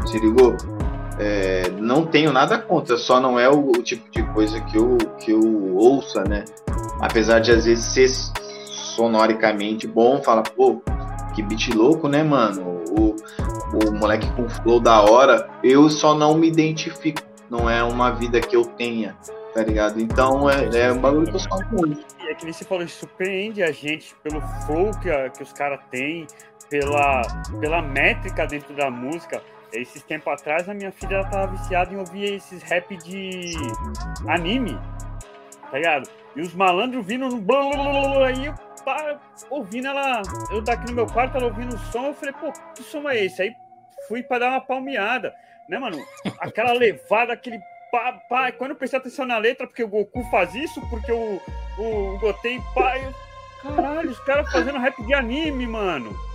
[0.06, 0.56] se ligou?
[1.18, 4.96] É, não tenho nada contra, só não é o, o, tipo de coisa que eu,
[5.18, 6.44] que eu ouça, né?
[7.00, 10.80] Apesar de às vezes ser sonoricamente bom, fala, pô,
[11.34, 12.78] que beat louco, né, mano?
[12.98, 13.16] o,
[13.72, 17.22] o moleque com flow da hora, eu só não me identifico.
[17.50, 19.16] Não é uma vida que eu tenha,
[19.54, 20.00] tá ligado?
[20.00, 22.04] Então é, é um bagulho que eu só muito.
[22.20, 25.80] E é que você falou, surpreende a gente pelo flow que, a, que os caras
[25.90, 26.26] têm,
[26.70, 27.22] pela,
[27.60, 29.42] pela métrica dentro da música.
[29.72, 33.52] Esses tempos atrás, a minha filha ela tava viciada em ouvir esses rap de
[34.26, 34.78] anime,
[35.70, 36.08] tá ligado?
[36.34, 38.54] E os malandros vindo no blá, blá, blá, blá, aí eu
[38.84, 42.50] pá, ouvindo ela, eu daqui no meu quarto, ela ouvindo o som, eu falei, pô,
[42.74, 43.42] que som é esse?
[43.42, 43.54] Aí
[44.08, 45.34] fui para dar uma palmeada,
[45.68, 45.98] né, mano?
[46.40, 47.60] Aquela levada, aquele
[47.92, 48.52] pá, pá.
[48.52, 51.40] Quando eu prestei atenção na letra, porque o Goku faz isso, porque o,
[51.78, 53.12] o, o Gotei, pá, eu,
[53.62, 56.27] caralho, os caras fazendo rap de anime, mano.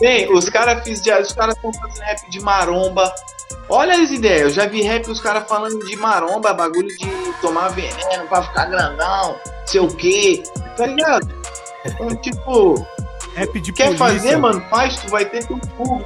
[0.00, 3.12] Bem, os caras os caras estão fazendo rap de maromba.
[3.68, 7.06] Olha as ideias, eu já vi rap os caras falando de maromba, bagulho de
[7.40, 10.42] tomar veneno pra ficar grandão, sei o quê.
[10.76, 11.32] Tá ligado?
[11.86, 12.86] Então, tipo,
[13.34, 14.06] rap de quer polícia.
[14.06, 14.60] fazer, mano?
[14.68, 16.04] Faz, tu vai ter teu cu.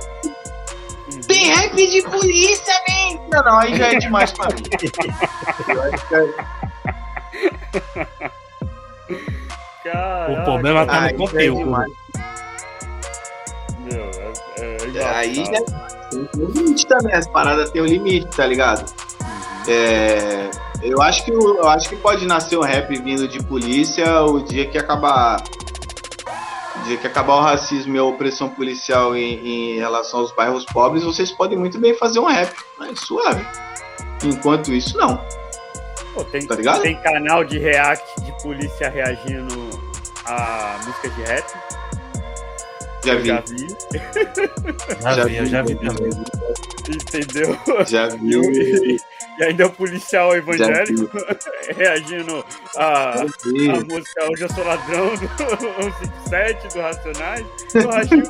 [1.26, 3.18] Tem rap de polícia, man!
[3.30, 4.62] Não, não, aí já é demais pra mim.
[10.40, 11.70] o problema tá no conteúdo.
[11.70, 11.84] Meu,
[14.58, 15.60] é, é aí já
[16.10, 18.84] tem um limite também, as paradas tem um limite, tá ligado?
[19.68, 20.50] É,
[20.82, 24.66] eu acho que eu acho que pode nascer um rap vindo de polícia o dia
[24.66, 25.42] que acabar
[26.76, 30.64] o dia que acabar o racismo e a opressão policial em, em relação aos bairros
[30.64, 33.44] pobres, vocês podem muito bem fazer um rap, mas suave.
[34.24, 35.20] Enquanto isso, não.
[36.14, 36.82] Pô, tem, tá ligado?
[36.82, 39.54] tem canal de react de polícia reagindo
[40.24, 41.44] a música de rap.
[43.08, 43.28] Já vi.
[43.28, 45.14] Já vi.
[45.16, 46.10] já, vi, eu já vi também.
[46.88, 47.58] Entendeu?
[47.86, 48.98] Já vi.
[49.38, 51.08] E, ainda o policial evangélico
[51.76, 52.44] reagindo
[52.76, 53.24] a, a
[53.88, 55.28] música Hoje Eu Sou Ladrão do
[56.28, 57.46] 157 do Racionais.
[57.72, 58.24] Eu achei o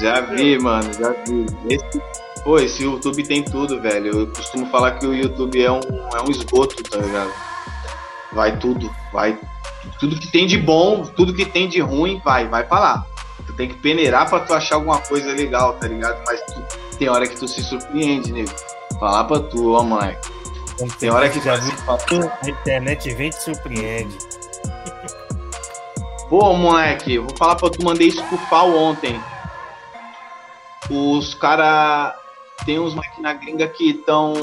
[0.00, 1.46] Já vi, mano, já vi.
[1.68, 2.02] Esse,
[2.42, 4.20] pô, esse YouTube tem tudo, velho.
[4.20, 5.80] Eu costumo falar que o YouTube é um,
[6.14, 7.30] é um esgoto, tá ligado?
[8.36, 9.36] Vai tudo, vai
[9.98, 13.06] tudo que tem de bom, tudo que tem de ruim, vai, vai pra lá.
[13.46, 16.22] Tu tem que peneirar pra tu achar alguma coisa legal, tá ligado?
[16.26, 16.62] Mas tu,
[16.98, 18.50] tem hora que tu se surpreende, nego.
[18.98, 20.28] Falar pra tu, ó, moleque.
[20.98, 24.18] Tem hora que já viu A internet vem e te surpreende.
[26.28, 29.20] Pô, moleque, vou falar pra tu, mandei isso pro FAO ontem.
[30.90, 32.14] Os cara
[32.64, 34.34] tem uns máquina gringa que estão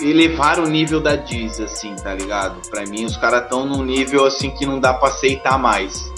[0.00, 2.68] elevar o nível da Diz, assim, tá ligado?
[2.70, 6.12] Pra mim, os caras estão num nível assim que não dá pra aceitar mais.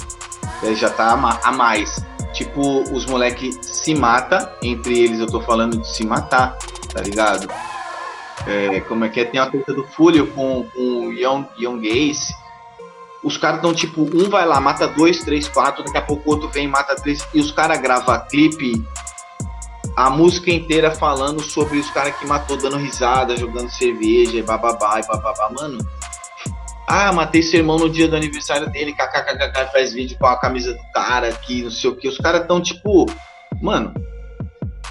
[0.62, 2.04] Ele já tá a mais.
[2.32, 6.56] Tipo, os moleque se mata, entre eles eu tô falando de se matar,
[6.92, 7.48] tá ligado?
[8.46, 9.24] É, como é que é?
[9.24, 12.34] Tem a treta do Fúlio com, com o Young, Young Ace.
[13.22, 16.32] Os caras estão tipo, um vai lá, mata dois, três, quatro, daqui a pouco o
[16.32, 18.82] outro vem, mata três, e os caras gravam clipe
[19.96, 25.00] a música inteira falando sobre os caras que matou dando risada, jogando cerveja e bababá
[25.00, 25.50] e bababá.
[25.50, 25.78] Mano,
[26.86, 30.74] ah, matei seu irmão no dia do aniversário dele, kkkk, faz vídeo com a camisa
[30.74, 32.08] do cara aqui, não sei o que.
[32.08, 33.06] Os caras tão tipo,
[33.60, 33.94] mano,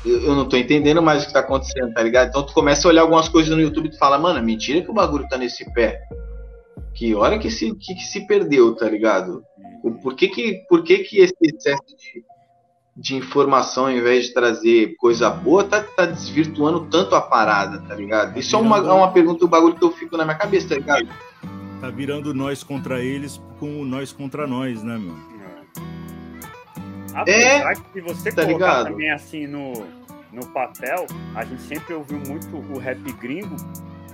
[0.05, 2.29] eu, eu, não tô entendendo mais o que tá acontecendo, tá ligado?
[2.29, 4.89] Então tu começa a olhar algumas coisas no YouTube e tu fala, mano, mentira que
[4.89, 5.99] o bagulho tá nesse pé.
[6.93, 9.43] Que hora que se, que, que se perdeu, tá ligado?
[10.01, 12.23] Por que que, por que, que esse excesso de
[12.99, 17.95] de informação ao invés de trazer coisa boa, tá, tá desvirtuando tanto a parada, tá
[17.95, 18.37] ligado?
[18.37, 20.75] Isso é uma, é uma pergunta, um bagulho que eu fico na minha cabeça, tá
[20.75, 21.07] ligado?
[21.79, 25.15] Tá virando nós contra eles com nós contra nós, né, meu?
[27.13, 28.91] Apesar é, que você tá colocar ligado?
[28.91, 29.73] também assim no,
[30.33, 33.55] no papel, a gente sempre ouviu muito o rap gringo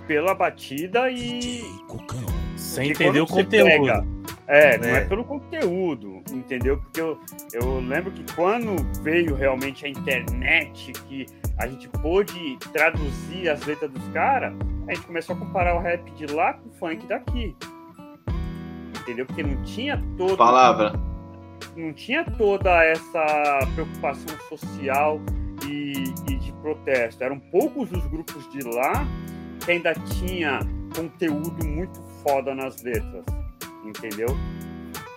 [0.08, 1.64] pela batida e.
[2.56, 3.70] Sem entender o conteúdo.
[3.70, 4.08] Pega,
[4.48, 4.98] É, não é.
[4.98, 6.78] é pelo conteúdo, entendeu?
[6.78, 7.20] Porque eu,
[7.52, 11.26] eu lembro que quando veio realmente a internet, que
[11.58, 14.54] a gente pôde traduzir as letras dos caras,
[14.88, 17.56] a gente começou a comparar o rap de lá com o funk daqui.
[19.02, 19.26] Entendeu?
[19.26, 20.38] Porque não tinha toda.
[20.38, 20.94] Palavra.
[21.76, 25.20] Não tinha toda essa preocupação social
[25.68, 27.24] e, e de protesto.
[27.24, 29.06] Eram poucos os grupos de lá
[29.64, 30.60] que ainda tinha
[30.96, 33.26] conteúdo muito foda nas letras
[33.88, 34.36] entendeu?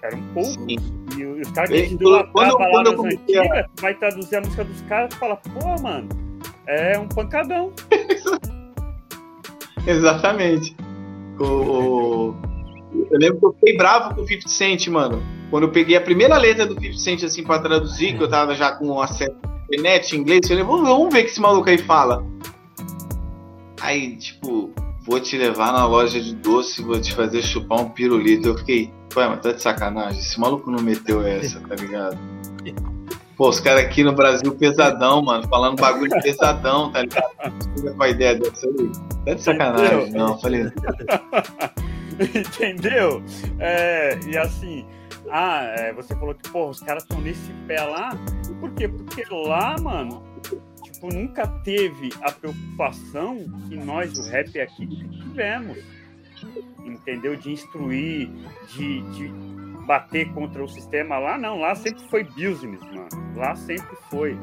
[0.03, 0.55] Eram poucos.
[0.55, 0.77] Sim.
[1.17, 3.67] E os caras que idolatravam baladas antigas, a...
[3.81, 6.09] vai traduzir a música dos caras e fala, pô, mano,
[6.67, 7.73] é um pancadão.
[9.87, 10.77] Exatamente.
[11.41, 12.35] O,
[13.11, 15.23] Eu lembro que eu fiquei bravo com o 50 Cent, mano.
[15.51, 18.55] Quando eu peguei a primeira letra do 50 Cent assim pra traduzir, que eu tava
[18.55, 21.69] já com acesso à internet em inglês, eu falei, vamos ver o que esse maluco
[21.69, 22.25] aí fala.
[23.81, 24.71] Aí, tipo,
[25.09, 28.49] vou te levar na loja de doce, vou te fazer chupar um pirulito.
[28.49, 30.21] Eu fiquei, ué, mas tá de sacanagem?
[30.21, 32.19] Esse maluco não meteu essa, tá ligado?
[33.35, 37.31] Pô, os caras aqui no Brasil pesadão, mano, falando bagulho pesadão, tá ligado?
[37.75, 38.93] Fica com a ideia dessa aí.
[39.25, 40.19] Tá de sacanagem, Entendeu?
[40.19, 40.63] não, falei.
[42.35, 43.23] Entendeu?
[43.61, 44.85] É, e assim,
[45.31, 48.11] ah, é, você falou que, pô, os caras estão nesse pé lá.
[48.61, 48.89] Por quê?
[48.89, 50.23] Porque lá, mano,
[50.99, 55.79] tipo, nunca teve a preocupação que nós, o rap aqui, tivemos.
[56.85, 57.37] Entendeu?
[57.37, 58.29] De instruir,
[58.75, 59.29] de, de
[59.87, 61.19] bater contra o sistema.
[61.19, 63.09] Lá não, lá sempre foi business, mano.
[63.37, 64.39] Lá sempre foi.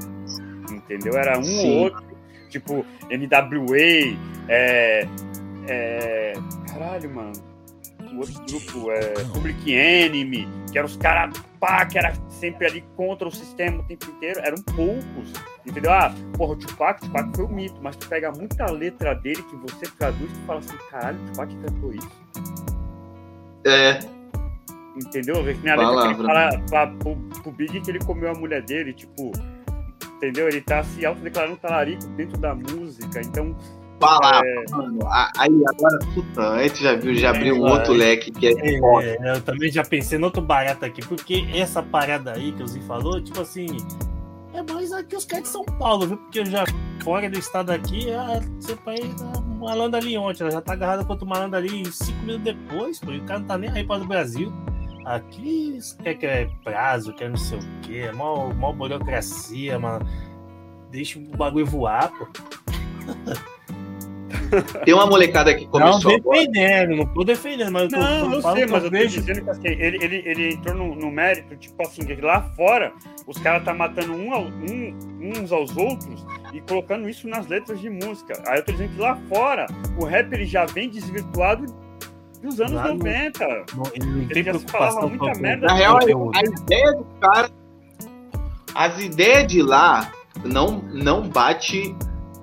[0.72, 1.14] Entendeu?
[1.14, 1.76] Era um Sim.
[1.76, 2.16] ou outro.
[2.50, 5.08] Tipo, NWA, é,
[5.68, 6.34] é.
[6.68, 7.55] Caralho, mano
[8.16, 12.84] o outro grupo, é, Public Enemy, que eram os caras, pá, que era sempre ali
[12.96, 15.34] contra o sistema o tempo inteiro, eram poucos,
[15.66, 15.92] entendeu?
[15.92, 19.44] Ah, porra, o Tupac, o Tupac foi um mito, mas tu pega muita letra dele
[19.44, 22.12] que você traduz e fala assim, caralho, o Tupac cantou isso.
[23.66, 24.00] É.
[24.96, 25.44] Entendeu?
[25.44, 28.62] Que a letra que ele fala pra, pro, pro Big que ele comeu a mulher
[28.62, 29.32] dele, tipo,
[30.16, 30.48] entendeu?
[30.48, 33.56] Ele tá se autodeclarando talarico dentro da música, então
[34.06, 34.66] falar, é...
[34.72, 35.00] mano.
[35.38, 38.52] Aí agora, puta, a gente já viu, já abriu é, um outro leque que é,
[38.52, 42.64] é, é, Eu também já pensei no outro barato aqui, porque essa parada aí que
[42.64, 43.68] o Zi falou, tipo assim,
[44.54, 46.18] é mais aqui os caras de São Paulo, viu?
[46.18, 46.64] Porque já
[47.04, 51.04] fora do estado aqui, a, você pai da malandra ali ontem, ela já tá agarrada
[51.04, 53.84] com outro malandro ali cinco minutos depois, pô, e o cara não tá nem aí
[53.84, 54.52] para o Brasil.
[55.06, 60.06] Aqui quer que é prazo, quer não sei o quê, é mó, mó burocracia, mano.
[60.90, 62.28] Deixa o bagulho voar, pô.
[64.84, 66.96] Tem uma molecada que começou Não defendendo, agora.
[66.96, 69.68] não tô defendendo, mas eu tô, não, eu sei, mas eu tô dizendo que assim,
[69.68, 72.94] ele, ele, ele entrou no, no mérito, tipo assim, que lá fora
[73.28, 77.80] os caras tá matando um, ao, um, uns aos outros e colocando isso nas letras
[77.80, 78.42] de música.
[78.48, 79.66] Aí eu tô dizendo que lá fora
[80.00, 81.66] o rap ele já vem desvirtuado
[82.42, 83.48] dos anos lá 90.
[83.76, 85.68] Não, ele não tem preocupação muita merda.
[85.68, 87.50] Na real, a, a ideia do cara,
[88.74, 90.12] as ideias de lá
[90.44, 91.96] não, não bate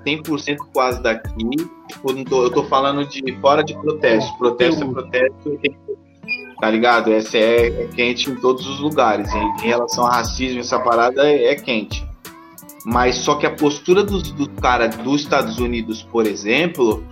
[0.05, 1.70] 100% quase daqui.
[1.93, 4.36] Tipo, tô, eu tô falando de fora de protesto.
[4.38, 5.61] Protesto é protesto,
[6.61, 7.12] tá ligado?
[7.12, 9.32] Essa é, é, quente em todos os lugares.
[9.32, 12.07] Em, em relação a racismo, essa parada é, é quente.
[12.84, 17.05] Mas só que a postura dos do cara dos Estados Unidos, por exemplo,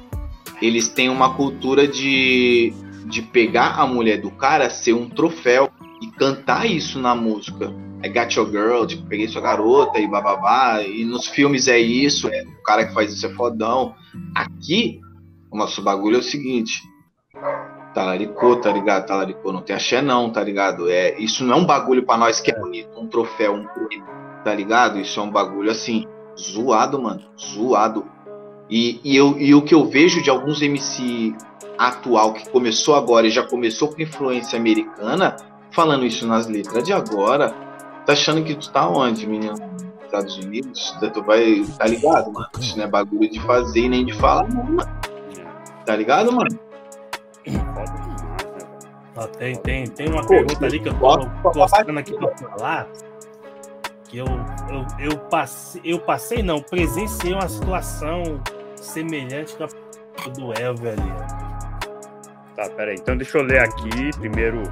[0.61, 2.73] eles têm uma cultura de,
[3.07, 5.71] de pegar a mulher do cara, ser um troféu
[6.01, 7.73] e cantar isso na música.
[8.03, 10.83] I got your girl, tipo, peguei sua garota e bababá.
[10.83, 13.95] E nos filmes é isso, é, o cara que faz isso é fodão.
[14.35, 15.01] Aqui,
[15.51, 16.83] o nosso bagulho é o seguinte.
[17.93, 19.07] Talaricô, tá ligado?
[19.07, 20.89] Talaricô, não tem axé não, tá ligado?
[20.89, 23.67] É, isso não é um bagulho para nós que é bonito, um troféu, um
[24.45, 24.99] tá ligado?
[24.99, 26.07] Isso é um bagulho assim,
[26.39, 28.07] zoado, mano, zoado.
[28.71, 31.35] E, e, eu, e o que eu vejo de alguns MC
[31.77, 35.35] atual que começou agora e já começou com influência americana,
[35.73, 37.51] falando isso nas letras de agora,
[38.05, 39.55] tá achando que tu tá onde, menino?
[40.05, 41.65] Estados Unidos, tu vai.
[41.79, 42.49] Tá ligado, mano?
[42.59, 45.01] Isso não é bagulho de fazer e nem de falar, não, mano.
[45.87, 46.59] Tá ligado, mano?
[49.17, 52.89] Ó, tem, tem, tem uma Pô, pergunta ali que eu tô postando aqui pra falar.
[54.05, 58.41] Que eu, eu, eu, passei, eu passei, não, presenciei uma situação
[58.77, 61.13] semelhante com a do Elvio ali.
[62.57, 62.97] Tá, peraí.
[62.97, 64.63] Então deixa eu ler aqui primeiro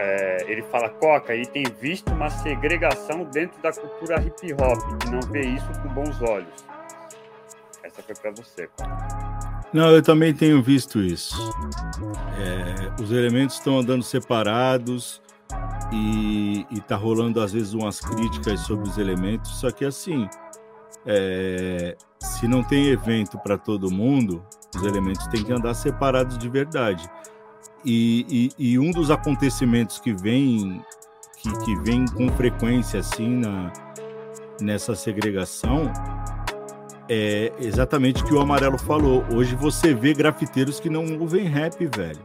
[0.00, 5.10] é, ele fala, Coca, e tem visto uma segregação dentro da cultura hip hop, que
[5.10, 6.64] não vê isso com bons olhos.
[7.82, 9.58] Essa foi para você, Coca.
[9.72, 11.34] Não, eu também tenho visto isso.
[12.38, 15.20] É, os elementos estão andando separados
[15.92, 20.28] e, e tá rolando às vezes umas críticas sobre os elementos, só que assim,
[21.04, 24.46] é, se não tem evento para todo mundo,
[24.76, 27.10] os elementos têm que andar separados de verdade.
[27.84, 30.82] E, e, e um dos acontecimentos que vem,
[31.38, 33.72] que, que vem com frequência assim na,
[34.60, 35.90] nessa segregação
[37.08, 39.24] é exatamente o que o Amarelo falou.
[39.32, 42.20] Hoje você vê grafiteiros que não ouvem rap, velho.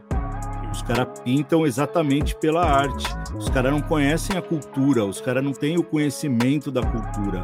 [0.70, 3.06] Os caras pintam exatamente pela arte.
[3.34, 7.42] Os caras não conhecem a cultura, os caras não têm o conhecimento da cultura.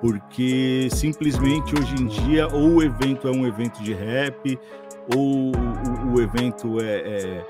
[0.00, 4.58] Porque simplesmente hoje em dia, ou o evento é um evento de rap,
[5.14, 7.46] ou o, o evento é, é,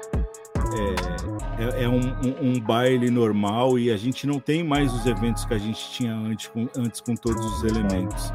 [1.59, 5.45] é, é um, um, um, baile normal e a gente não tem mais os eventos
[5.45, 8.33] que a gente tinha antes com, antes com todos os elementos.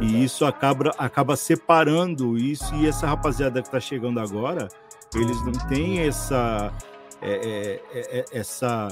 [0.00, 4.68] E isso acaba, acaba separando isso e essa rapaziada que está chegando agora,
[5.14, 6.72] eles não têm essa,
[7.22, 8.88] é, é, é, essa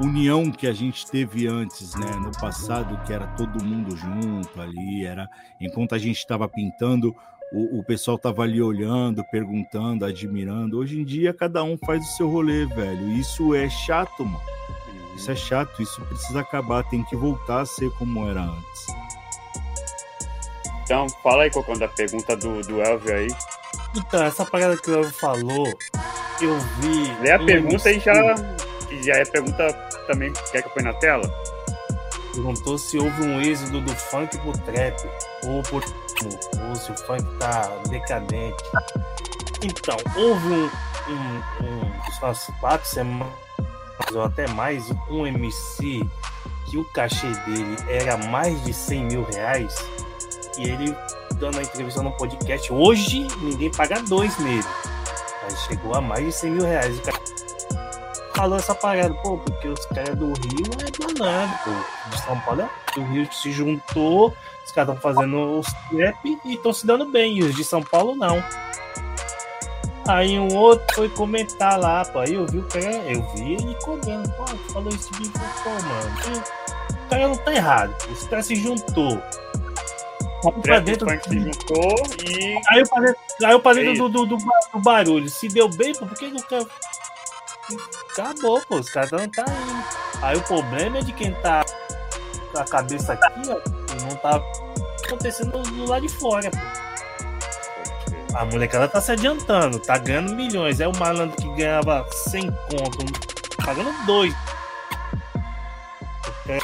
[0.00, 2.10] união que a gente teve antes, né?
[2.16, 5.28] No passado, que era todo mundo junto ali, era
[5.60, 7.14] enquanto a gente estava pintando,
[7.52, 10.78] o, o pessoal tava ali olhando, perguntando, admirando.
[10.78, 13.08] Hoje em dia, cada um faz o seu rolê, velho.
[13.12, 14.56] Isso é chato, mano.
[15.16, 18.86] Isso é chato, isso precisa acabar, tem que voltar a ser como era antes.
[20.84, 23.28] Então, fala aí, Cocão, da pergunta do, do Elvio aí.
[23.96, 25.66] Então, essa parada que o Elvio falou,
[26.40, 27.22] eu vi.
[27.22, 28.12] Lê a pergunta e já,
[29.02, 29.72] já é pergunta
[30.06, 30.32] também.
[30.52, 31.55] Quer que eu ponha na tela?
[32.36, 34.94] Perguntou se houve um êxodo do funk pro trap,
[35.44, 35.82] ou, por,
[36.68, 38.62] ou se o funk tá decadente.
[39.64, 40.64] Então, houve um,
[41.08, 43.32] um, um umas quatro semanas,
[44.12, 46.06] ou até mais, um MC
[46.66, 49.74] que o cachê dele era mais de 100 mil reais
[50.58, 50.94] e ele
[51.36, 52.70] dando a entrevista no podcast.
[52.70, 54.64] Hoje ninguém paga dois nele.
[55.42, 56.98] Mas chegou a mais de 100 mil reais.
[56.98, 57.18] O cara
[58.36, 62.10] falou essa parada, pô, porque os caras do Rio é danado, pô.
[62.10, 62.98] De São Paulo é.
[62.98, 64.34] O Rio se juntou,
[64.64, 67.38] os caras estão fazendo os trap e estão se dando bem.
[67.38, 68.42] E os de São Paulo não.
[70.06, 72.20] Aí um outro foi comentar lá, pô.
[72.20, 75.32] Aí eu vi o cara, eu vi ele cobrando, pô, falou isso de mim,
[75.64, 76.44] pô, mano.
[76.92, 77.94] O cara não tá errado.
[78.10, 79.20] Os caras se juntou
[80.62, 81.08] pra dentro.
[81.08, 82.60] Se juntou e.
[82.62, 84.36] Caiu pra dentro, caiu pra dentro do, do, do,
[84.72, 85.28] do, barulho.
[85.28, 86.66] Se deu bem, pô, por que não quer.
[88.18, 88.76] Acabou, pô.
[88.76, 90.22] Os caras não tá indo.
[90.22, 91.64] Aí o problema é de quem tá
[92.50, 93.60] com a cabeça aqui, ó.
[94.08, 94.42] Não tá
[95.04, 96.86] acontecendo do lado de fora, pô.
[98.34, 100.80] A molecada tá se adiantando, tá ganhando milhões.
[100.80, 103.04] É o malandro que ganhava 100 conto,
[103.64, 104.34] pagando dois.
[106.48, 106.58] É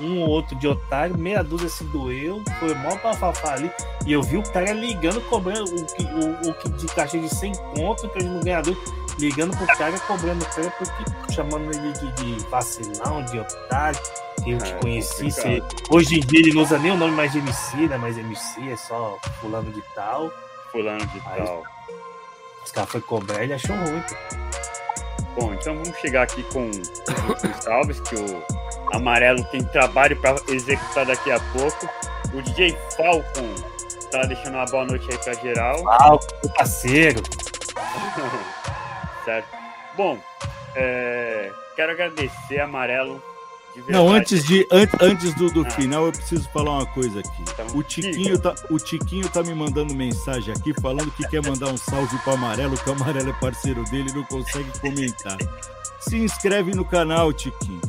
[0.00, 3.70] um ou outro de otário, meia dúzia se doeu, foi mó bafafá ali.
[4.06, 7.28] E eu vi o cara ligando, cobrando o que, o, o que de caixa de
[7.28, 8.76] 100 conto, que ele não ganhador,
[9.18, 14.00] ligando pro cara, cobrando o cara, porque chamando ele de, de vacilão, de otário,
[14.42, 15.30] que eu te é, conheci.
[15.30, 15.62] Você...
[15.90, 17.96] Hoje em dia ele não usa nem o nome mais de MC, né?
[17.96, 20.32] Mas MC é só fulano de tal.
[20.70, 21.62] Fulano de Aí, tal.
[22.64, 24.02] Os caras foi cobrar, ele achou ruim.
[25.36, 28.42] Bom, então vamos chegar aqui com os salves, que o
[28.92, 31.88] Amarelo tem trabalho para executar daqui a pouco.
[32.34, 33.54] O DJ Falcon
[34.10, 35.82] tá deixando uma boa noite aí para geral.
[35.82, 37.22] Falcon, parceiro.
[39.28, 39.48] certo.
[39.94, 40.18] Bom,
[40.74, 43.22] é, quero agradecer, Amarelo.
[43.86, 45.70] Não, antes de an, antes do, do ah.
[45.70, 47.42] final, eu preciso falar uma coisa aqui.
[47.42, 51.68] Então, o Tiquinho tá, o Tiquinho tá me mandando mensagem aqui falando que quer mandar
[51.68, 55.36] um salve para Amarelo, que o Amarelo é parceiro dele e não consegue comentar.
[56.00, 57.80] Se inscreve no canal, Tiquinho.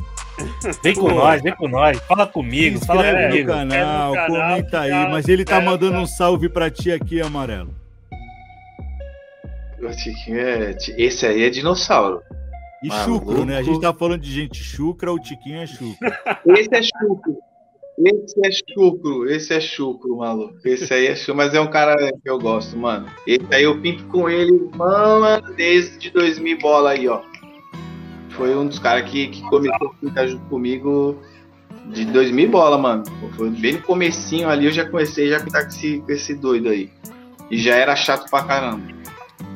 [0.82, 1.14] Vem com Pô.
[1.14, 1.98] nós, vem com nós.
[2.00, 3.48] Fala comigo, Se fala comigo.
[3.48, 5.10] No canal, no canal, comenta aí.
[5.10, 7.79] Mas ele tá mandando um salve pra ti aqui, Amarelo.
[10.28, 12.20] É, esse aí é dinossauro.
[12.82, 13.26] E Maluco.
[13.26, 13.58] chucro, né?
[13.58, 15.96] A gente tá falando de gente chucra, o Tiquinho é chucro.
[16.46, 17.36] Esse é chucro.
[18.02, 20.56] Esse é chucro, esse é chucro, maluco.
[20.64, 23.06] Esse aí é chucro, mas é um cara que eu gosto, mano.
[23.26, 27.20] Esse aí eu pinto com ele, mano, desde 2000 bola aí, ó
[28.40, 31.14] foi um dos caras que, que começou a ficar junto comigo
[31.92, 33.04] de 2000 bola, mano.
[33.36, 36.34] Foi bem no comecinho ali, eu já comecei já a pintar com esse, com esse
[36.34, 36.90] doido aí.
[37.50, 38.82] E já era chato pra caramba.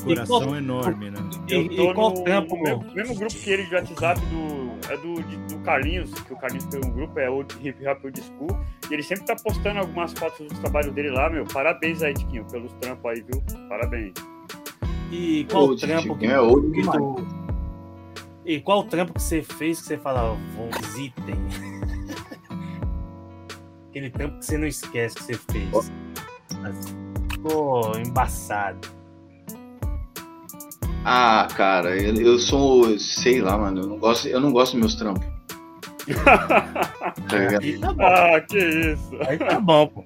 [0.04, 1.18] Coração qual, enorme, né?
[1.48, 4.92] Eu e, tô e qual no, tempo, mesmo, mesmo grupo que ele de WhatsApp do,
[4.92, 8.04] é do, de, do Carlinhos, que o Carlinhos tem um grupo, é o Hip Hop
[8.04, 8.60] Old School,
[8.90, 11.44] e ele sempre tá postando algumas fotos dos trabalhos dele lá, meu.
[11.46, 13.42] Parabéns aí, Tiquinho, pelos trampos aí, viu?
[13.68, 14.12] Parabéns.
[15.10, 17.16] E qual o trampo que, é que, tu,
[18.44, 20.36] e qual o trampo que você fez que você fala,
[20.82, 21.34] visitem?
[23.88, 25.92] Aquele trampo que você não esquece que você fez.
[27.32, 29.03] Ficou embaçado.
[31.04, 34.80] Ah, cara, eu, eu, sou, sei lá, mano, eu não gosto, eu não gosto dos
[34.80, 35.26] meus trampos.
[36.24, 38.02] tá, tá bom.
[38.02, 39.10] Ah, que isso.
[39.28, 40.04] Aí tá bom, pô.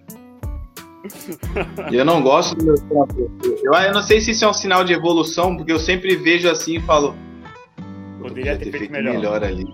[1.92, 2.74] Eu não gosto do meu
[3.62, 6.50] eu, eu não sei se isso é um sinal de evolução, porque eu sempre vejo
[6.50, 7.14] assim e falo.
[8.20, 9.14] Poderia ter, ter feito, feito melhor.
[9.14, 9.64] melhor ali.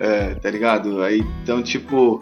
[0.00, 1.02] É, tá ligado?
[1.02, 2.20] Aí, então, tipo,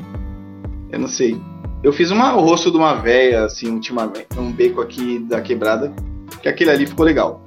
[0.91, 1.41] eu não sei.
[1.83, 5.93] Eu fiz uma, o rosto de uma véia, assim, ultimamente, um beco aqui da quebrada,
[6.43, 7.46] que aquele ali ficou legal.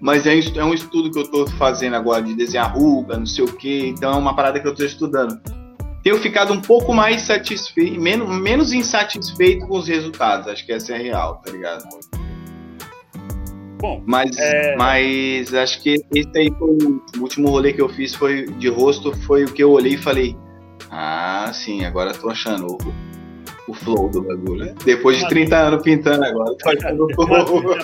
[0.00, 3.44] Mas é, é um estudo que eu tô fazendo agora de desenhar ruga, não sei
[3.44, 5.40] o que, então é uma parada que eu tô estudando.
[6.02, 10.94] Tenho ficado um pouco mais satisfeito, menos, menos insatisfeito com os resultados, acho que essa
[10.94, 11.82] é real, tá ligado?
[13.80, 14.76] Bom, mas, é...
[14.76, 19.12] mas acho que esse aí foi o último rolê que eu fiz foi de rosto,
[19.26, 20.36] foi o que eu olhei e falei,
[20.90, 22.78] ah, sim, agora tô achando
[23.68, 24.74] o, flow do bagulho.
[24.84, 26.52] Depois de 30 anos pintando agora,
[26.98, 27.76] o flow.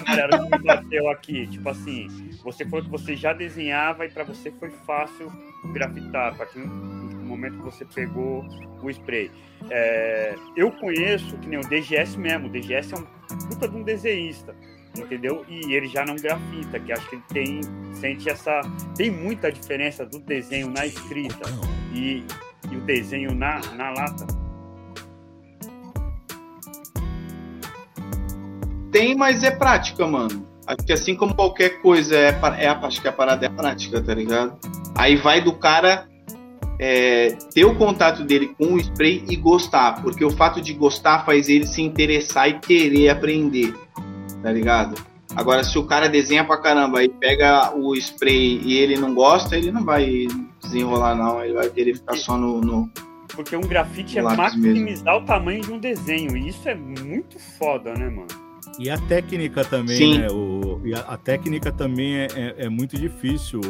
[0.64, 2.08] bateu aqui, tipo assim,
[2.42, 5.30] você falou que você já desenhava e para você foi fácil
[5.72, 8.44] grafitar, a partir do momento que você pegou
[8.82, 9.30] o spray.
[9.70, 13.82] É, eu conheço que nem o DGS mesmo, o DGS é um puta de um
[13.82, 14.54] desenhista
[14.96, 15.44] entendeu?
[15.48, 17.60] E ele já não grafita, que acho que ele tem
[17.94, 18.60] sente essa
[18.96, 21.48] tem muita diferença do desenho na escrita
[21.92, 22.24] e,
[22.70, 24.43] e o desenho na, na lata.
[28.94, 30.46] Tem, mas é prática, mano.
[30.64, 34.14] Acho que assim como qualquer coisa é, é acho que a parada é prática, tá
[34.14, 34.56] ligado?
[34.94, 36.06] Aí vai do cara
[36.78, 41.24] é, ter o contato dele com o spray e gostar, porque o fato de gostar
[41.24, 43.74] faz ele se interessar e querer aprender
[44.40, 44.94] tá ligado?
[45.34, 49.56] Agora, se o cara desenha pra caramba e pega o spray e ele não gosta,
[49.56, 50.28] ele não vai
[50.62, 51.42] desenrolar, não.
[51.42, 52.60] Ele vai querer ficar só no.
[52.60, 52.88] no
[53.34, 55.24] Porque um grafite é maximizar mesmo.
[55.24, 56.36] o tamanho de um desenho.
[56.36, 58.43] E isso é muito foda, né, mano?
[58.78, 60.18] E a técnica também, Sim.
[60.18, 60.28] né?
[60.30, 63.60] O, e a, a técnica também é, é, é muito difícil,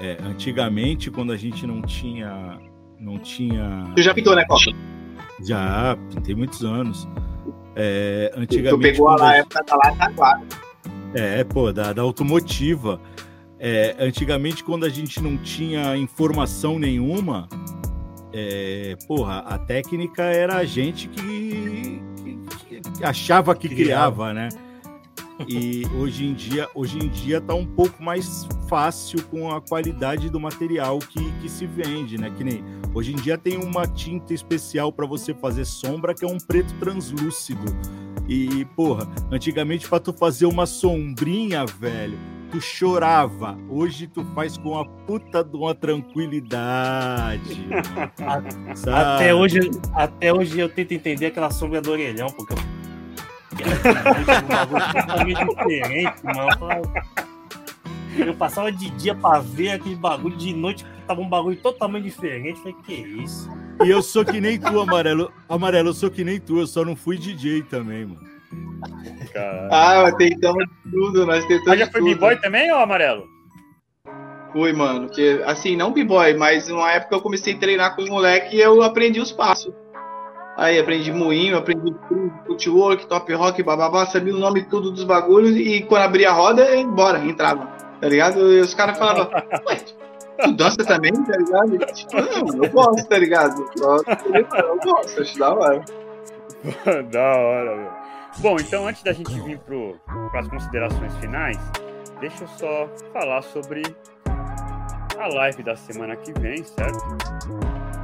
[0.00, 2.58] é, antigamente, quando a gente não tinha.
[2.98, 3.90] Não tinha.
[3.96, 4.70] Tu já pintou, né, Costa?
[5.44, 7.08] Já, pintei muitos anos.
[7.74, 8.76] É, antigamente.
[8.76, 10.42] Tu pegou a época da Lata
[11.14, 13.00] É, pô, da, da automotiva.
[13.58, 17.48] É, antigamente, quando a gente não tinha informação nenhuma,
[18.32, 22.02] é, porra, a técnica era a gente que
[23.02, 24.48] achava que criava, né?
[25.48, 30.28] E hoje em dia, hoje em dia tá um pouco mais fácil com a qualidade
[30.30, 32.30] do material que, que se vende, né?
[32.36, 32.62] Que nem
[32.94, 36.72] hoje em dia tem uma tinta especial para você fazer sombra que é um preto
[36.74, 37.64] translúcido.
[38.28, 42.18] E, porra, antigamente para tu fazer uma sombrinha, velho,
[42.52, 43.56] tu chorava.
[43.68, 47.66] Hoje tu faz com a puta de uma tranquilidade.
[48.86, 49.58] até hoje,
[49.94, 52.58] até hoje eu tento entender aquela sombra do orelhão, porque eu
[54.92, 56.92] totalmente diferente, mano.
[58.18, 62.58] Eu passava de dia pra ver aquele bagulho, de noite tava um bagulho totalmente diferente.
[62.58, 63.50] Falei, que isso?
[63.82, 65.32] E eu sou que nem tu, Amarelo.
[65.48, 68.31] Amarelo, eu sou que nem tu, eu só não fui DJ também, mano.
[69.32, 69.68] Caralho.
[69.70, 71.66] Ah, tentamos tudo, nós tentamos.
[71.66, 73.26] Mas já foi b-boy também, ou Amarelo?
[74.52, 75.08] Fui, mano.
[75.08, 78.60] Que, assim, não b-boy, mas numa época eu comecei a treinar com os moleques e
[78.60, 79.72] eu aprendi os passos.
[80.56, 81.94] Aí aprendi moinho, aprendi
[82.46, 86.76] footwork, top rock, bababá, sabia o nome tudo dos bagulhos e quando abria a roda,
[86.76, 87.66] embora, entrava,
[87.98, 88.52] tá ligado?
[88.52, 89.30] E os caras falavam,
[89.66, 89.76] ué,
[90.44, 91.78] tu dança também, tá ligado?
[91.94, 93.64] Tipo, não, eu gosto, tá ligado?
[93.80, 95.84] Eu gosto, acho da hora.
[97.10, 98.01] da hora, meu.
[98.38, 101.58] Bom, então antes da gente vir para as considerações finais,
[102.20, 103.82] deixa eu só falar sobre
[105.18, 106.98] a live da semana que vem, certo?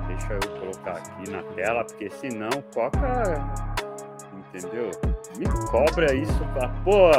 [0.07, 2.99] Deixa eu colocar aqui na tela, porque senão Coca.
[4.55, 4.91] Entendeu?
[5.37, 6.69] Me cobra isso pra.
[6.85, 7.11] Pô,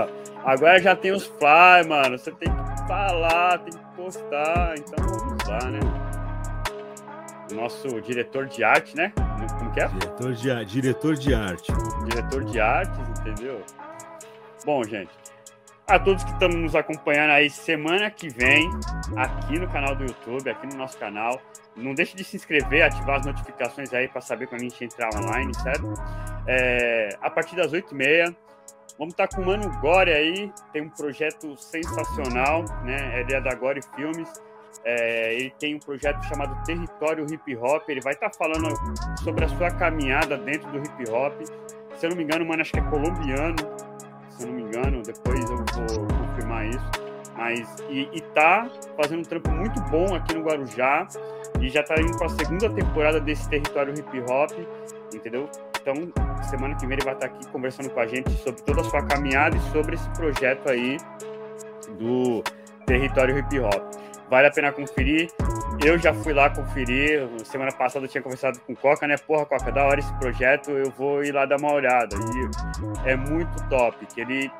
[0.43, 2.17] agora já tem os fly, mano.
[2.17, 4.75] Você tem que falar, tem que postar.
[4.77, 5.79] Então vamos lá, né?
[7.51, 9.11] Nosso diretor de arte, né?
[9.57, 9.87] Como que é?
[9.87, 11.71] Diretor de, diretor de arte.
[12.07, 13.61] Diretor de artes, entendeu?
[14.65, 15.11] Bom, gente,
[15.89, 18.69] a todos que estão nos acompanhando aí semana que vem,
[19.15, 21.41] aqui no canal do YouTube, aqui no nosso canal.
[21.75, 25.09] Não deixe de se inscrever, ativar as notificações aí para saber quando a gente entrar
[25.15, 25.93] online, certo?
[26.45, 28.35] É, a partir das 8h30,
[28.97, 33.21] vamos estar tá com o Mano Gore aí, tem um projeto sensacional, né?
[33.21, 34.29] Ele é da Gore Filmes.
[34.83, 37.87] É, ele tem um projeto chamado Território Hip Hop.
[37.89, 38.73] Ele vai estar tá falando
[39.23, 41.33] sobre a sua caminhada dentro do hip hop.
[41.95, 43.55] Se eu não me engano, mano, acho que é colombiano
[44.39, 46.91] se eu não me engano, depois eu vou confirmar isso.
[47.35, 51.07] Mas, e, e tá fazendo um trampo muito bom aqui no Guarujá
[51.59, 54.51] e já tá indo para a segunda temporada desse território hip hop,
[55.13, 55.49] entendeu?
[55.81, 55.93] Então,
[56.49, 58.83] semana que vem ele vai estar tá aqui conversando com a gente sobre toda a
[58.85, 60.97] sua caminhada e sobre esse projeto aí
[61.97, 62.43] do
[62.85, 63.93] território hip hop.
[64.29, 65.31] Vale a pena conferir.
[65.83, 67.27] eu já fui lá conferir.
[67.45, 69.17] Semana passada eu tinha conversado com o Coca, né?
[69.17, 72.15] Porra, Coca, da hora esse projeto, eu vou ir lá dar uma olhada.
[72.15, 74.51] E é muito top, que ele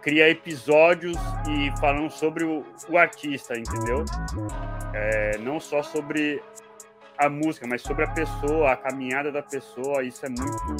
[0.00, 1.16] cria episódios
[1.48, 4.04] e falando sobre o, o artista, entendeu?
[4.94, 6.42] É, não só sobre
[7.18, 10.02] a música, mas sobre a pessoa, a caminhada da pessoa.
[10.02, 10.76] Isso é muito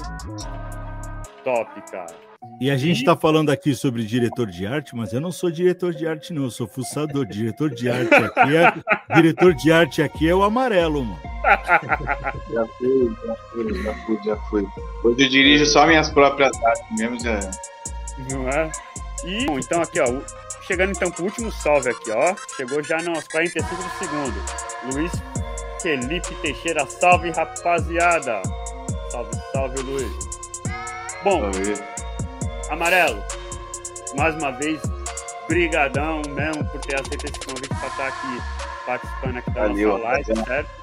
[1.45, 2.32] top, cara.
[2.61, 5.93] E a gente está falando aqui sobre diretor de arte, mas eu não sou diretor
[5.93, 7.27] de arte, não, eu sou fuçador.
[7.27, 9.15] Diretor de arte aqui é.
[9.17, 11.21] diretor de arte aqui é o amarelo, mano.
[12.53, 14.67] Já fui, já fui, já fui, já fui.
[15.05, 17.41] Hoje eu dirijo só minhas próprias artes mesmo, já.
[18.31, 18.71] Não é?
[19.25, 20.07] E, bom, então aqui, ó.
[20.67, 22.35] Chegando então pro último salve aqui, ó.
[22.57, 24.95] Chegou já nos 45 do segundo.
[24.95, 25.13] Luiz
[25.81, 28.41] Felipe Teixeira, salve rapaziada.
[29.11, 30.13] Salve, salve, Luiz.
[31.25, 32.02] Bom, salve.
[32.73, 33.23] Amarelo,
[34.17, 34.81] mais uma vez,
[35.47, 38.43] brigadão mesmo por ter aceito esse convite para estar aqui
[38.87, 40.47] participando aqui da Valeu, nossa live, rapaziada.
[40.47, 40.83] certo?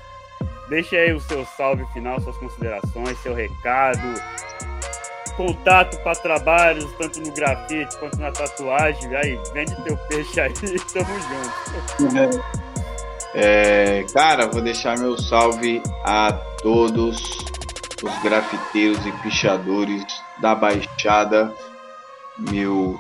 [0.70, 4.22] Deixe aí o seu salve final, suas considerações, seu recado,
[5.36, 9.16] contato para trabalhos, tanto no grafite quanto na tatuagem.
[9.16, 10.54] Aí, vende teu peixe aí,
[10.94, 11.10] tamo
[11.98, 12.44] junto.
[13.34, 17.40] É, cara, vou deixar meu salve a todos
[18.04, 20.04] os grafiteiros e pichadores
[20.40, 21.52] da Baixada
[22.52, 23.00] meu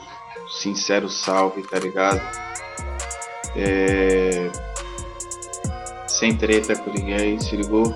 [0.49, 2.21] sincero salve, tá ligado?
[3.55, 4.49] É...
[6.07, 7.95] Sem treta com ninguém, se ligou?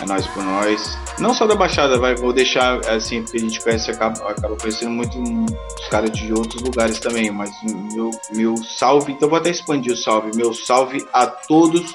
[0.00, 0.98] É nós por nós.
[1.18, 4.90] Não só da Baixada, vai, vou deixar assim, porque a gente conhece, acaba, acaba conhecendo
[4.90, 7.50] muito os caras de outros lugares também, mas
[7.92, 10.30] meu, meu salve, então vou até expandir o salve.
[10.34, 11.94] Meu salve a todos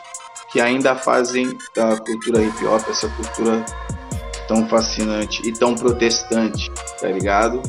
[0.51, 3.65] que ainda fazem da cultura hip hop, essa cultura
[4.47, 7.61] tão fascinante e tão protestante, tá ligado?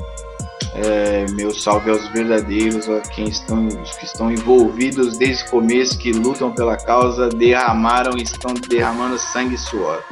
[0.78, 5.98] É, meu salve aos verdadeiros, a quem estão, os que estão envolvidos desde o começo,
[5.98, 10.02] que lutam pela causa, derramaram e estão derramando sangue e suor.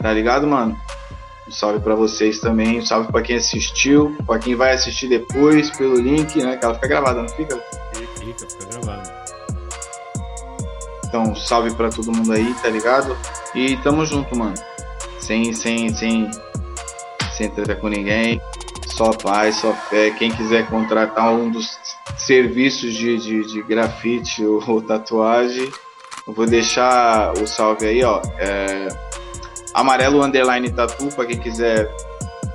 [0.00, 0.78] Tá ligado, mano?
[1.48, 5.70] Um salve para vocês também, um salve para quem assistiu, para quem vai assistir depois
[5.70, 6.56] pelo link, né?
[6.56, 7.60] Que ela fica gravada, não fica?
[7.92, 9.24] Fica, fica gravada.
[11.04, 13.16] Então, salve para todo mundo aí, tá ligado?
[13.56, 14.54] E tamo junto, mano.
[15.18, 16.30] Sem, sem, sem,
[17.36, 18.40] sem treta com ninguém
[18.92, 20.10] só paz, só fé.
[20.10, 21.78] Quem quiser contratar um dos
[22.16, 25.70] serviços de, de, de grafite ou, ou, tatuagem,
[26.26, 28.20] eu vou deixar o salve aí, ó.
[28.38, 28.88] É,
[29.74, 31.90] amarelo underline tatu, para quem quiser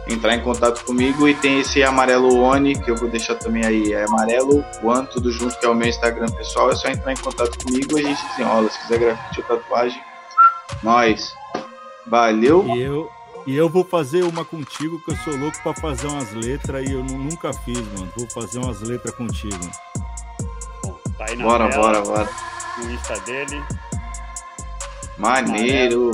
[0.07, 1.27] entrar em contato comigo.
[1.27, 3.93] E tem esse amarelo One, que eu vou deixar também aí.
[3.93, 6.71] É amarelo One, tudo junto, que é o meu Instagram pessoal.
[6.71, 8.69] É só entrar em contato comigo e a gente desenrola.
[8.69, 10.01] Se quiser grafite ou tatuagem,
[10.83, 11.35] nós.
[12.05, 12.65] Valeu.
[12.77, 13.09] Eu,
[13.47, 16.91] e eu vou fazer uma contigo, que eu sou louco para fazer umas letras e
[16.91, 18.11] eu nunca fiz, mano.
[18.17, 19.57] Vou fazer umas letras contigo.
[20.83, 22.29] Bom, tá aí na bora, tela, bora, bora.
[22.77, 23.63] O Insta dele.
[25.17, 26.11] Maneiro.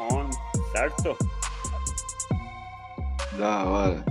[0.00, 0.30] On,
[0.72, 1.14] certo?
[3.38, 4.02] Da hora.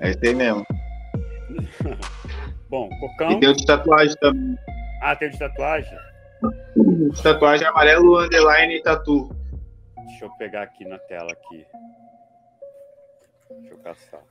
[0.00, 0.66] É isso aí mesmo.
[2.68, 3.30] Bom, Cocão.
[3.30, 4.58] E tem o de tatuagem também.
[5.02, 5.96] Ah, tem o de tatuagem?
[7.12, 9.39] De tatuagem amarelo, underline tatu.
[10.10, 11.64] Deixa eu pegar aqui na tela aqui.
[13.48, 14.22] Deixa eu caçar.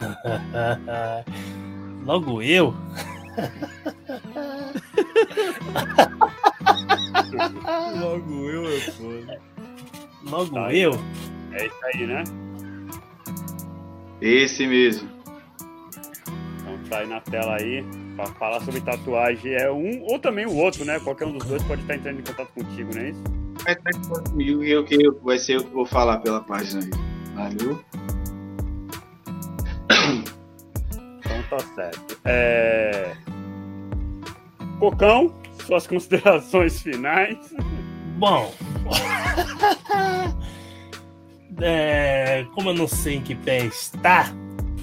[2.06, 2.72] Logo eu?
[8.00, 9.40] Logo eu é foda.
[10.22, 10.92] Logo tá eu?
[11.52, 12.24] É isso aí, né?
[14.20, 15.08] Esse mesmo.
[16.60, 17.84] Então tá aí na tela aí
[18.18, 20.98] para falar sobre tatuagem é um ou também o outro, né?
[20.98, 23.22] Qualquer um dos dois pode estar entrando em contato contigo, não é isso?
[23.62, 26.40] Vai estar em contato comigo e eu que vai ser eu que vou falar pela
[26.40, 26.90] página aí.
[27.34, 27.80] Valeu?
[31.20, 32.18] Então tá certo.
[32.24, 33.14] É...
[34.80, 35.32] Cocão,
[35.64, 37.38] suas considerações finais.
[38.18, 38.52] Bom.
[41.62, 44.32] é, como eu não sei em que pé está,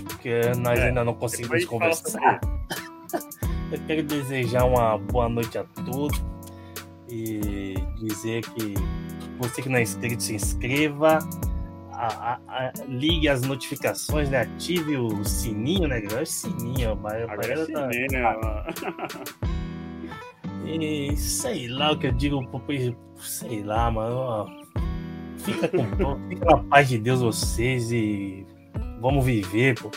[0.08, 2.40] porque nós é, ainda não conseguimos conversar.
[3.72, 6.24] Eu quero desejar uma boa noite a todos
[7.10, 8.74] e dizer que
[9.40, 11.20] você que não é inscrito, se inscreva,
[11.92, 14.42] a, a, a, ligue as notificações, né?
[14.42, 15.98] ative o sininho, né?
[15.98, 17.90] Agora é sininho, Agora é tá...
[17.92, 18.08] sininho,
[20.66, 22.42] E sei lá o que eu digo,
[23.20, 24.66] sei lá, mano.
[25.38, 25.86] Fica com
[26.28, 28.46] fica na paz de Deus vocês e
[29.00, 29.92] vamos viver, pô.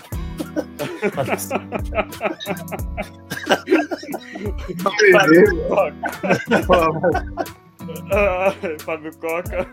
[8.81, 9.69] Fábio Coca.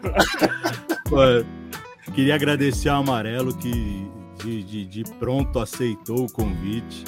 [2.14, 4.10] queria agradecer ao Amarelo que
[4.44, 7.04] de, de, de pronto aceitou o convite.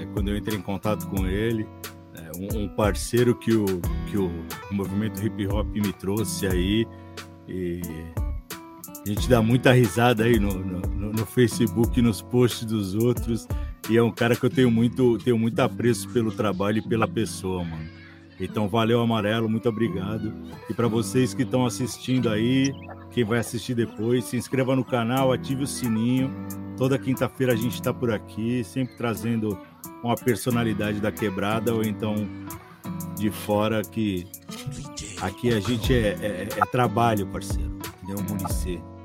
[0.00, 1.66] É, quando eu entrei em contato com ele.
[2.14, 3.64] É, um, um, parceiro que o,
[4.10, 4.30] que o
[4.70, 6.86] movimento hip hop me trouxe aí.
[7.48, 7.80] E
[9.06, 13.46] a gente dá muita risada aí no, no, no Facebook, nos posts dos outros.
[13.88, 17.06] E é um cara que eu tenho muito, tenho muito apreço pelo trabalho e pela
[17.06, 17.88] pessoa, mano.
[18.40, 20.32] Então, valeu, Amarelo, muito obrigado.
[20.68, 22.72] E para vocês que estão assistindo aí,
[23.12, 26.28] quem vai assistir depois, se inscreva no canal, ative o sininho.
[26.76, 29.56] Toda quinta-feira a gente está por aqui, sempre trazendo
[30.02, 32.14] uma personalidade da quebrada ou então
[33.16, 34.26] de fora que
[35.22, 37.78] aqui a gente é, é, é trabalho, parceiro.
[38.02, 38.24] Entendeu?
[38.28, 38.95] Municê.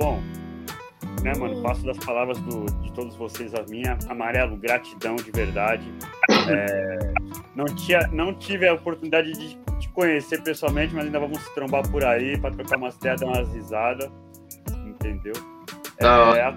[0.00, 0.18] Bom,
[1.22, 1.60] né, mano?
[1.62, 3.98] Passo das palavras do, de todos vocês a minha.
[4.08, 5.84] Amarelo, gratidão de verdade.
[6.48, 7.12] É,
[7.54, 11.86] não, tinha, não tive a oportunidade de te conhecer pessoalmente, mas ainda vamos se trombar
[11.90, 14.10] por aí para trocar umas ideias, dar umas risadas.
[14.86, 15.34] Entendeu?
[15.98, 16.56] É, a,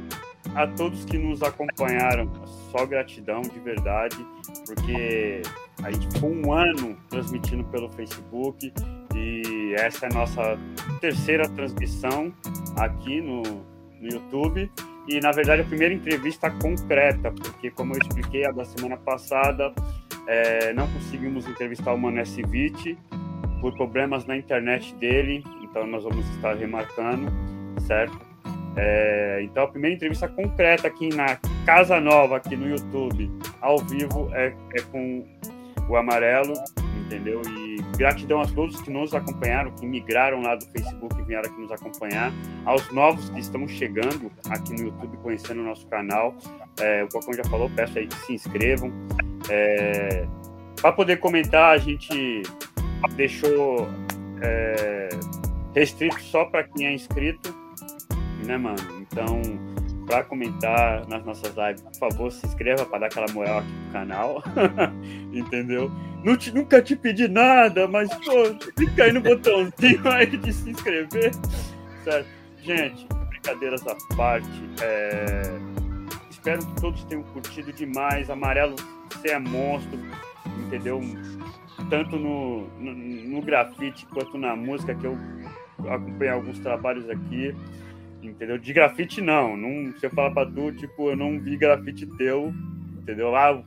[0.56, 2.32] a, todos que nos acompanharam,
[2.72, 4.26] só gratidão de verdade,
[4.66, 5.42] porque
[5.84, 8.72] a gente ficou um ano transmitindo pelo Facebook
[9.16, 10.58] e essa é a nossa
[11.00, 12.34] terceira transmissão
[12.78, 13.42] aqui no,
[14.00, 14.70] no YouTube.
[15.08, 19.74] E na verdade a primeira entrevista concreta, porque como eu expliquei a da semana passada,
[20.28, 22.98] é, não conseguimos entrevistar o S20
[23.60, 27.32] por problemas na internet dele, então nós vamos estar remarcando,
[27.82, 28.18] certo?
[28.76, 33.32] É, então a primeira entrevista concreta aqui na Casa Nova, aqui no YouTube,
[33.62, 35.26] ao vivo, é, é com
[35.88, 36.54] o Amarelo,
[37.06, 37.42] entendeu?
[37.48, 37.63] E
[37.98, 41.72] gratidão a todos que nos acompanharam, que migraram lá do Facebook e vieram aqui nos
[41.72, 42.32] acompanhar,
[42.66, 46.36] aos novos que estão chegando aqui no YouTube, conhecendo o nosso canal.
[46.80, 48.92] É, o Cocão já falou, peço aí que se inscrevam.
[49.50, 50.26] É,
[50.82, 52.44] Para poder comentar, a gente
[53.16, 53.88] deixou
[54.42, 55.10] é,
[55.74, 57.56] restrito só para quem é inscrito,
[58.46, 58.78] né, mano?
[59.02, 59.42] Então,
[60.06, 63.92] para comentar nas nossas lives, por favor, se inscreva para dar aquela moral aqui no
[63.92, 64.44] canal.
[65.34, 65.92] Entendeu?
[66.24, 70.70] Não te, nunca te pedi nada, mas pô, clica aí no botãozinho aí de se
[70.70, 71.32] inscrever.
[72.04, 72.28] Certo?
[72.62, 74.48] Gente, brincadeiras à parte.
[74.82, 75.42] É...
[76.30, 78.30] Espero que todos tenham curtido demais.
[78.30, 78.76] Amarelo,
[79.10, 80.00] você é monstro,
[80.66, 81.02] entendeu?
[81.90, 85.18] Tanto no, no, no grafite quanto na música, que eu
[85.90, 87.56] acompanhei alguns trabalhos aqui
[88.28, 88.58] entendeu?
[88.58, 89.56] De grafite, não.
[89.58, 92.54] não se eu falar pra tu, tipo, eu não vi grafite teu,
[93.02, 93.36] entendeu?
[93.36, 93.62] Ah,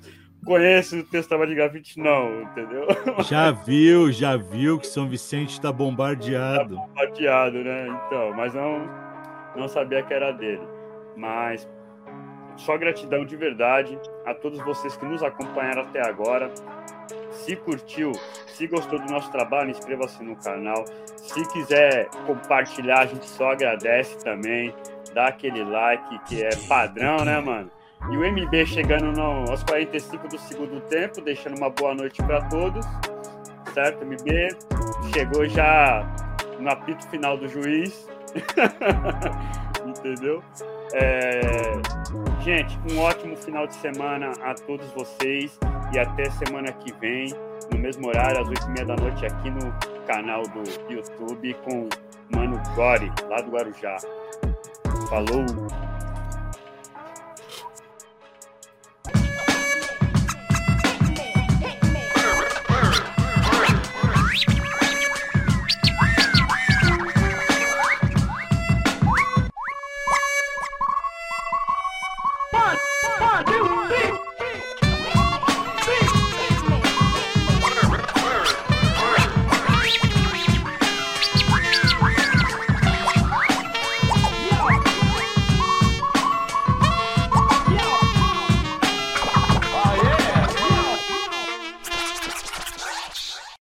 [0.44, 2.86] conheço o teu trabalho de grafite, não, entendeu?
[3.28, 6.76] Já viu, já viu que São Vicente está bombardeado.
[6.76, 7.86] Tá bombardeado, né?
[7.88, 8.88] Então, mas não,
[9.56, 10.62] não sabia que era dele.
[11.16, 11.68] Mas
[12.56, 16.50] só gratidão de verdade a todos vocês que nos acompanharam até agora.
[17.44, 18.12] Se curtiu,
[18.48, 20.84] se gostou do nosso trabalho, inscreva-se no canal.
[21.16, 24.74] Se quiser compartilhar, a gente só agradece também.
[25.14, 27.70] Dá aquele like que é padrão, né, mano?
[28.10, 32.40] E o MB chegando no, aos 45 do segundo tempo, deixando uma boa noite para
[32.48, 32.84] todos.
[33.74, 34.48] Certo, MB?
[35.12, 36.06] Chegou já
[36.58, 38.08] no apito final do juiz.
[39.86, 40.42] Entendeu?
[40.92, 41.52] É...
[42.47, 45.59] Gente, um ótimo final de semana a todos vocês
[45.93, 47.35] e até semana que vem,
[47.73, 49.74] no mesmo horário, às 8h30 da noite, aqui no
[50.06, 51.89] canal do YouTube com
[52.32, 53.97] Mano Gore, lá do Guarujá.
[55.09, 55.95] Falou!